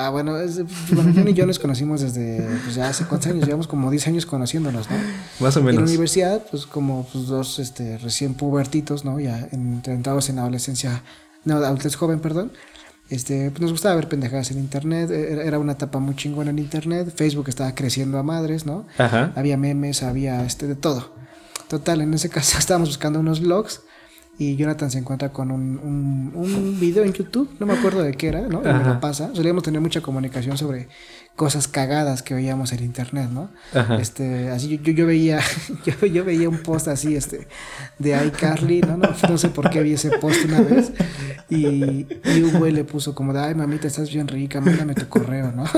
Ah, 0.00 0.10
bueno, 0.10 0.38
es, 0.38 0.60
bueno, 0.94 1.12
John 1.12 1.26
y 1.26 1.34
yo 1.34 1.44
nos 1.44 1.58
conocimos 1.58 2.00
desde, 2.00 2.46
pues 2.62 2.76
ya 2.76 2.88
hace 2.88 3.04
cuántos 3.04 3.32
años, 3.32 3.44
llevamos 3.44 3.66
como 3.66 3.90
10 3.90 4.06
años 4.06 4.26
conociéndonos, 4.26 4.88
¿no? 4.88 4.96
Más 5.40 5.56
o 5.56 5.60
menos. 5.60 5.80
En 5.80 5.84
la 5.86 5.90
universidad, 5.90 6.46
pues 6.48 6.66
como 6.66 7.04
pues, 7.12 7.26
dos 7.26 7.58
este, 7.58 7.98
recién 7.98 8.34
pubertitos, 8.34 9.04
¿no? 9.04 9.18
Ya 9.18 9.48
entrados 9.50 10.28
en 10.28 10.38
adolescencia, 10.38 11.02
no, 11.44 11.56
adultez 11.56 11.96
joven, 11.96 12.20
perdón. 12.20 12.52
Este, 13.10 13.50
pues 13.50 13.60
nos 13.60 13.72
gustaba 13.72 13.96
ver 13.96 14.08
pendejadas 14.08 14.52
en 14.52 14.58
internet, 14.58 15.10
e, 15.10 15.44
era 15.44 15.58
una 15.58 15.72
etapa 15.72 15.98
muy 15.98 16.14
chingona 16.14 16.50
en 16.50 16.60
internet, 16.60 17.12
Facebook 17.16 17.48
estaba 17.48 17.74
creciendo 17.74 18.18
a 18.18 18.22
madres, 18.22 18.66
¿no? 18.66 18.86
Ajá. 18.98 19.32
Había 19.34 19.56
memes, 19.56 20.04
había 20.04 20.44
este, 20.44 20.68
de 20.68 20.76
todo. 20.76 21.12
Total, 21.68 22.02
en 22.02 22.14
ese 22.14 22.28
caso 22.28 22.56
estábamos 22.60 22.90
buscando 22.90 23.18
unos 23.18 23.40
blogs 23.40 23.82
y 24.38 24.54
Jonathan 24.54 24.90
se 24.90 24.98
encuentra 24.98 25.30
con 25.30 25.50
un, 25.50 25.78
un, 25.82 26.32
un, 26.34 26.80
video 26.80 27.02
en 27.02 27.12
YouTube, 27.12 27.50
no 27.58 27.66
me 27.66 27.72
acuerdo 27.72 28.02
de 28.02 28.14
qué 28.14 28.28
era, 28.28 28.42
¿no? 28.42 28.60
Y 28.60 28.72
me 28.72 28.84
lo 28.84 29.00
pasa. 29.00 29.30
Solíamos 29.34 29.64
tener 29.64 29.80
mucha 29.80 30.00
comunicación 30.00 30.56
sobre 30.56 30.88
cosas 31.38 31.68
cagadas 31.68 32.24
que 32.24 32.34
veíamos 32.34 32.72
en 32.72 32.82
internet, 32.82 33.30
¿no? 33.30 33.48
Este, 34.00 34.50
así 34.50 34.76
yo, 34.76 34.92
yo, 34.92 35.06
veía, 35.06 35.38
yo, 35.86 35.94
yo, 36.04 36.24
veía 36.24 36.48
un 36.48 36.58
post 36.58 36.88
así, 36.88 37.14
este, 37.14 37.46
de 38.00 38.26
iCarly, 38.26 38.80
¿no? 38.80 38.96
¿no? 38.96 39.10
No 39.28 39.38
sé 39.38 39.48
por 39.48 39.70
qué 39.70 39.80
vi 39.80 39.92
ese 39.92 40.10
post 40.18 40.46
una 40.46 40.62
vez. 40.62 40.90
Y, 41.48 42.08
y 42.24 42.42
un 42.42 42.58
güey 42.58 42.72
le 42.72 42.82
puso 42.82 43.14
como 43.14 43.32
de, 43.32 43.38
ay 43.38 43.54
mamita, 43.54 43.86
estás 43.86 44.12
bien 44.12 44.26
rica, 44.26 44.60
mándame 44.60 44.94
tu 44.94 45.08
correo, 45.08 45.52
¿no? 45.52 45.64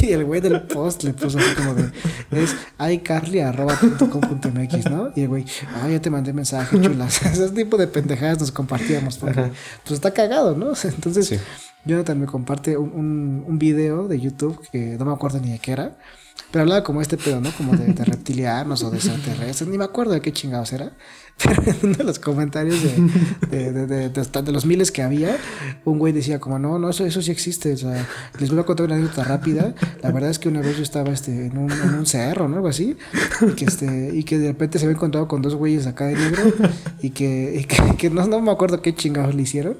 Y 0.00 0.12
el 0.12 0.24
güey 0.24 0.40
del 0.40 0.62
post 0.62 1.02
le 1.02 1.12
puso 1.12 1.38
así 1.38 1.54
como 1.56 1.74
de, 1.74 1.90
es 2.30 2.54
iCarly.com.mx, 2.78 4.90
¿no? 4.90 5.10
Y 5.16 5.22
el 5.22 5.28
güey, 5.28 5.44
ay, 5.82 5.94
ya 5.94 6.00
te 6.00 6.08
mandé 6.08 6.32
mensaje, 6.32 6.80
chulas. 6.80 7.20
Ese 7.26 7.50
tipo 7.50 7.76
de 7.76 7.88
pendejadas 7.88 8.38
nos 8.38 8.52
compartíamos 8.52 9.18
porque, 9.18 9.50
pues 9.82 9.94
está 9.94 10.12
cagado, 10.12 10.56
¿no? 10.56 10.72
Entonces, 10.84 11.26
sí. 11.26 11.40
Jonathan 11.84 12.18
me 12.18 12.26
comparte 12.26 12.76
un, 12.76 12.92
un, 12.92 13.44
un, 13.46 13.58
video 13.58 14.08
de 14.08 14.18
YouTube 14.18 14.58
que 14.70 14.96
no 14.98 15.04
me 15.04 15.12
acuerdo 15.12 15.38
ni 15.40 15.52
de 15.52 15.58
qué 15.58 15.72
era, 15.72 15.96
pero 16.50 16.62
hablaba 16.62 16.82
como 16.82 17.02
este 17.02 17.16
pedo, 17.16 17.40
¿no? 17.40 17.50
Como 17.52 17.76
de, 17.76 17.92
de 17.92 18.04
reptilianos 18.04 18.82
o 18.82 18.90
de 18.90 18.96
extraterrestres, 18.96 19.68
ni 19.68 19.78
me 19.78 19.84
acuerdo 19.84 20.12
de 20.12 20.20
qué 20.20 20.32
chingados 20.32 20.72
era. 20.72 20.92
Uno 21.82 21.94
de 21.94 22.04
los 22.04 22.18
comentarios 22.18 22.82
de, 22.82 23.72
de, 23.72 23.86
de, 23.86 24.08
de, 24.08 24.52
los 24.52 24.64
miles 24.64 24.90
que 24.90 25.02
había, 25.02 25.36
un 25.84 25.98
güey 25.98 26.12
decía 26.12 26.38
como, 26.38 26.58
no, 26.58 26.78
no, 26.78 26.90
eso, 26.90 27.04
eso 27.04 27.20
sí 27.22 27.30
existe. 27.30 27.72
O 27.72 27.76
sea, 27.76 28.06
les 28.38 28.50
voy 28.50 28.60
a 28.60 28.62
contar 28.62 28.86
una 28.86 28.94
anécdota 28.96 29.24
rápida. 29.24 29.74
La 30.02 30.10
verdad 30.10 30.30
es 30.30 30.38
que 30.38 30.48
una 30.48 30.60
vez 30.60 30.76
yo 30.76 30.82
estaba 30.82 31.10
este, 31.10 31.46
en, 31.46 31.58
un, 31.58 31.70
en 31.70 31.94
un 31.94 32.06
cerro, 32.06 32.48
¿no? 32.48 32.56
Algo 32.56 32.68
así. 32.68 32.96
Y 33.42 33.52
que, 33.52 33.64
este, 33.64 34.10
y 34.14 34.24
que 34.24 34.38
de 34.38 34.48
repente 34.48 34.78
se 34.78 34.86
había 34.86 34.96
encontrado 34.96 35.28
con 35.28 35.42
dos 35.42 35.54
güeyes 35.54 35.86
acá 35.86 36.06
de 36.06 36.14
negro. 36.14 36.42
Y 37.02 37.10
que, 37.10 37.60
y 37.60 37.64
que, 37.64 37.96
que 37.98 38.10
no, 38.10 38.26
no, 38.26 38.40
me 38.40 38.50
acuerdo 38.50 38.80
qué 38.80 38.94
chingados 38.94 39.34
le 39.34 39.42
hicieron. 39.42 39.76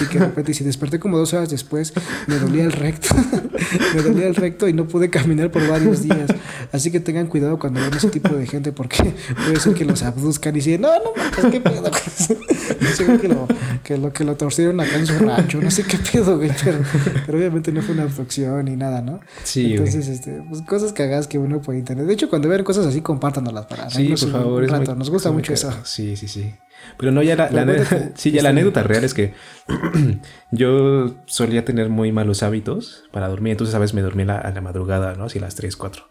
Y 0.00 0.06
que 0.06 0.18
de 0.18 0.26
repente, 0.26 0.54
si 0.54 0.64
desperté 0.64 0.98
como 0.98 1.18
dos 1.18 1.34
horas 1.34 1.50
después, 1.50 1.92
me 2.26 2.36
dolía 2.36 2.64
el 2.64 2.72
recto. 2.72 3.08
me 3.94 4.02
dolía 4.02 4.28
el 4.28 4.34
recto 4.34 4.68
y 4.68 4.72
no 4.72 4.86
pude 4.86 5.10
caminar 5.10 5.50
por 5.50 5.66
varios 5.68 6.02
días. 6.02 6.30
Así 6.72 6.90
que 6.90 7.00
tengan 7.00 7.26
cuidado 7.26 7.58
cuando 7.58 7.80
ven 7.80 7.92
ese 7.94 8.08
tipo 8.08 8.34
de 8.34 8.46
gente 8.46 8.72
porque 8.72 9.14
puede 9.34 9.60
ser 9.60 9.74
que 9.74 9.84
los 9.84 10.02
abduzcan 10.02 10.54
y 10.54 10.60
dicen, 10.60 10.80
no, 10.80 10.91
no, 10.98 11.42
no, 11.42 11.50
qué 11.50 11.60
pedo. 11.60 11.82
no 12.80 12.88
sé 12.88 13.18
que 13.20 13.28
lo, 13.28 13.48
que 13.82 13.98
lo 13.98 14.12
que 14.12 14.24
lo 14.24 14.36
torcieron 14.36 14.80
acá 14.80 14.96
en 14.96 15.06
su 15.06 15.18
rancho, 15.18 15.60
no 15.60 15.70
sé 15.70 15.84
qué 15.84 15.98
pedo, 15.98 16.36
güey, 16.36 16.50
pero, 16.62 16.78
pero 17.26 17.38
obviamente 17.38 17.72
no 17.72 17.82
fue 17.82 17.94
una 17.94 18.04
abducción 18.04 18.64
ni 18.64 18.76
nada, 18.76 19.02
¿no? 19.02 19.20
Sí. 19.44 19.72
Entonces, 19.72 20.08
este, 20.08 20.42
pues 20.48 20.62
cosas 20.62 20.92
cagadas 20.92 21.26
que 21.26 21.38
uno 21.38 21.60
puede 21.60 21.78
internet. 21.78 22.06
De 22.06 22.12
hecho, 22.14 22.28
cuando 22.28 22.48
vean 22.48 22.64
cosas 22.64 22.86
así, 22.86 23.00
compártanlas 23.00 23.66
para 23.66 23.90
Sí, 23.90 24.08
por 24.08 24.30
favor. 24.30 24.62
Un 24.64 24.98
Nos 24.98 25.10
gusta 25.10 25.30
mucho 25.30 25.52
eso. 25.52 25.72
Sí, 25.84 26.16
sí, 26.16 26.28
sí. 26.28 26.54
Pero 26.96 27.12
no, 27.12 27.22
ya 27.22 27.36
la, 27.36 27.48
sí, 28.14 28.30
ya 28.30 28.42
la 28.42 28.50
anécdota 28.50 28.82
real 28.82 29.04
es 29.04 29.14
que 29.14 29.34
yo 30.50 31.14
solía 31.26 31.64
tener 31.64 31.88
muy 31.88 32.12
malos 32.12 32.42
hábitos 32.42 33.04
para 33.12 33.28
dormir. 33.28 33.52
Entonces, 33.52 33.74
a 33.74 33.78
veces 33.78 33.94
me 33.94 34.02
dormía 34.02 34.38
a 34.38 34.50
la, 34.50 34.60
madrugada, 34.60 35.14
¿no? 35.14 35.24
Así 35.24 35.38
a 35.38 35.42
las 35.42 35.54
3, 35.54 35.76
4. 35.76 36.08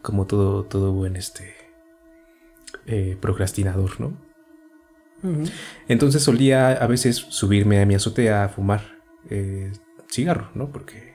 Como 0.00 0.26
todo, 0.26 0.64
todo 0.64 0.92
buen 0.92 1.16
este 1.16 1.61
eh, 2.86 3.16
procrastinador, 3.20 4.00
¿no? 4.00 4.16
Entonces 5.86 6.22
solía 6.22 6.72
a 6.72 6.86
veces 6.88 7.16
subirme 7.16 7.80
a 7.80 7.86
mi 7.86 7.94
azotea 7.94 8.44
a 8.44 8.48
fumar 8.48 8.82
eh, 9.30 9.72
cigarro, 10.10 10.50
¿no? 10.54 10.70
Porque, 10.72 11.14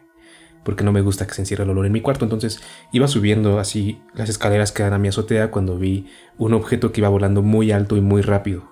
porque 0.64 0.86
no 0.86 0.94
me 0.94 1.02
gusta 1.02 1.28
que 1.28 1.34
se 1.34 1.42
encierre 1.42 1.66
el 1.66 1.72
olor 1.72 1.86
en 1.86 1.92
mi 1.92 2.02
cuarto. 2.02 2.24
Entonces 2.24 2.62
iba 2.94 3.08
subiendo 3.08 3.60
así 3.60 4.02
las 4.14 4.30
escaleras 4.30 4.72
que 4.72 4.84
dan 4.84 4.94
a 4.94 4.98
mi 4.98 5.10
azotea 5.10 5.52
cuando 5.52 5.78
vi 5.78 6.08
un 6.38 6.54
objeto 6.54 6.92
que 6.92 7.02
iba 7.02 7.10
volando 7.10 7.42
muy 7.42 7.72
alto 7.72 7.98
y 7.98 8.02
muy 8.02 8.22
rápido. 8.22 8.70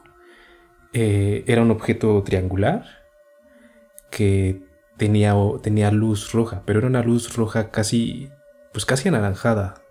Eh, 0.93 1.43
era 1.47 1.61
un 1.61 1.71
objeto 1.71 2.23
triangular 2.23 2.85
que 4.09 4.63
tenía, 4.95 5.35
tenía 5.61 5.91
luz 5.91 6.31
roja, 6.31 6.63
pero 6.65 6.79
era 6.79 6.87
una 6.87 7.03
luz 7.03 7.35
roja 7.35 7.69
casi, 7.69 8.29
pues 8.71 8.85
casi 8.85 9.09
anaranjada. 9.09 9.81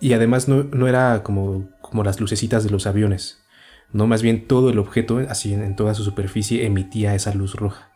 Y 0.00 0.12
además 0.12 0.48
no, 0.48 0.62
no 0.64 0.86
era 0.86 1.22
como, 1.24 1.68
como 1.90 2.04
las 2.04 2.20
lucecitas 2.20 2.64
de 2.64 2.70
los 2.70 2.86
aviones 2.86 3.44
no, 3.92 4.06
más 4.06 4.22
bien 4.22 4.46
todo 4.46 4.70
el 4.70 4.78
objeto, 4.78 5.20
así 5.28 5.52
en, 5.52 5.74
toda 5.76 5.94
su 5.94 6.04
superficie, 6.04 6.64
emitía 6.64 7.14
esa 7.14 7.34
luz 7.34 7.54
roja. 7.54 7.90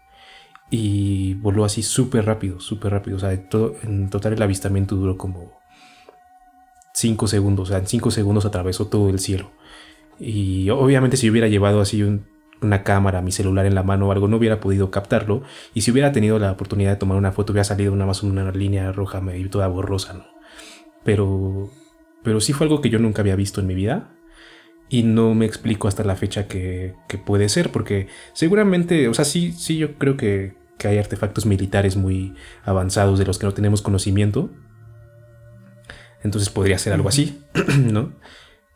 Y 0.70 1.34
voló 1.34 1.64
así 1.64 1.82
súper 1.82 2.26
rápido, 2.26 2.60
súper 2.60 2.92
rápido. 2.92 3.16
O 3.16 3.20
sea, 3.20 3.48
todo, 3.48 3.76
en 3.82 4.10
total 4.10 4.32
el 4.32 4.42
avistamiento 4.42 4.96
duró 4.96 5.16
como 5.16 5.52
5 6.94 7.26
segundos, 7.28 7.68
o 7.68 7.70
sea, 7.70 7.78
en 7.78 7.86
5 7.86 8.10
segundos 8.10 8.44
atravesó 8.44 8.88
todo 8.88 9.08
el 9.10 9.20
cielo. 9.20 9.52
Y 10.18 10.70
obviamente 10.70 11.16
si 11.16 11.30
hubiera 11.30 11.48
llevado 11.48 11.80
así 11.80 12.02
una 12.60 12.82
cámara, 12.82 13.20
mi 13.20 13.32
celular 13.32 13.66
en 13.66 13.74
la 13.74 13.82
mano 13.82 14.08
o 14.08 14.12
algo, 14.12 14.26
no 14.28 14.36
hubiera 14.38 14.60
podido 14.60 14.90
captarlo. 14.90 15.42
Y 15.74 15.82
si 15.82 15.90
hubiera 15.92 16.12
tenido 16.12 16.38
la 16.38 16.52
oportunidad 16.52 16.90
de 16.92 16.96
tomar 16.96 17.18
una 17.18 17.32
foto, 17.32 17.52
hubiera 17.52 17.64
salido 17.64 17.92
nada 17.94 18.06
más 18.06 18.22
una 18.22 18.50
línea 18.50 18.90
roja 18.92 19.20
medio 19.20 19.48
toda 19.50 19.68
borrosa, 19.68 20.14
¿no? 20.14 20.24
Pero, 21.04 21.70
pero 22.24 22.40
sí 22.40 22.52
fue 22.52 22.64
algo 22.64 22.80
que 22.80 22.90
yo 22.90 22.98
nunca 22.98 23.22
había 23.22 23.36
visto 23.36 23.60
en 23.60 23.68
mi 23.68 23.74
vida. 23.74 24.10
Y 24.88 25.02
no 25.02 25.34
me 25.34 25.46
explico 25.46 25.88
hasta 25.88 26.04
la 26.04 26.16
fecha 26.16 26.46
que, 26.46 26.94
que 27.08 27.18
puede 27.18 27.48
ser, 27.48 27.70
porque 27.70 28.08
seguramente, 28.32 29.08
o 29.08 29.14
sea, 29.14 29.24
sí, 29.24 29.52
sí, 29.52 29.78
yo 29.78 29.94
creo 29.94 30.16
que, 30.16 30.56
que 30.78 30.88
hay 30.88 30.98
artefactos 30.98 31.46
militares 31.46 31.96
muy 31.96 32.34
avanzados 32.64 33.18
de 33.18 33.24
los 33.24 33.38
que 33.38 33.46
no 33.46 33.54
tenemos 33.54 33.82
conocimiento. 33.82 34.50
Entonces 36.22 36.50
podría 36.50 36.78
ser 36.78 36.92
algo 36.92 37.08
así, 37.08 37.42
¿no? 37.78 38.12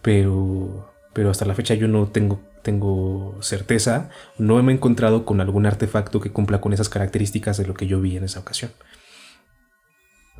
Pero, 0.02 0.92
pero 1.12 1.30
hasta 1.30 1.44
la 1.44 1.54
fecha 1.54 1.74
yo 1.74 1.88
no 1.88 2.08
tengo, 2.08 2.40
tengo 2.62 3.36
certeza, 3.40 4.10
no 4.38 4.62
me 4.62 4.72
he 4.72 4.76
encontrado 4.76 5.24
con 5.24 5.40
algún 5.40 5.66
artefacto 5.66 6.20
que 6.20 6.30
cumpla 6.30 6.60
con 6.60 6.72
esas 6.72 6.88
características 6.88 7.56
de 7.56 7.66
lo 7.66 7.74
que 7.74 7.86
yo 7.86 8.00
vi 8.00 8.16
en 8.16 8.24
esa 8.24 8.40
ocasión. 8.40 8.72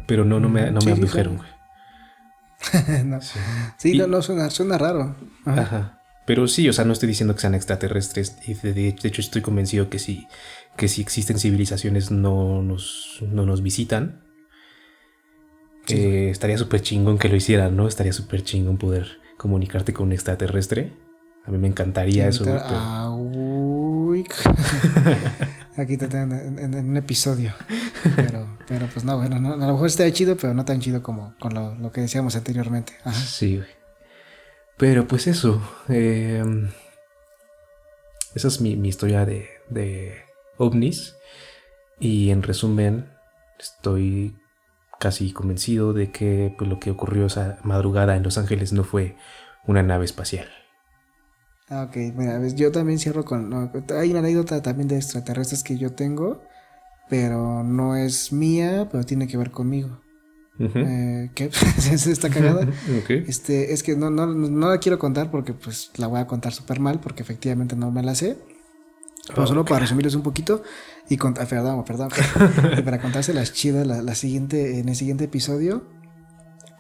Pero 0.07 0.25
no, 0.25 0.41
no 0.41 0.49
me, 0.49 0.71
no 0.71 0.81
me 0.81 0.93
abdujeron, 0.93 1.37
güey. 1.39 1.58
Sí, 3.79 3.97
no, 3.97 4.07
no 4.07 4.23
suena, 4.23 4.51
suena 4.51 4.79
raro. 4.79 5.17
Ajá. 5.45 6.03
Pero 6.27 6.47
sí, 6.47 6.69
o 6.69 6.75
sea, 6.75 6.85
no 6.85 6.93
estoy 6.93 7.09
diciendo 7.09 7.35
que 7.35 7.41
sean 7.41 7.55
extraterrestres. 7.55 8.37
De, 8.63 8.89
hecho, 8.89 9.23
estoy 9.23 9.41
convencido 9.41 9.89
que 9.89 9.99
si, 9.99 10.29
que 10.77 10.89
si 10.89 11.01
existen 11.01 11.39
civilizaciones 11.39 12.11
no 12.11 12.63
nos, 12.63 13.21
no 13.23 13.47
nos 13.47 13.63
visitan. 13.63 14.25
Eh, 15.89 16.29
estaría 16.31 16.59
súper 16.59 16.83
chingón 16.83 17.17
que 17.17 17.31
lo 17.31 17.37
hicieran, 17.37 17.77
¿no? 17.77 17.89
Estaría 17.89 18.13
súper 18.13 18.45
chingón 18.45 18.77
poder 18.77 19.21
comunicarte 19.39 19.95
con 19.95 20.09
un 20.09 20.13
extraterrestre. 20.13 20.93
A 21.47 21.51
mí 21.51 21.57
me 21.57 21.69
encantaría 21.69 22.29
eso. 22.29 22.45
Aquí 25.79 25.97
te 25.97 26.09
tengo 26.09 26.35
en, 26.35 26.75
un 26.75 26.97
episodio. 26.99 27.55
Pero, 28.17 28.58
pero 28.69 28.87
pues 28.87 29.05
no, 29.05 29.17
bueno, 29.17 29.37
a 29.37 29.57
lo 29.57 29.73
mejor 29.73 29.87
está 29.87 30.11
chido, 30.13 30.37
pero 30.37 30.53
no 30.53 30.67
tan 30.67 30.81
chido 30.81 31.03
como 31.03 31.35
con 31.41 31.55
lo, 31.55 31.91
que 31.91 32.03
decíamos 32.03 32.37
anteriormente. 32.37 32.93
Sí, 33.15 33.63
Pero 34.77 35.09
pues 35.09 35.27
eso. 35.27 35.61
Em, 35.89 36.69
esa 38.35 38.49
es 38.49 38.61
mi, 38.61 38.73
historia 38.87 39.25
de, 39.25 39.49
de 39.71 40.17
ovnis. 40.59 41.17
Y 41.99 42.31
en 42.31 42.43
resumen, 42.43 43.11
estoy 43.59 44.37
casi 45.01 45.33
convencido 45.33 45.95
de 45.95 46.13
que 46.13 46.55
pues, 46.59 46.69
lo 46.69 46.79
que 46.79 46.91
ocurrió 46.91 47.27
esa 47.27 47.59
madrugada 47.65 48.17
en 48.17 48.23
Los 48.23 48.37
Ángeles 48.37 48.73
no 48.75 48.85
fue 48.85 49.17
una 49.67 49.83
nave 49.83 50.05
espacial. 50.05 50.49
Ah, 51.71 51.85
ok, 51.89 51.97
mira, 52.15 52.47
yo 52.49 52.71
también 52.71 52.99
cierro 52.99 53.25
con... 53.25 53.71
hay 53.97 54.11
una 54.11 54.21
anécdota 54.21 54.63
también 54.63 54.89
de 54.89 54.97
extraterrestres 54.97 55.63
que 55.63 55.77
yo 55.77 55.93
tengo, 55.95 56.43
pero 57.09 57.63
no 57.63 57.97
es 57.97 58.33
mía, 58.33 58.89
pero 58.91 59.05
tiene 59.05 59.27
que 59.27 59.37
ver 59.37 59.51
conmigo. 59.51 60.01
Eh, 60.59 61.31
¿Qué? 61.35 61.51
está 61.93 62.31
cagada. 62.31 62.67
Este, 63.09 63.73
es 63.73 63.83
que 63.83 63.97
no, 63.97 64.11
no, 64.11 64.27
no, 64.27 64.69
la 64.69 64.79
quiero 64.79 64.99
contar 64.99 65.31
porque 65.31 65.53
pues 65.53 65.91
la 65.97 66.09
voy 66.09 66.21
a 66.21 66.27
contar 66.27 66.53
súper 66.53 66.81
mal 66.81 67.01
porque 67.01 67.23
efectivamente 67.23 67.77
no 67.77 67.91
me 67.91 68.03
la 68.03 68.15
sé. 68.15 68.37
Pero 69.29 69.47
solo 69.47 69.65
para 69.65 69.81
resumirles 69.81 70.15
un 70.15 70.23
poquito 70.23 70.63
y 71.09 71.19
contar, 71.19 71.47
perdón, 71.47 71.85
perdón, 71.85 72.09
para 72.85 72.99
contarse 72.99 73.35
las 73.35 73.53
chidas 73.53 73.87
la, 73.87 74.15
siguiente, 74.15 74.79
en 74.79 74.89
el 74.89 74.97
siguiente 74.97 75.25
episodio, 75.25 75.85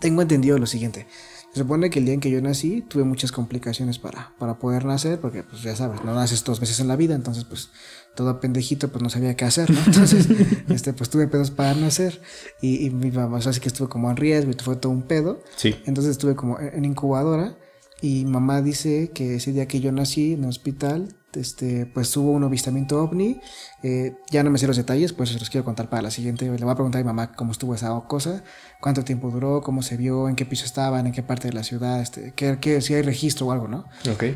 tengo 0.00 0.22
entendido 0.22 0.58
lo 0.58 0.66
siguiente. 0.66 1.06
Se 1.52 1.60
supone 1.60 1.90
que 1.90 1.98
el 1.98 2.06
día 2.06 2.14
en 2.14 2.20
que 2.20 2.30
yo 2.30 2.40
nací 2.40 2.82
tuve 2.82 3.04
muchas 3.04 3.32
complicaciones 3.32 3.98
para, 3.98 4.32
para 4.38 4.58
poder 4.58 4.86
nacer, 4.86 5.20
porque 5.20 5.42
pues 5.42 5.62
ya 5.62 5.76
sabes, 5.76 6.02
no 6.04 6.14
naces 6.14 6.42
dos 6.44 6.58
veces 6.58 6.80
en 6.80 6.88
la 6.88 6.96
vida, 6.96 7.14
entonces 7.14 7.44
pues 7.44 7.70
todo 8.18 8.40
pendejito 8.40 8.88
pues 8.88 9.00
no 9.00 9.10
sabía 9.10 9.36
qué 9.36 9.44
hacer, 9.44 9.70
¿no? 9.70 9.78
Entonces, 9.86 10.26
este, 10.68 10.92
pues 10.92 11.08
tuve 11.08 11.28
pedos 11.28 11.52
para 11.52 11.72
nacer 11.74 12.20
y, 12.60 12.84
y 12.84 12.90
mi 12.90 13.12
mamá, 13.12 13.38
así 13.38 13.60
que 13.60 13.68
estuve 13.68 13.88
como 13.88 14.10
en 14.10 14.16
riesgo 14.16 14.50
y 14.50 14.54
fue 14.60 14.74
todo 14.74 14.90
un 14.90 15.02
pedo. 15.02 15.40
Sí. 15.54 15.76
Entonces 15.86 16.10
estuve 16.10 16.34
como 16.34 16.58
en 16.58 16.84
incubadora 16.84 17.56
y 18.02 18.24
mamá 18.24 18.60
dice 18.60 19.12
que 19.14 19.36
ese 19.36 19.52
día 19.52 19.68
que 19.68 19.78
yo 19.78 19.92
nací 19.92 20.32
en 20.32 20.42
el 20.42 20.48
hospital 20.50 21.14
este, 21.34 21.86
pues 21.86 22.16
hubo 22.16 22.32
un 22.32 22.44
avistamiento 22.44 23.00
ovni. 23.02 23.40
Eh, 23.82 24.16
ya 24.30 24.42
no 24.42 24.50
me 24.50 24.58
sé 24.58 24.66
los 24.66 24.76
detalles, 24.76 25.12
pues 25.12 25.30
se 25.30 25.38
los 25.38 25.50
quiero 25.50 25.64
contar 25.64 25.88
para 25.88 26.02
la 26.02 26.10
siguiente. 26.10 26.46
Le 26.46 26.64
voy 26.64 26.72
a 26.72 26.74
preguntar 26.74 27.00
a 27.00 27.04
mi 27.04 27.06
mamá 27.06 27.32
cómo 27.32 27.52
estuvo 27.52 27.74
esa 27.74 27.88
cosa, 28.08 28.42
cuánto 28.80 29.04
tiempo 29.04 29.30
duró, 29.30 29.60
cómo 29.62 29.82
se 29.82 29.96
vio, 29.96 30.28
en 30.28 30.36
qué 30.36 30.44
piso 30.46 30.64
estaban, 30.64 31.06
en 31.06 31.12
qué 31.12 31.22
parte 31.22 31.48
de 31.48 31.54
la 31.54 31.62
ciudad, 31.62 32.00
este, 32.00 32.32
que, 32.32 32.80
si 32.80 32.94
hay 32.94 33.02
registro 33.02 33.46
o 33.46 33.52
algo, 33.52 33.68
¿no? 33.68 33.84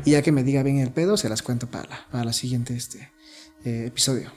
Y 0.05 0.11
ya 0.11 0.21
que 0.21 0.31
me 0.31 0.43
diga 0.43 0.63
bien 0.63 0.77
el 0.77 0.91
pedo, 0.91 1.17
se 1.17 1.29
las 1.29 1.41
cuento 1.41 1.67
para 1.67 1.89
la, 1.89 2.07
para 2.11 2.23
la 2.23 2.33
siguiente 2.33 2.75
este, 2.75 3.11
eh, 3.65 3.85
episodio. 3.87 4.31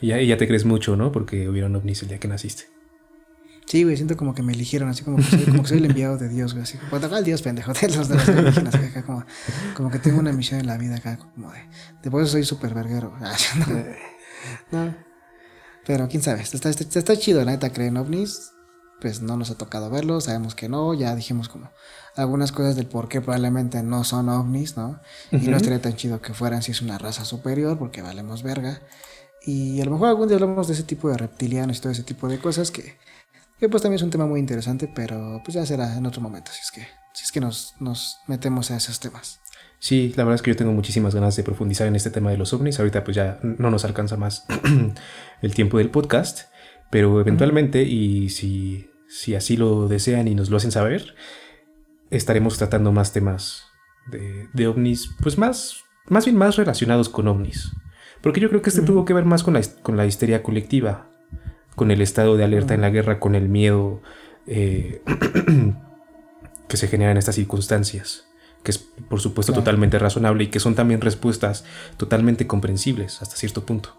Y 0.00 0.06
ya, 0.08 0.20
y 0.20 0.26
ya 0.26 0.36
te 0.36 0.46
crees 0.46 0.64
mucho, 0.64 0.96
¿no? 0.96 1.12
Porque 1.12 1.48
hubieron 1.48 1.76
ovnis 1.76 2.02
el 2.02 2.08
día 2.08 2.18
que 2.18 2.28
naciste. 2.28 2.64
Sí, 3.66 3.84
güey, 3.84 3.96
siento 3.96 4.16
como 4.16 4.34
que 4.34 4.42
me 4.42 4.52
eligieron, 4.52 4.88
así 4.88 5.04
como 5.04 5.18
que 5.18 5.22
soy, 5.22 5.44
como 5.44 5.62
que 5.62 5.68
soy 5.68 5.78
el 5.78 5.84
enviado 5.84 6.18
de 6.18 6.28
Dios, 6.28 6.54
güey. 6.54 6.64
Así 6.64 6.76
como, 6.76 7.16
el 7.16 7.24
Dios, 7.24 7.42
pendejo, 7.42 7.72
de 7.80 7.88
los 7.88 8.08
de 8.08 8.16
las 8.16 8.28
alienígenas, 8.28 8.74
acá 8.74 9.02
como, 9.04 9.24
como 9.76 9.90
que 9.90 10.00
tengo 10.00 10.18
una 10.18 10.32
misión 10.32 10.58
en 10.58 10.66
la 10.66 10.76
vida 10.76 10.96
acá, 10.96 11.18
como 11.18 11.52
de. 11.52 11.60
De 12.02 12.10
por 12.10 12.22
eso 12.22 12.32
soy 12.32 12.44
súper 12.44 12.74
verguero. 12.74 13.14
Ah, 13.22 13.36
no, 14.72 14.96
Pero 15.84 16.08
quién 16.08 16.22
sabe, 16.22 16.40
está, 16.40 16.70
está, 16.70 16.98
está 16.98 17.16
chido, 17.16 17.44
la 17.44 17.52
neta, 17.52 17.70
creen 17.74 17.98
ovnis. 17.98 18.52
Pues 19.00 19.22
no 19.22 19.36
nos 19.36 19.50
ha 19.50 19.56
tocado 19.56 19.90
verlos, 19.90 20.24
sabemos 20.24 20.54
que 20.54 20.68
no, 20.68 20.94
ya 20.94 21.14
dijimos 21.14 21.48
como 21.48 21.70
algunas 22.16 22.52
cosas 22.52 22.76
del 22.76 22.86
por 22.86 23.08
qué 23.08 23.20
probablemente 23.20 23.82
no 23.82 24.04
son 24.04 24.28
ovnis, 24.28 24.76
¿no? 24.76 25.00
Y 25.30 25.38
no 25.48 25.56
estaría 25.56 25.80
tan 25.80 25.96
chido 25.96 26.20
que 26.20 26.34
fueran 26.34 26.62
si 26.62 26.72
es 26.72 26.82
una 26.82 26.98
raza 26.98 27.24
superior, 27.24 27.78
porque 27.78 28.02
valemos 28.02 28.42
verga. 28.42 28.82
Y 29.46 29.80
a 29.80 29.86
lo 29.86 29.92
mejor 29.92 30.08
algún 30.08 30.28
día 30.28 30.36
hablamos 30.36 30.66
de 30.66 30.74
ese 30.74 30.82
tipo 30.82 31.08
de 31.08 31.16
reptilianos 31.16 31.78
y 31.78 31.80
todo 31.80 31.92
ese 31.92 32.02
tipo 32.02 32.28
de 32.28 32.38
cosas 32.38 32.70
que 32.70 32.98
que 33.60 33.68
pues 33.68 33.82
también 33.82 33.96
es 33.96 34.02
un 34.02 34.10
tema 34.10 34.26
muy 34.26 34.40
interesante, 34.40 34.90
pero 34.92 35.42
pues 35.44 35.54
ya 35.54 35.66
será 35.66 35.94
en 35.96 36.06
otro 36.06 36.22
momento, 36.22 36.50
si 36.50 36.60
es 36.62 36.70
que, 36.70 36.88
si 37.12 37.24
es 37.24 37.30
que 37.30 37.40
nos, 37.40 37.74
nos 37.78 38.18
metemos 38.26 38.70
a 38.70 38.76
esos 38.76 38.98
temas. 39.00 39.40
Sí, 39.78 40.14
la 40.16 40.24
verdad 40.24 40.36
es 40.36 40.42
que 40.42 40.50
yo 40.50 40.56
tengo 40.56 40.72
muchísimas 40.72 41.14
ganas 41.14 41.36
de 41.36 41.42
profundizar 41.42 41.86
en 41.86 41.94
este 41.94 42.10
tema 42.10 42.30
de 42.30 42.38
los 42.38 42.52
ovnis. 42.54 42.78
Ahorita 42.78 43.04
pues 43.04 43.16
ya 43.16 43.38
no 43.42 43.70
nos 43.70 43.84
alcanza 43.84 44.16
más 44.16 44.46
el 45.42 45.54
tiempo 45.54 45.78
del 45.78 45.90
podcast, 45.90 46.48
pero 46.90 47.20
eventualmente 47.20 47.82
y 47.82 48.30
si, 48.30 48.89
si 49.10 49.34
así 49.34 49.58
lo 49.58 49.88
desean 49.88 50.28
y 50.28 50.34
nos 50.34 50.48
lo 50.48 50.56
hacen 50.56 50.72
saber, 50.72 51.14
estaremos 52.10 52.56
tratando 52.56 52.92
más 52.92 53.12
temas 53.12 53.66
de, 54.06 54.48
de 54.54 54.66
ovnis, 54.66 55.10
pues 55.22 55.36
más, 55.36 55.84
más 56.06 56.24
bien 56.24 56.38
más 56.38 56.56
relacionados 56.56 57.10
con 57.10 57.28
ovnis. 57.28 57.72
Porque 58.22 58.40
yo 58.40 58.48
creo 58.48 58.62
que 58.62 58.70
este 58.70 58.82
tuvo 58.82 59.04
que 59.04 59.14
ver 59.14 59.24
más 59.24 59.42
con 59.42 59.54
la, 59.54 59.62
con 59.82 59.96
la 59.96 60.06
histeria 60.06 60.42
colectiva 60.42 61.10
con 61.80 61.90
el 61.90 62.02
estado 62.02 62.36
de 62.36 62.44
alerta 62.44 62.74
en 62.74 62.82
la 62.82 62.90
guerra, 62.90 63.18
con 63.18 63.34
el 63.34 63.48
miedo 63.48 64.02
eh, 64.46 65.02
que 66.68 66.76
se 66.76 66.88
genera 66.88 67.10
en 67.10 67.16
estas 67.16 67.36
circunstancias, 67.36 68.28
que 68.62 68.72
es 68.72 68.78
por 68.78 69.20
supuesto 69.20 69.54
totalmente 69.54 69.98
razonable 69.98 70.44
y 70.44 70.48
que 70.48 70.60
son 70.60 70.74
también 70.74 71.00
respuestas 71.00 71.64
totalmente 71.96 72.46
comprensibles 72.46 73.22
hasta 73.22 73.36
cierto 73.36 73.64
punto. 73.64 73.96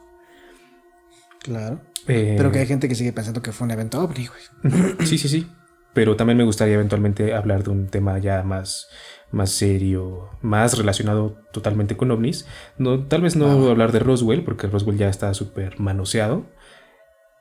Claro. 1.39 1.81
Eh, 2.07 2.35
Pero 2.37 2.51
que 2.51 2.59
hay 2.59 2.67
gente 2.67 2.87
que 2.87 2.95
sigue 2.95 3.13
pensando 3.13 3.41
que 3.41 3.51
fue 3.51 3.65
un 3.65 3.71
evento 3.71 4.01
ovni, 4.01 4.27
Sí, 5.05 5.17
sí, 5.17 5.27
sí. 5.27 5.47
Pero 5.93 6.15
también 6.15 6.37
me 6.37 6.43
gustaría 6.43 6.75
eventualmente 6.75 7.33
hablar 7.33 7.63
de 7.63 7.71
un 7.71 7.87
tema 7.87 8.17
ya 8.17 8.43
más, 8.43 8.87
más 9.29 9.51
serio, 9.51 10.29
más 10.41 10.77
relacionado 10.77 11.37
totalmente 11.51 11.97
con 11.97 12.11
ovnis. 12.11 12.47
No, 12.77 13.05
tal 13.05 13.21
vez 13.21 13.35
no 13.35 13.47
ah. 13.47 13.71
hablar 13.71 13.91
de 13.91 13.99
Roswell, 13.99 14.43
porque 14.43 14.67
Roswell 14.67 14.97
ya 14.97 15.09
está 15.09 15.33
súper 15.33 15.79
manoseado. 15.79 16.45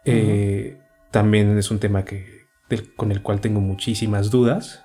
Eh, 0.05 0.79
también 1.11 1.57
es 1.59 1.71
un 1.71 1.79
tema 1.79 2.05
que, 2.05 2.47
con 2.97 3.13
el 3.13 3.23
cual 3.23 3.41
tengo 3.41 3.61
muchísimas 3.61 4.31
dudas. 4.31 4.85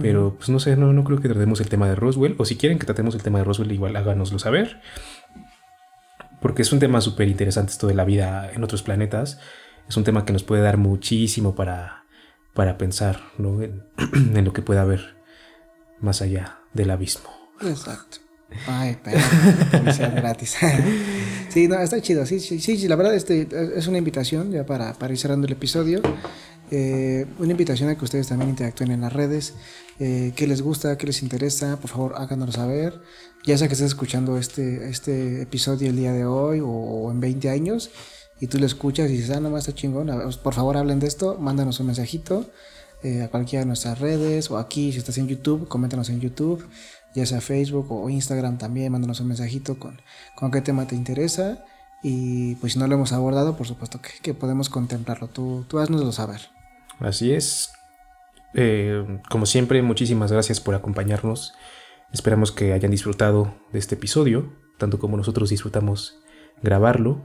Pero 0.00 0.36
pues 0.38 0.48
no 0.48 0.58
sé, 0.58 0.74
no, 0.74 0.94
no 0.94 1.04
creo 1.04 1.20
que 1.20 1.28
tratemos 1.28 1.60
el 1.60 1.68
tema 1.68 1.86
de 1.86 1.94
Roswell. 1.94 2.34
O 2.38 2.46
si 2.46 2.56
quieren 2.56 2.78
que 2.78 2.86
tratemos 2.86 3.14
el 3.14 3.22
tema 3.22 3.38
de 3.38 3.44
Roswell, 3.44 3.72
igual 3.72 3.94
háganoslo 3.94 4.38
saber. 4.38 4.80
Porque 6.42 6.62
es 6.62 6.72
un 6.72 6.80
tema 6.80 7.00
súper 7.00 7.28
interesante 7.28 7.72
esto 7.72 7.86
de 7.86 7.94
la 7.94 8.04
vida 8.04 8.50
en 8.52 8.62
otros 8.64 8.82
planetas. 8.82 9.38
Es 9.88 9.96
un 9.96 10.04
tema 10.04 10.24
que 10.24 10.32
nos 10.32 10.42
puede 10.42 10.62
dar 10.62 10.76
muchísimo 10.76 11.54
para, 11.54 12.04
para 12.52 12.76
pensar 12.76 13.20
en, 13.38 13.84
en 14.36 14.44
lo 14.44 14.52
que 14.52 14.60
pueda 14.60 14.82
haber 14.82 15.16
más 16.00 16.20
allá 16.20 16.58
del 16.74 16.90
abismo. 16.90 17.30
Exacto. 17.62 18.18
Ay, 18.66 18.98
pero 19.02 19.18
gratis. 20.16 20.56
sí, 21.48 21.68
no, 21.68 21.78
está 21.80 22.00
chido. 22.00 22.26
Sí, 22.26 22.40
sí, 22.40 22.60
sí, 22.60 22.88
la 22.88 22.96
verdad 22.96 23.14
este, 23.14 23.48
es 23.76 23.86
una 23.86 23.98
invitación 23.98 24.50
ya 24.50 24.66
para, 24.66 24.92
para 24.94 25.12
ir 25.12 25.18
cerrando 25.18 25.46
el 25.46 25.52
episodio. 25.52 26.02
Eh, 26.70 27.26
una 27.38 27.50
invitación 27.50 27.90
a 27.90 27.96
que 27.96 28.04
ustedes 28.04 28.28
también 28.28 28.50
interactúen 28.50 28.90
en 28.92 29.02
las 29.02 29.12
redes. 29.12 29.54
Eh, 29.98 30.32
¿Qué 30.34 30.46
les 30.46 30.62
gusta? 30.62 30.96
¿Qué 30.96 31.06
les 31.06 31.22
interesa? 31.22 31.78
Por 31.78 31.90
favor, 31.90 32.14
háganoslo 32.16 32.52
saber. 32.52 33.00
Ya 33.44 33.58
sea 33.58 33.66
que 33.68 33.74
estés 33.74 33.88
escuchando 33.88 34.38
este, 34.38 34.88
este 34.88 35.42
episodio 35.42 35.90
el 35.90 35.96
día 35.96 36.12
de 36.12 36.24
hoy 36.24 36.60
o, 36.62 37.10
en 37.10 37.20
20 37.20 37.50
años 37.50 37.90
y 38.40 38.46
tú 38.46 38.58
lo 38.58 38.66
escuchas 38.66 39.10
y 39.10 39.14
dices, 39.14 39.36
ah, 39.36 39.40
no, 39.40 39.56
está 39.56 39.74
chingón. 39.74 40.10
Por 40.42 40.54
favor, 40.54 40.76
hablen 40.76 41.00
de 41.00 41.08
esto. 41.08 41.36
Mándanos 41.38 41.80
un 41.80 41.86
mensajito. 41.86 42.50
eh, 43.02 43.22
a 43.22 43.28
cualquiera 43.28 43.62
de 43.62 43.66
nuestras 43.66 43.98
redes 43.98 44.50
o 44.50 44.58
aquí, 44.58 44.92
si 44.92 44.98
estás 44.98 45.18
en 45.18 45.26
YouTube, 45.26 45.66
coméntanos 45.66 46.08
en 46.08 46.20
YouTube, 46.20 46.64
ya 47.14 47.26
sea 47.26 47.40
Facebook 47.40 47.90
o 47.90 48.08
Instagram 48.08 48.58
también, 48.58 48.92
mándanos 48.92 49.18
un 49.18 49.28
mensajito 49.28 49.78
con, 49.78 50.00
con 50.36 50.52
qué 50.52 50.60
tema 50.60 50.86
te 50.86 50.94
interesa. 50.94 51.64
Y 52.02 52.56
pues 52.56 52.72
si 52.72 52.78
no 52.78 52.86
lo 52.86 52.94
hemos 52.94 53.12
abordado, 53.12 53.56
por 53.56 53.66
supuesto 53.66 54.00
que, 54.22 54.34
podemos 54.34 54.68
contemplarlo. 54.68 55.28
Tú, 55.28 55.64
tú 55.68 55.78
haznoslo 55.78 56.10
saber. 56.12 56.40
Así 56.98 57.32
es. 57.32 57.72
Eh, 58.54 59.20
como 59.30 59.46
siempre, 59.46 59.82
muchísimas 59.82 60.32
gracias 60.32 60.60
por 60.60 60.74
acompañarnos. 60.74 61.54
Esperamos 62.12 62.52
que 62.52 62.74
hayan 62.74 62.90
disfrutado 62.90 63.54
de 63.72 63.78
este 63.78 63.94
episodio, 63.94 64.52
tanto 64.76 64.98
como 64.98 65.16
nosotros 65.16 65.48
disfrutamos 65.48 66.20
grabarlo. 66.62 67.22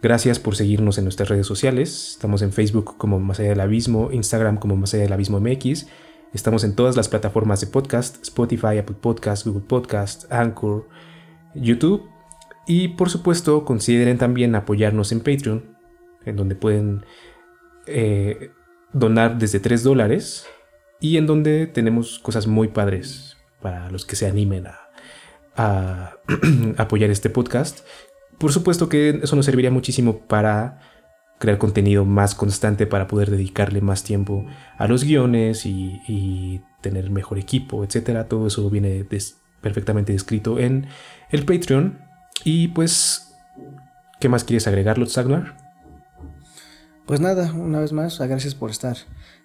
Gracias 0.00 0.38
por 0.38 0.54
seguirnos 0.54 0.96
en 0.98 1.04
nuestras 1.04 1.28
redes 1.28 1.46
sociales. 1.46 2.12
Estamos 2.12 2.42
en 2.42 2.52
Facebook 2.52 2.96
como 2.96 3.18
Más 3.18 3.40
allá 3.40 3.50
del 3.50 3.60
abismo, 3.60 4.10
Instagram 4.12 4.58
como 4.58 4.76
Más 4.76 4.94
allá 4.94 5.02
del 5.02 5.12
abismo 5.12 5.40
MX. 5.40 5.88
Estamos 6.32 6.62
en 6.62 6.76
todas 6.76 6.96
las 6.96 7.08
plataformas 7.08 7.60
de 7.60 7.66
podcast, 7.66 8.22
Spotify, 8.22 8.78
Apple 8.78 8.96
Podcast, 9.00 9.44
Google 9.44 9.64
Podcast, 9.66 10.32
Anchor, 10.32 10.88
YouTube 11.54 12.08
y 12.66 12.88
por 12.88 13.10
supuesto, 13.10 13.64
consideren 13.64 14.16
también 14.16 14.54
apoyarnos 14.54 15.10
en 15.10 15.18
Patreon, 15.18 15.76
en 16.24 16.36
donde 16.36 16.54
pueden 16.54 17.04
eh, 17.86 18.52
donar 18.92 19.38
desde 19.38 19.58
3 19.58 19.82
dólares 19.82 20.46
y 21.00 21.16
en 21.16 21.26
donde 21.26 21.66
tenemos 21.66 22.20
cosas 22.20 22.46
muy 22.46 22.68
padres 22.68 23.29
para 23.60 23.90
los 23.90 24.04
que 24.04 24.16
se 24.16 24.26
animen 24.26 24.66
a, 25.56 26.12
apoyar 26.78 27.10
este 27.10 27.30
podcast. 27.30 27.80
Por 28.38 28.52
supuesto 28.52 28.88
que 28.88 29.20
eso 29.22 29.36
nos 29.36 29.44
serviría 29.44 29.70
muchísimo 29.70 30.20
para 30.20 30.80
crear 31.38 31.58
contenido 31.58 32.04
más 32.04 32.34
constante 32.34 32.86
para 32.86 33.06
poder 33.06 33.30
dedicarle 33.30 33.80
más 33.80 34.02
tiempo 34.02 34.46
a 34.76 34.86
los 34.86 35.04
guiones 35.04 35.64
y, 35.66 36.62
tener 36.80 37.10
mejor 37.10 37.38
equipo, 37.38 37.84
etcétera. 37.84 38.26
Todo 38.26 38.46
eso 38.46 38.70
viene 38.70 39.06
perfectamente 39.60 40.14
descrito 40.14 40.58
en 40.58 40.86
el 41.30 41.44
Patreon. 41.44 41.98
Y 42.42 42.68
pues, 42.68 43.34
¿qué 44.18 44.30
más 44.30 44.44
quieres 44.44 44.66
agregar, 44.66 44.96
Lutz 44.96 45.18
Pues 47.04 47.20
nada, 47.20 47.52
una 47.52 47.80
vez 47.80 47.92
más, 47.92 48.18
gracias 48.18 48.54
por 48.54 48.70
estar 48.70 48.96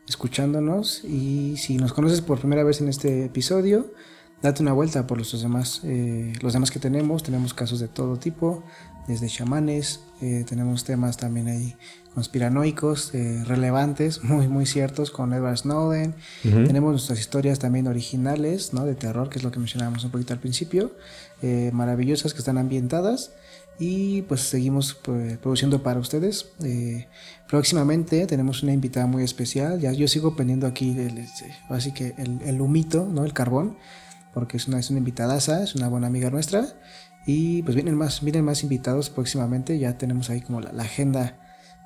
escuchándonos 0.08 1.04
y 1.04 1.58
si 1.58 1.78
nos 1.78 1.94
conoces 1.94 2.22
por 2.22 2.40
primera 2.40 2.64
vez 2.64 2.82
en 2.82 2.90
este 2.90 3.26
episodio, 3.26 3.92
date 4.42 4.62
una 4.62 4.74
vuelta 4.74 5.08
por 5.08 5.18
los 5.18 5.42
demás, 5.42 5.82
eh, 5.84 6.34
los 6.42 6.54
demás 6.54 6.72
que 6.72 6.80
tenemos. 6.80 7.24
Tenemos 7.24 7.54
casos 7.54 7.80
de 7.80 7.88
todo 7.88 8.18
tipo, 8.18 8.64
desde 9.08 9.28
chamanes, 9.28 10.02
eh, 10.22 10.46
tenemos 10.48 10.84
temas 10.84 11.18
también 11.18 11.48
ahí 11.48 11.76
conspiranoicos, 12.14 13.14
eh, 13.14 13.44
relevantes, 13.46 14.24
muy, 14.24 14.48
muy 14.48 14.66
ciertos 14.66 15.12
con 15.12 15.34
Edward 15.34 15.58
Snowden. 15.58 16.16
Tenemos 16.44 16.92
nuestras 16.92 17.20
historias 17.20 17.60
también 17.60 17.88
originales, 17.88 18.74
¿no? 18.74 18.86
De 18.86 18.96
terror, 18.96 19.30
que 19.30 19.40
es 19.40 19.44
lo 19.44 19.52
que 19.52 19.60
mencionábamos 19.60 20.04
un 20.04 20.12
poquito 20.12 20.34
al 20.34 20.40
principio, 20.40 20.92
maravillosas 21.72 22.34
que 22.34 22.40
están 22.40 22.58
ambientadas. 22.58 23.32
Y 23.78 24.22
pues 24.24 24.40
seguimos 24.40 24.94
pues, 24.94 25.38
produciendo 25.40 25.84
para 25.84 26.00
ustedes. 26.00 26.50
Próximamente 27.48 28.26
tenemos 28.28 28.64
una 28.64 28.74
invitada 28.74 29.08
muy 29.08 29.24
especial. 29.24 29.80
Ya 29.80 29.92
yo 29.92 30.08
sigo 30.08 30.36
pendiendo 30.36 30.68
aquí, 30.68 30.96
así 31.70 31.94
que 31.94 32.14
el, 32.18 32.42
el 32.44 32.62
humito, 32.62 33.08
¿no? 33.12 33.26
El 33.26 33.34
carbón 33.34 33.78
porque 34.36 34.58
es 34.58 34.68
una, 34.68 34.80
es 34.80 34.90
una 34.90 35.00
invitadaza, 35.00 35.64
es 35.64 35.76
una 35.76 35.88
buena 35.88 36.08
amiga 36.08 36.30
nuestra. 36.30 36.68
Y 37.26 37.64
pues 37.64 37.74
vienen 37.74 37.96
más, 37.96 38.22
vienen 38.22 38.44
más 38.46 38.62
invitados 38.62 39.10
próximamente, 39.10 39.80
ya 39.80 39.98
tenemos 39.98 40.30
ahí 40.30 40.42
como 40.42 40.60
la, 40.60 40.70
agenda 40.84 41.40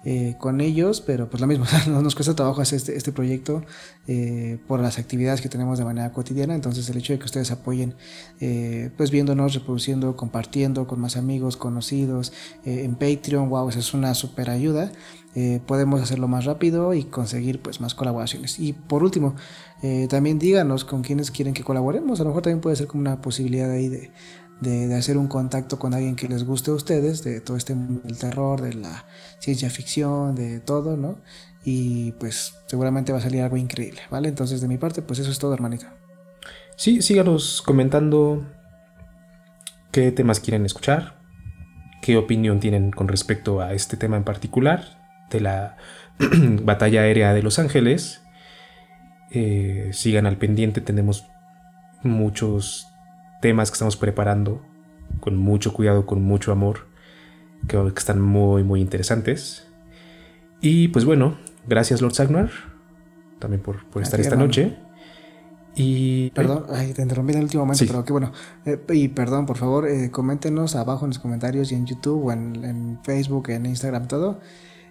eh, 0.04 0.36
con 0.40 0.60
ellos, 0.60 1.00
pero 1.00 1.30
pues 1.30 1.40
lo 1.40 1.48
mismo, 1.48 1.66
nos 1.88 2.16
cuesta 2.16 2.36
trabajo 2.36 2.60
hacer 2.62 2.78
este, 2.78 2.98
este 2.98 3.12
proyecto 3.14 3.64
eh, 4.08 4.58
por 4.68 4.82
las 4.82 4.98
actividades 4.98 5.42
que 5.42 5.48
tenemos 5.48 5.78
de 5.78 5.86
manera 5.86 6.12
cotidiana, 6.12 6.56
entonces 6.56 6.90
el 6.90 6.98
hecho 6.98 7.14
de 7.14 7.20
que 7.20 7.26
ustedes 7.26 7.52
apoyen, 7.52 7.96
eh, 8.42 8.90
pues 8.98 9.12
viéndonos, 9.12 9.54
reproduciendo, 9.54 10.18
compartiendo 10.18 10.88
con 10.88 11.00
más 11.00 11.16
amigos, 11.16 11.56
conocidos, 11.56 12.34
en 12.66 12.96
Patreon, 12.96 13.50
wow, 13.50 13.70
esa 13.70 13.80
es 13.80 13.94
una 13.94 14.14
super 14.16 14.50
ayuda, 14.50 14.92
podemos 15.66 16.02
hacerlo 16.02 16.28
más 16.28 16.46
rápido 16.46 16.94
y 16.94 17.06
conseguir 17.06 17.62
pues 17.62 17.80
más 17.80 17.96
colaboraciones. 17.96 18.60
Y 18.60 18.74
por 18.74 19.04
último, 19.04 19.36
eh, 19.82 20.08
también 20.10 20.40
díganos 20.40 20.84
con 20.84 21.02
quienes 21.02 21.32
quieren 21.32 21.54
que 21.54 21.64
colaboremos. 21.64 22.20
A 22.20 22.24
lo 22.24 22.30
mejor 22.30 22.44
también 22.44 22.62
puede 22.62 22.76
ser 22.76 22.88
como 22.88 23.02
una 23.02 23.22
posibilidad 23.22 23.72
ahí 23.72 23.88
de, 23.88 24.12
de, 24.60 24.94
hacer 24.96 25.18
un 25.18 25.28
contacto 25.28 25.80
con 25.80 25.94
alguien 25.94 26.16
que 26.16 26.28
les 26.28 26.44
guste 26.44 26.72
a 26.72 26.74
ustedes, 26.74 27.24
de 27.24 27.40
todo 27.42 27.58
este 27.58 27.76
del 27.76 28.18
terror, 28.18 28.62
de 28.62 28.74
la 28.74 29.06
ciencia 29.40 29.70
ficción, 29.70 30.36
de 30.36 30.60
todo, 30.60 30.98
¿no? 30.98 31.20
Y 31.64 32.14
pues 32.14 32.56
seguramente 32.68 33.12
va 33.12 33.20
a 33.20 33.22
salir 33.22 33.42
algo 33.42 33.58
increíble, 33.58 34.02
¿vale? 34.10 34.28
Entonces 34.30 34.62
de 34.62 34.68
mi 34.68 34.78
parte, 34.78 35.02
pues 35.02 35.20
eso 35.20 35.32
es 35.32 35.40
todo, 35.40 35.54
hermanito. 35.54 35.86
Sí, 36.76 37.02
síganos 37.02 37.62
comentando 37.62 38.46
qué 39.92 40.12
temas 40.12 40.40
quieren 40.40 40.66
escuchar, 40.66 41.20
qué 42.02 42.18
opinión 42.18 42.60
tienen 42.60 42.92
con 42.92 43.08
respecto 43.08 43.62
a 43.62 43.74
este 43.74 43.98
tema 43.98 44.18
en 44.18 44.24
particular, 44.24 44.99
de 45.30 45.42
la 45.42 45.78
batalla 46.64 47.02
aérea 47.02 47.34
de 47.34 47.44
Los 47.44 47.60
Ángeles 47.60 48.22
eh, 49.32 49.92
sigan 49.94 50.26
al 50.26 50.38
pendiente, 50.38 50.82
tenemos 50.82 51.28
muchos 52.02 52.88
temas 53.42 53.70
que 53.70 53.76
estamos 53.76 53.96
preparando 53.96 54.66
con 55.20 55.38
mucho 55.38 55.74
cuidado, 55.74 56.06
con 56.06 56.24
mucho 56.24 56.52
amor, 56.52 56.88
que, 57.68 57.78
están 57.96 58.22
muy, 58.22 58.64
muy 58.64 58.82
interesantes. 58.82 59.68
Y 60.62 60.88
pues 60.88 61.06
bueno, 61.06 61.38
gracias 61.68 62.02
Lord 62.02 62.14
Sagnar, 62.14 62.50
también 63.38 63.62
por, 63.62 63.82
estar 64.02 64.20
esta 64.20 64.36
noche. 64.36 64.78
Y, 65.76 66.28
¿eh? 66.28 66.32
perdón, 66.34 66.66
te 66.96 67.02
interrumpí 67.02 67.34
en 67.34 67.38
el 67.38 67.44
último 67.44 67.66
momento, 67.66 67.86
pero 67.86 68.04
que 68.04 68.12
bueno. 68.12 68.32
Eh, 68.66 68.80
y 68.90 69.10
perdón, 69.10 69.46
por 69.46 69.58
favor, 69.58 69.88
coméntenos 70.10 70.76
abajo 70.76 71.06
en 71.06 71.12
los 71.12 71.20
comentarios 71.20 71.72
y 71.72 71.76
en 71.76 71.86
YouTube 71.86 72.26
o 72.26 72.32
en, 72.32 72.66
en 72.66 73.00
Facebook, 73.04 73.50
en 73.50 73.68
Instagram, 73.68 74.08
todo. 74.08 74.40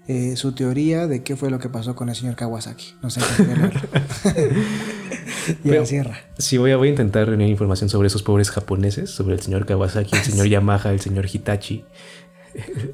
Eh, 0.08 0.36
su 0.36 0.52
teoría 0.52 1.06
de 1.06 1.22
qué 1.22 1.36
fue 1.36 1.50
lo 1.50 1.58
que 1.58 1.68
pasó 1.68 1.94
con 1.94 2.08
el 2.08 2.16
señor 2.16 2.34
Kawasaki. 2.34 2.94
No 3.02 3.10
sé 3.10 3.20
y 5.64 5.68
la 5.68 5.84
cierra. 5.84 6.18
Sí, 6.38 6.56
voy 6.56 6.70
a, 6.70 6.78
voy 6.78 6.88
a 6.88 6.92
intentar 6.92 7.28
reunir 7.28 7.48
información 7.48 7.90
sobre 7.90 8.06
esos 8.06 8.22
pobres 8.22 8.50
japoneses, 8.50 9.10
sobre 9.10 9.34
el 9.34 9.42
señor 9.42 9.66
Kawasaki, 9.66 10.16
el 10.16 10.22
señor 10.24 10.46
Yamaha, 10.46 10.92
el 10.92 11.00
señor 11.00 11.26
Hitachi. 11.30 11.84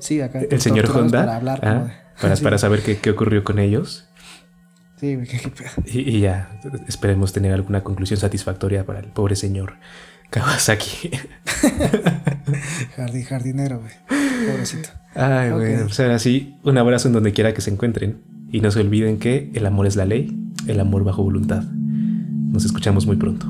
Sí, 0.01 0.21
acá. 0.21 0.41
El 0.41 0.61
señor 0.61 0.91
Honda. 0.91 1.21
Para, 1.21 1.37
hablar, 1.37 1.61
ah, 1.62 1.93
para, 2.43 2.59
saber 2.59 2.83
qué, 2.83 2.99
qué, 2.99 3.11
ocurrió 3.11 3.45
con 3.45 3.61
ellos. 3.61 4.07
Sí, 4.97 5.17
y, 5.87 6.17
y 6.17 6.21
ya, 6.21 6.61
esperemos 6.89 7.33
tener 7.33 7.53
alguna 7.53 7.85
conclusión 7.85 8.19
satisfactoria 8.19 8.85
para 8.85 8.99
el 8.99 9.07
pobre 9.07 9.37
señor 9.37 9.75
Kawasaki. 10.31 11.12
Jardín, 12.97 13.23
jardinero, 13.23 13.79
güey. 13.79 13.93
Pobrecito. 14.51 14.89
Ay, 15.15 15.51
bueno, 15.53 15.85
pues 15.85 16.01
ahora 16.01 16.19
sí, 16.19 16.57
un 16.65 16.78
abrazo 16.78 17.09
en 17.09 17.15
donde 17.15 17.32
quiera 17.32 17.55
que 17.55 17.61
se 17.61 17.70
encuentren. 17.70 18.19
Y 18.51 18.61
no 18.61 18.70
se 18.70 18.81
olviden 18.81 19.19
que 19.19 19.51
el 19.55 19.66
amor 19.66 19.86
es 19.86 19.97
la 19.97 20.05
ley, 20.05 20.36
el 20.66 20.78
amor 20.78 21.05
bajo 21.05 21.23
voluntad. 21.23 21.65
Nos 21.65 22.65
escuchamos 22.65 23.07
muy 23.07 23.16
pronto. 23.16 23.47